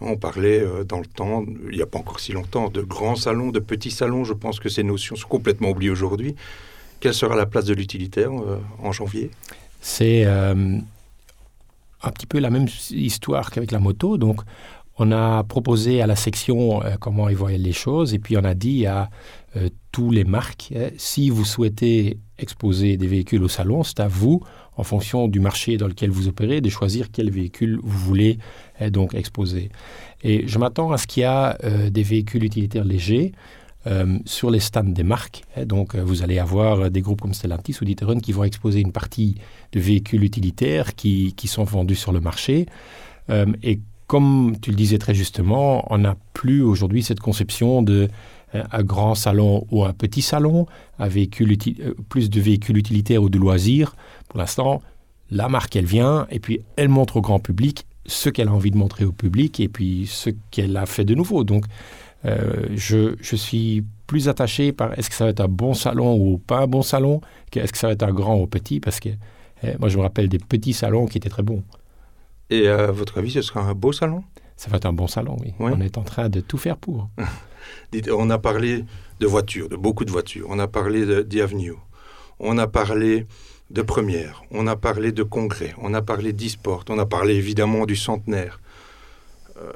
On 0.00 0.16
parlait 0.16 0.62
dans 0.84 0.98
le 0.98 1.06
temps, 1.06 1.46
il 1.70 1.76
n'y 1.76 1.80
a 1.80 1.86
pas 1.86 1.98
encore 1.98 2.20
si 2.20 2.32
longtemps, 2.32 2.68
de 2.68 2.82
grands 2.82 3.16
salons, 3.16 3.50
de 3.50 3.60
petits 3.60 3.90
salons. 3.90 4.24
Je 4.24 4.34
pense 4.34 4.60
que 4.60 4.68
ces 4.68 4.82
notions 4.82 5.16
sont 5.16 5.28
complètement 5.28 5.70
oubliées 5.70 5.90
aujourd'hui. 5.90 6.34
Quelle 7.00 7.14
sera 7.14 7.34
la 7.34 7.46
place 7.46 7.64
de 7.64 7.72
l'utilitaire 7.72 8.30
en 8.30 8.92
janvier? 8.92 9.30
C'est 9.80 10.26
un 12.02 12.10
petit 12.10 12.26
peu 12.26 12.38
la 12.38 12.50
même 12.50 12.66
histoire 12.90 13.50
qu'avec 13.50 13.70
la 13.70 13.78
moto. 13.78 14.18
Donc, 14.18 14.40
on 14.98 15.12
a 15.12 15.44
proposé 15.44 16.00
à 16.00 16.06
la 16.06 16.16
section 16.16 16.82
euh, 16.82 16.96
comment 16.98 17.28
ils 17.28 17.36
voyaient 17.36 17.58
les 17.58 17.72
choses 17.72 18.14
et 18.14 18.18
puis 18.18 18.36
on 18.36 18.44
a 18.44 18.54
dit 18.54 18.86
à 18.86 19.10
euh, 19.56 19.68
tous 19.92 20.10
les 20.10 20.24
marques, 20.24 20.72
hein, 20.74 20.88
si 20.96 21.30
vous 21.30 21.44
souhaitez 21.44 22.18
exposer 22.38 22.96
des 22.96 23.06
véhicules 23.06 23.42
au 23.42 23.48
salon, 23.48 23.82
c'est 23.82 24.00
à 24.00 24.08
vous, 24.08 24.42
en 24.76 24.82
fonction 24.82 25.28
du 25.28 25.40
marché 25.40 25.76
dans 25.76 25.86
lequel 25.86 26.10
vous 26.10 26.28
opérez, 26.28 26.60
de 26.60 26.68
choisir 26.68 27.10
quel 27.10 27.30
véhicule 27.30 27.78
vous 27.82 27.98
voulez 27.98 28.38
hein, 28.80 28.90
donc 28.90 29.14
exposer. 29.14 29.70
Et 30.22 30.46
je 30.46 30.58
m'attends 30.58 30.92
à 30.92 30.98
ce 30.98 31.06
qu'il 31.06 31.22
y 31.22 31.24
a 31.24 31.56
euh, 31.64 31.90
des 31.90 32.02
véhicules 32.02 32.44
utilitaires 32.44 32.84
légers. 32.84 33.32
Euh, 33.86 34.18
sur 34.24 34.50
les 34.50 34.60
stands 34.60 34.84
des 34.84 35.04
marques. 35.04 35.44
donc, 35.64 35.94
euh, 35.94 36.02
vous 36.02 36.22
allez 36.22 36.38
avoir 36.38 36.90
des 36.90 37.00
groupes 37.00 37.20
comme 37.20 37.34
Stellantis 37.34 37.76
ou 37.80 37.84
D'Ieteren 37.84 38.20
qui 38.20 38.32
vont 38.32 38.44
exposer 38.44 38.80
une 38.80 38.92
partie 38.92 39.36
de 39.72 39.80
véhicules 39.80 40.24
utilitaires 40.24 40.94
qui, 40.94 41.34
qui 41.34 41.48
sont 41.48 41.64
vendus 41.64 41.96
sur 41.96 42.12
le 42.12 42.20
marché. 42.20 42.66
Euh, 43.30 43.46
et 43.62 43.80
comme 44.06 44.56
tu 44.60 44.70
le 44.70 44.76
disais 44.76 44.98
très 44.98 45.14
justement, 45.14 45.86
on 45.92 45.98
n'a 45.98 46.16
plus 46.32 46.62
aujourd'hui 46.62 47.02
cette 47.02 47.20
conception 47.20 47.82
de 47.82 48.08
euh, 48.54 48.62
un 48.70 48.82
grand 48.82 49.14
salon 49.14 49.66
ou 49.70 49.84
un 49.84 49.92
petit 49.92 50.22
salon, 50.22 50.66
un 50.98 51.08
euh, 51.08 51.94
plus 52.08 52.30
de 52.30 52.40
véhicules 52.40 52.76
utilitaires 52.76 53.22
ou 53.22 53.28
de 53.28 53.38
loisirs. 53.38 53.96
Pour 54.28 54.38
l'instant, 54.38 54.82
la 55.30 55.48
marque, 55.48 55.74
elle 55.74 55.86
vient 55.86 56.26
et 56.30 56.38
puis 56.38 56.60
elle 56.76 56.88
montre 56.88 57.16
au 57.16 57.20
grand 57.20 57.40
public 57.40 57.86
ce 58.06 58.28
qu'elle 58.28 58.48
a 58.48 58.52
envie 58.52 58.70
de 58.70 58.76
montrer 58.76 59.04
au 59.04 59.10
public 59.10 59.58
et 59.58 59.68
puis 59.68 60.06
ce 60.06 60.30
qu'elle 60.52 60.76
a 60.76 60.86
fait 60.86 61.04
de 61.04 61.14
nouveau. 61.16 61.42
Donc, 61.42 61.64
euh, 61.64 62.15
je, 62.74 63.14
je 63.20 63.36
suis 63.36 63.84
plus 64.06 64.28
attaché 64.28 64.72
par 64.72 64.98
est-ce 64.98 65.10
que 65.10 65.16
ça 65.16 65.24
va 65.24 65.30
être 65.30 65.40
un 65.40 65.48
bon 65.48 65.74
salon 65.74 66.16
ou 66.16 66.38
pas 66.38 66.60
un 66.60 66.66
bon 66.66 66.82
salon 66.82 67.20
que 67.50 67.60
est-ce 67.60 67.72
que 67.72 67.78
ça 67.78 67.86
va 67.86 67.92
être 67.92 68.02
un 68.02 68.12
grand 68.12 68.40
ou 68.40 68.46
petit 68.46 68.80
parce 68.80 69.00
que 69.00 69.10
eh, 69.62 69.76
moi, 69.78 69.88
je 69.88 69.96
me 69.96 70.02
rappelle 70.02 70.28
des 70.28 70.38
petits 70.38 70.72
salons 70.72 71.06
qui 71.06 71.18
étaient 71.18 71.28
très 71.28 71.42
bons. 71.42 71.62
Et 72.50 72.68
à 72.68 72.90
votre 72.90 73.18
avis, 73.18 73.32
ce 73.32 73.42
sera 73.42 73.60
un 73.60 73.74
beau 73.74 73.92
salon? 73.92 74.22
Ça 74.56 74.70
va 74.70 74.76
être 74.76 74.86
un 74.86 74.92
bon 74.92 75.06
salon, 75.06 75.36
oui. 75.40 75.52
On 75.58 75.80
est 75.80 75.98
en 75.98 76.02
train 76.02 76.28
de 76.28 76.40
tout 76.40 76.58
faire 76.58 76.76
pour. 76.76 77.08
On 78.10 78.30
a 78.30 78.38
parlé 78.38 78.84
de 79.20 79.26
voitures, 79.26 79.68
de 79.68 79.76
beaucoup 79.76 80.04
de 80.04 80.10
voitures. 80.10 80.46
On 80.48 80.58
a 80.58 80.68
parlé 80.68 81.24
d'Avenue. 81.24 81.74
On 82.38 82.58
a 82.58 82.66
parlé 82.66 83.26
de 83.70 83.82
première. 83.82 84.44
On 84.50 84.66
a 84.66 84.76
parlé 84.76 85.12
de 85.12 85.22
congrès. 85.22 85.74
On 85.78 85.94
a 85.94 86.02
parlé 86.02 86.32
d'e-sport. 86.32 86.84
On 86.88 86.98
a 86.98 87.06
parlé 87.06 87.34
évidemment 87.34 87.86
du 87.86 87.96
centenaire. 87.96 88.60
Euh, 89.58 89.72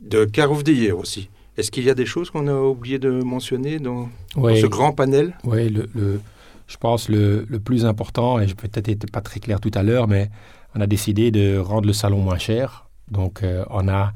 de 0.00 0.24
Car 0.24 0.50
of 0.50 0.64
the 0.64 0.68
Year 0.68 0.96
aussi. 0.96 1.28
Est-ce 1.56 1.70
qu'il 1.70 1.84
y 1.84 1.90
a 1.90 1.94
des 1.94 2.06
choses 2.06 2.30
qu'on 2.30 2.46
a 2.48 2.54
oublié 2.54 2.98
de 2.98 3.10
mentionner 3.10 3.78
dans, 3.78 4.08
ce 4.34 4.66
grand 4.66 4.92
panel? 4.92 5.34
Oui, 5.44 5.68
le, 5.68 5.88
le- 5.94 6.20
je 6.66 6.76
pense 6.76 7.08
le, 7.08 7.44
le 7.48 7.58
plus 7.58 7.84
important, 7.84 8.38
et 8.40 8.46
je 8.46 8.54
peut-être 8.54 8.88
été 8.88 9.06
pas 9.08 9.20
très 9.20 9.40
clair 9.40 9.58
tout 9.60 9.72
à 9.74 9.82
l'heure, 9.82 10.06
mais 10.06 10.30
on 10.76 10.80
a 10.80 10.86
décidé 10.86 11.32
de 11.32 11.58
rendre 11.58 11.86
le 11.88 11.92
salon 11.92 12.18
moins 12.20 12.38
cher. 12.38 12.88
Donc, 13.10 13.42
euh, 13.42 13.64
on 13.70 13.88
a 13.88 14.12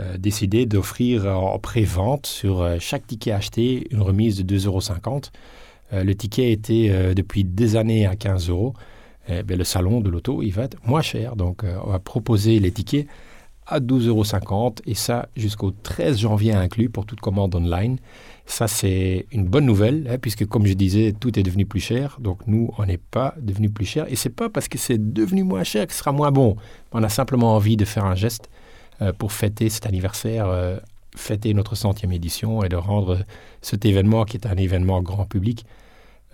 euh, 0.00 0.18
décidé 0.18 0.66
d'offrir 0.66 1.24
en 1.26 1.58
pré-vente 1.58 2.26
sur 2.26 2.60
euh, 2.60 2.76
chaque 2.78 3.06
ticket 3.06 3.32
acheté 3.32 3.86
une 3.90 4.02
remise 4.02 4.36
de 4.44 4.56
2,50 4.58 4.66
euros. 4.66 4.80
Euh, 5.94 6.04
le 6.04 6.14
ticket 6.14 6.52
était 6.52 6.88
euh, 6.90 7.14
depuis 7.14 7.42
des 7.44 7.76
années 7.76 8.04
à 8.06 8.16
15 8.16 8.50
euros. 8.50 8.74
Eh 9.26 9.42
ben, 9.42 9.56
le 9.56 9.64
salon 9.64 10.02
de 10.02 10.10
l'auto, 10.10 10.42
il 10.42 10.50
va 10.50 10.64
être 10.64 10.76
moins 10.86 11.00
cher. 11.00 11.36
Donc, 11.36 11.64
euh, 11.64 11.78
on 11.86 11.90
va 11.90 11.98
proposer 11.98 12.58
les 12.60 12.70
tickets 12.70 13.06
à 13.66 13.80
12,50 13.80 14.08
euros 14.08 14.74
et 14.86 14.94
ça 14.94 15.28
jusqu'au 15.36 15.70
13 15.70 16.18
janvier 16.18 16.52
inclus 16.52 16.88
pour 16.88 17.06
toute 17.06 17.20
commande 17.20 17.54
online. 17.54 17.98
Ça, 18.46 18.68
c'est 18.68 19.26
une 19.32 19.44
bonne 19.46 19.64
nouvelle, 19.64 20.06
hein, 20.10 20.18
puisque 20.18 20.46
comme 20.46 20.66
je 20.66 20.74
disais, 20.74 21.14
tout 21.18 21.38
est 21.38 21.42
devenu 21.42 21.64
plus 21.64 21.80
cher. 21.80 22.18
Donc 22.20 22.46
nous, 22.46 22.70
on 22.76 22.84
n'est 22.84 22.98
pas 22.98 23.34
devenu 23.40 23.70
plus 23.70 23.86
cher. 23.86 24.04
Et 24.08 24.16
c'est 24.16 24.30
pas 24.30 24.50
parce 24.50 24.68
que 24.68 24.76
c'est 24.76 25.12
devenu 25.12 25.44
moins 25.44 25.64
cher 25.64 25.86
que 25.86 25.92
ce 25.92 26.00
sera 26.00 26.12
moins 26.12 26.30
bon. 26.30 26.56
On 26.92 27.02
a 27.02 27.08
simplement 27.08 27.54
envie 27.54 27.76
de 27.76 27.86
faire 27.86 28.04
un 28.04 28.14
geste 28.14 28.50
euh, 29.00 29.12
pour 29.12 29.32
fêter 29.32 29.70
cet 29.70 29.86
anniversaire, 29.86 30.46
euh, 30.48 30.76
fêter 31.16 31.54
notre 31.54 31.74
centième 31.74 32.12
édition 32.12 32.62
et 32.62 32.68
de 32.68 32.76
rendre 32.76 33.24
cet 33.62 33.86
événement, 33.86 34.24
qui 34.24 34.36
est 34.36 34.46
un 34.46 34.56
événement 34.56 35.00
grand 35.00 35.24
public, 35.24 35.64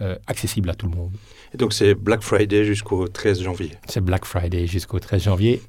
euh, 0.00 0.16
accessible 0.26 0.70
à 0.70 0.74
tout 0.74 0.88
le 0.88 0.96
monde. 0.96 1.12
Et 1.54 1.58
donc 1.58 1.72
c'est 1.72 1.94
Black 1.94 2.22
Friday 2.22 2.64
jusqu'au 2.64 3.06
13 3.06 3.42
janvier. 3.42 3.72
C'est 3.86 4.00
Black 4.00 4.24
Friday 4.24 4.66
jusqu'au 4.66 4.98
13 4.98 5.22
janvier, 5.24 5.62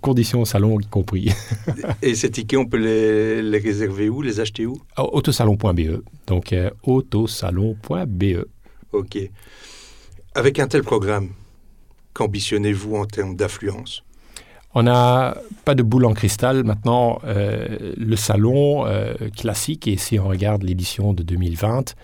conditions 0.00 0.44
salon 0.44 0.80
y 0.80 0.86
compris. 0.86 1.30
Et 2.02 2.14
ces 2.14 2.30
tickets, 2.30 2.58
on 2.58 2.66
peut 2.66 2.78
les, 2.78 3.42
les 3.42 3.58
réserver 3.58 4.08
où 4.08 4.22
Les 4.22 4.40
acheter 4.40 4.66
où? 4.66 4.76
Autosalon.be. 4.96 6.02
Donc 6.26 6.52
euh, 6.52 6.70
autosalon.be. 6.82 8.46
Ok. 8.92 9.18
Avec 10.34 10.58
un 10.58 10.66
tel 10.66 10.82
programme, 10.82 11.30
qu'ambitionnez-vous 12.12 12.96
en 12.96 13.06
termes 13.06 13.36
d'affluence? 13.36 14.02
On 14.76 14.82
n'a 14.82 15.36
pas 15.64 15.76
de 15.76 15.84
boule 15.84 16.04
en 16.04 16.14
cristal. 16.14 16.64
Maintenant, 16.64 17.20
euh, 17.24 17.94
le 17.96 18.16
salon 18.16 18.86
euh, 18.86 19.14
classique, 19.36 19.86
et 19.86 19.96
si 19.96 20.18
on 20.18 20.26
regarde 20.26 20.64
l'édition 20.64 21.12
de 21.12 21.22
2020, 21.22 21.94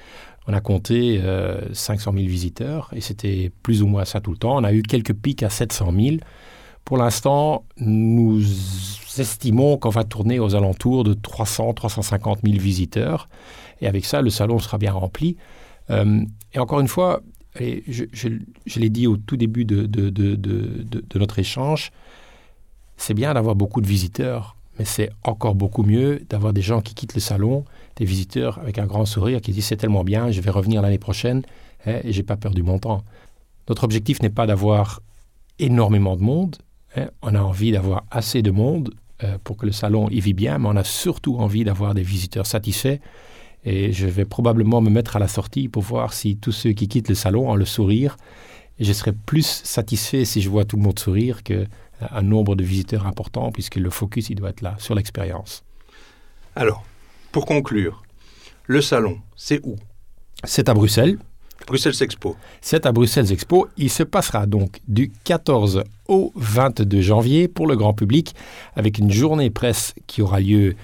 on 0.46 0.52
a 0.52 0.60
compté 0.60 1.20
euh, 1.22 1.60
500 1.72 2.12
000 2.12 2.24
visiteurs 2.26 2.90
et 2.94 3.00
c'était 3.00 3.50
plus 3.62 3.82
ou 3.82 3.86
moins 3.86 4.04
ça 4.04 4.20
tout 4.20 4.30
le 4.30 4.36
temps. 4.36 4.56
On 4.56 4.64
a 4.64 4.72
eu 4.72 4.82
quelques 4.82 5.14
pics 5.14 5.42
à 5.42 5.50
700 5.50 5.92
000. 5.92 6.16
Pour 6.84 6.96
l'instant, 6.96 7.64
nous 7.78 8.42
estimons 9.18 9.76
qu'on 9.76 9.90
va 9.90 10.04
tourner 10.04 10.38
aux 10.40 10.54
alentours 10.54 11.04
de 11.04 11.14
300-350 11.14 12.38
000 12.44 12.58
visiteurs. 12.58 13.28
Et 13.80 13.86
avec 13.86 14.04
ça, 14.04 14.22
le 14.22 14.30
salon 14.30 14.58
sera 14.58 14.78
bien 14.78 14.92
rempli. 14.92 15.36
Euh, 15.90 16.22
et 16.52 16.58
encore 16.58 16.80
une 16.80 16.88
fois, 16.88 17.20
je, 17.56 18.78
l'ai 18.78 18.90
dit 18.90 19.06
au 19.06 19.16
tout 19.16 19.36
début 19.36 19.64
de, 19.64 19.86
de- 19.86 21.18
notre 21.18 21.38
échange, 21.38 21.92
c'est 22.96 23.14
bien 23.14 23.34
d'avoir 23.34 23.54
beaucoup 23.54 23.80
de 23.80 23.86
visiteurs, 23.86 24.56
mais 24.78 24.84
c'est 24.84 25.10
encore 25.24 25.54
beaucoup 25.54 25.82
mieux 25.82 26.22
d'avoir 26.28 26.52
des 26.52 26.62
gens 26.62 26.80
qui 26.80 26.94
quittent 26.94 27.14
le 27.14 27.20
salon, 27.20 27.64
des 27.96 28.04
visiteurs 28.04 28.58
avec 28.58 28.78
un 28.78 28.86
grand 28.86 29.04
sourire 29.06 29.40
qui 29.40 29.52
disent 29.52 29.66
c'est 29.66 29.76
tellement 29.76 30.04
bien, 30.04 30.30
je 30.30 30.40
vais 30.40 30.50
revenir 30.50 30.82
l'année 30.82 30.98
prochaine 30.98 31.42
hein, 31.86 31.98
et 32.04 32.12
j'ai 32.12 32.22
pas 32.22 32.36
peur 32.36 32.52
du 32.52 32.62
montant. 32.62 33.02
Notre 33.68 33.84
objectif 33.84 34.22
n'est 34.22 34.30
pas 34.30 34.46
d'avoir 34.46 35.00
énormément 35.58 36.16
de 36.16 36.22
monde, 36.22 36.56
hein, 36.96 37.08
on 37.22 37.34
a 37.34 37.40
envie 37.40 37.72
d'avoir 37.72 38.04
assez 38.10 38.42
de 38.42 38.50
monde 38.50 38.94
euh, 39.24 39.38
pour 39.44 39.56
que 39.56 39.66
le 39.66 39.72
salon 39.72 40.08
y 40.08 40.20
vit 40.20 40.34
bien, 40.34 40.58
mais 40.58 40.68
on 40.68 40.76
a 40.76 40.84
surtout 40.84 41.36
envie 41.36 41.64
d'avoir 41.64 41.94
des 41.94 42.02
visiteurs 42.02 42.46
satisfaits. 42.46 42.98
Et 43.64 43.92
je 43.92 44.06
vais 44.06 44.24
probablement 44.24 44.80
me 44.80 44.90
mettre 44.90 45.16
à 45.16 45.18
la 45.18 45.28
sortie 45.28 45.68
pour 45.68 45.82
voir 45.82 46.12
si 46.14 46.36
tous 46.36 46.52
ceux 46.52 46.72
qui 46.72 46.88
quittent 46.88 47.10
le 47.10 47.14
salon 47.14 47.50
ont 47.50 47.56
le 47.56 47.66
sourire. 47.66 48.16
Et 48.78 48.84
je 48.84 48.92
serai 48.92 49.12
plus 49.12 49.46
satisfait 49.46 50.24
si 50.24 50.40
je 50.40 50.48
vois 50.48 50.64
tout 50.64 50.76
le 50.76 50.82
monde 50.82 50.98
sourire 50.98 51.42
que 51.42 51.66
un 52.10 52.22
nombre 52.22 52.56
de 52.56 52.64
visiteurs 52.64 53.06
important, 53.06 53.52
puisque 53.52 53.76
le 53.76 53.90
focus, 53.90 54.30
il 54.30 54.36
doit 54.36 54.50
être 54.50 54.62
là, 54.62 54.76
sur 54.78 54.94
l'expérience. 54.94 55.64
Alors, 56.56 56.84
pour 57.32 57.46
conclure, 57.46 58.02
le 58.66 58.80
salon, 58.80 59.18
c'est 59.36 59.60
où? 59.64 59.76
C'est 60.44 60.68
à 60.68 60.74
Bruxelles. 60.74 61.18
Bruxelles 61.70 61.94
Expo. 62.00 62.34
C'est 62.60 62.84
à 62.84 62.90
Bruxelles 62.90 63.30
Expo. 63.30 63.68
Il 63.76 63.90
se 63.90 64.02
passera 64.02 64.46
donc 64.46 64.80
du 64.88 65.12
14 65.22 65.84
au 66.08 66.32
22 66.34 67.00
janvier 67.00 67.46
pour 67.46 67.68
le 67.68 67.76
grand 67.76 67.94
public, 67.94 68.34
avec 68.74 68.98
une 68.98 69.12
journée 69.12 69.50
presse 69.50 69.94
qui 70.08 70.20
aura 70.20 70.40
lieu 70.40 70.74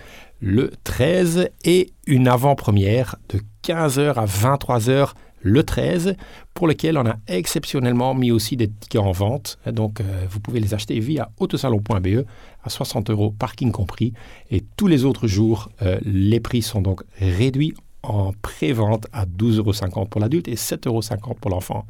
le 0.40 0.70
13 0.84 1.48
et 1.64 1.90
une 2.06 2.28
avant-première 2.28 3.16
de 3.30 3.40
15h 3.64 4.14
à 4.14 4.26
23h 4.26 5.14
le 5.40 5.64
13, 5.64 6.14
pour 6.54 6.68
lequel 6.68 6.98
on 6.98 7.06
a 7.06 7.16
exceptionnellement 7.26 8.14
mis 8.14 8.30
aussi 8.30 8.56
des 8.56 8.68
tickets 8.68 9.00
en 9.00 9.10
vente. 9.10 9.58
Donc, 9.66 10.00
euh, 10.00 10.04
vous 10.30 10.38
pouvez 10.38 10.60
les 10.60 10.72
acheter 10.72 11.00
via 11.00 11.30
autosalon.be 11.38 12.24
à 12.62 12.68
60 12.68 13.10
euros, 13.10 13.34
parking 13.36 13.72
compris. 13.72 14.12
Et 14.52 14.62
tous 14.76 14.86
les 14.86 15.04
autres 15.04 15.26
jours, 15.26 15.68
euh, 15.82 15.98
les 16.04 16.38
prix 16.38 16.62
sont 16.62 16.80
donc 16.80 17.02
réduits 17.18 17.74
en 18.06 18.32
pré-vente 18.42 19.06
à 19.12 19.26
12,50 19.26 19.90
euros 19.90 20.06
pour 20.06 20.20
l'adulte 20.20 20.48
et 20.48 20.54
7,50 20.54 20.88
euros 20.88 21.36
pour 21.40 21.50
l'enfant. 21.50 21.86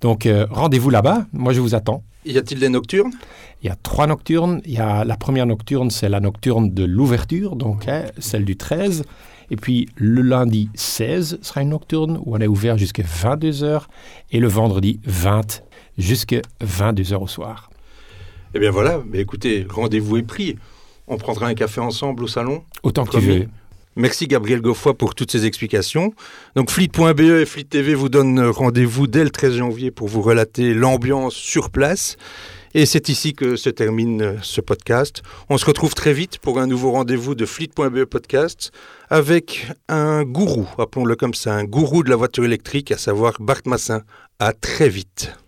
Donc, 0.00 0.26
euh, 0.26 0.46
rendez-vous 0.50 0.90
là-bas. 0.90 1.26
Moi, 1.32 1.52
je 1.52 1.60
vous 1.60 1.74
attends. 1.74 2.02
Y 2.24 2.38
a-t-il 2.38 2.60
des 2.60 2.68
nocturnes? 2.68 3.12
Il 3.62 3.66
y 3.66 3.70
a 3.70 3.76
trois 3.76 4.06
nocturnes. 4.06 4.60
Il 4.64 4.72
y 4.72 4.78
a 4.78 5.04
la 5.04 5.16
première 5.16 5.46
nocturne, 5.46 5.90
c'est 5.90 6.08
la 6.08 6.20
nocturne 6.20 6.72
de 6.72 6.84
l'ouverture, 6.84 7.56
donc 7.56 7.88
hein, 7.88 8.04
celle 8.18 8.44
du 8.44 8.56
13. 8.56 9.04
Et 9.50 9.56
puis 9.56 9.88
le 9.96 10.22
lundi 10.22 10.70
16 10.74 11.38
sera 11.42 11.62
une 11.62 11.70
nocturne 11.70 12.18
où 12.24 12.34
on 12.34 12.40
est 12.40 12.46
ouvert 12.46 12.78
jusqu'à 12.78 13.02
22h 13.02 13.82
et 14.32 14.40
le 14.40 14.48
vendredi 14.48 15.00
20 15.04 15.62
jusqu'à 15.98 16.40
22h 16.64 17.16
au 17.16 17.26
soir. 17.26 17.70
Eh 18.54 18.58
bien 18.58 18.70
voilà, 18.70 19.02
mais 19.10 19.18
écoutez, 19.18 19.66
rendez-vous 19.68 20.16
est 20.16 20.22
pris. 20.22 20.56
On 21.06 21.18
prendra 21.18 21.48
un 21.48 21.54
café 21.54 21.80
ensemble 21.80 22.24
au 22.24 22.28
salon? 22.28 22.64
Autant 22.82 23.04
que 23.04 23.18
tu 23.18 23.20
veux. 23.20 23.48
Merci 23.96 24.26
Gabriel 24.26 24.60
Goffoy 24.60 24.94
pour 24.94 25.14
toutes 25.14 25.30
ces 25.30 25.46
explications. 25.46 26.12
Donc 26.56 26.70
Fleet.be 26.70 27.20
et 27.20 27.46
Fleet 27.46 27.64
TV 27.64 27.94
vous 27.94 28.08
donnent 28.08 28.40
rendez-vous 28.40 29.06
dès 29.06 29.24
le 29.24 29.30
13 29.30 29.56
janvier 29.56 29.90
pour 29.90 30.08
vous 30.08 30.22
relater 30.22 30.74
l'ambiance 30.74 31.34
sur 31.34 31.70
place. 31.70 32.16
Et 32.76 32.86
c'est 32.86 33.08
ici 33.08 33.34
que 33.34 33.54
se 33.54 33.70
termine 33.70 34.22
euh, 34.22 34.36
ce 34.42 34.60
podcast. 34.60 35.22
On 35.48 35.58
se 35.58 35.64
retrouve 35.64 35.94
très 35.94 36.12
vite 36.12 36.38
pour 36.38 36.58
un 36.58 36.66
nouveau 36.66 36.90
rendez-vous 36.90 37.36
de 37.36 37.46
Fleet.be 37.46 38.04
podcast 38.04 38.72
avec 39.10 39.68
un 39.88 40.24
gourou, 40.24 40.68
appelons-le 40.76 41.14
comme 41.14 41.34
ça, 41.34 41.54
un 41.54 41.64
gourou 41.64 42.02
de 42.02 42.10
la 42.10 42.16
voiture 42.16 42.44
électrique, 42.44 42.90
à 42.90 42.98
savoir 42.98 43.34
Bart 43.38 43.62
Massin. 43.64 44.02
À 44.40 44.52
très 44.52 44.88
vite. 44.88 45.43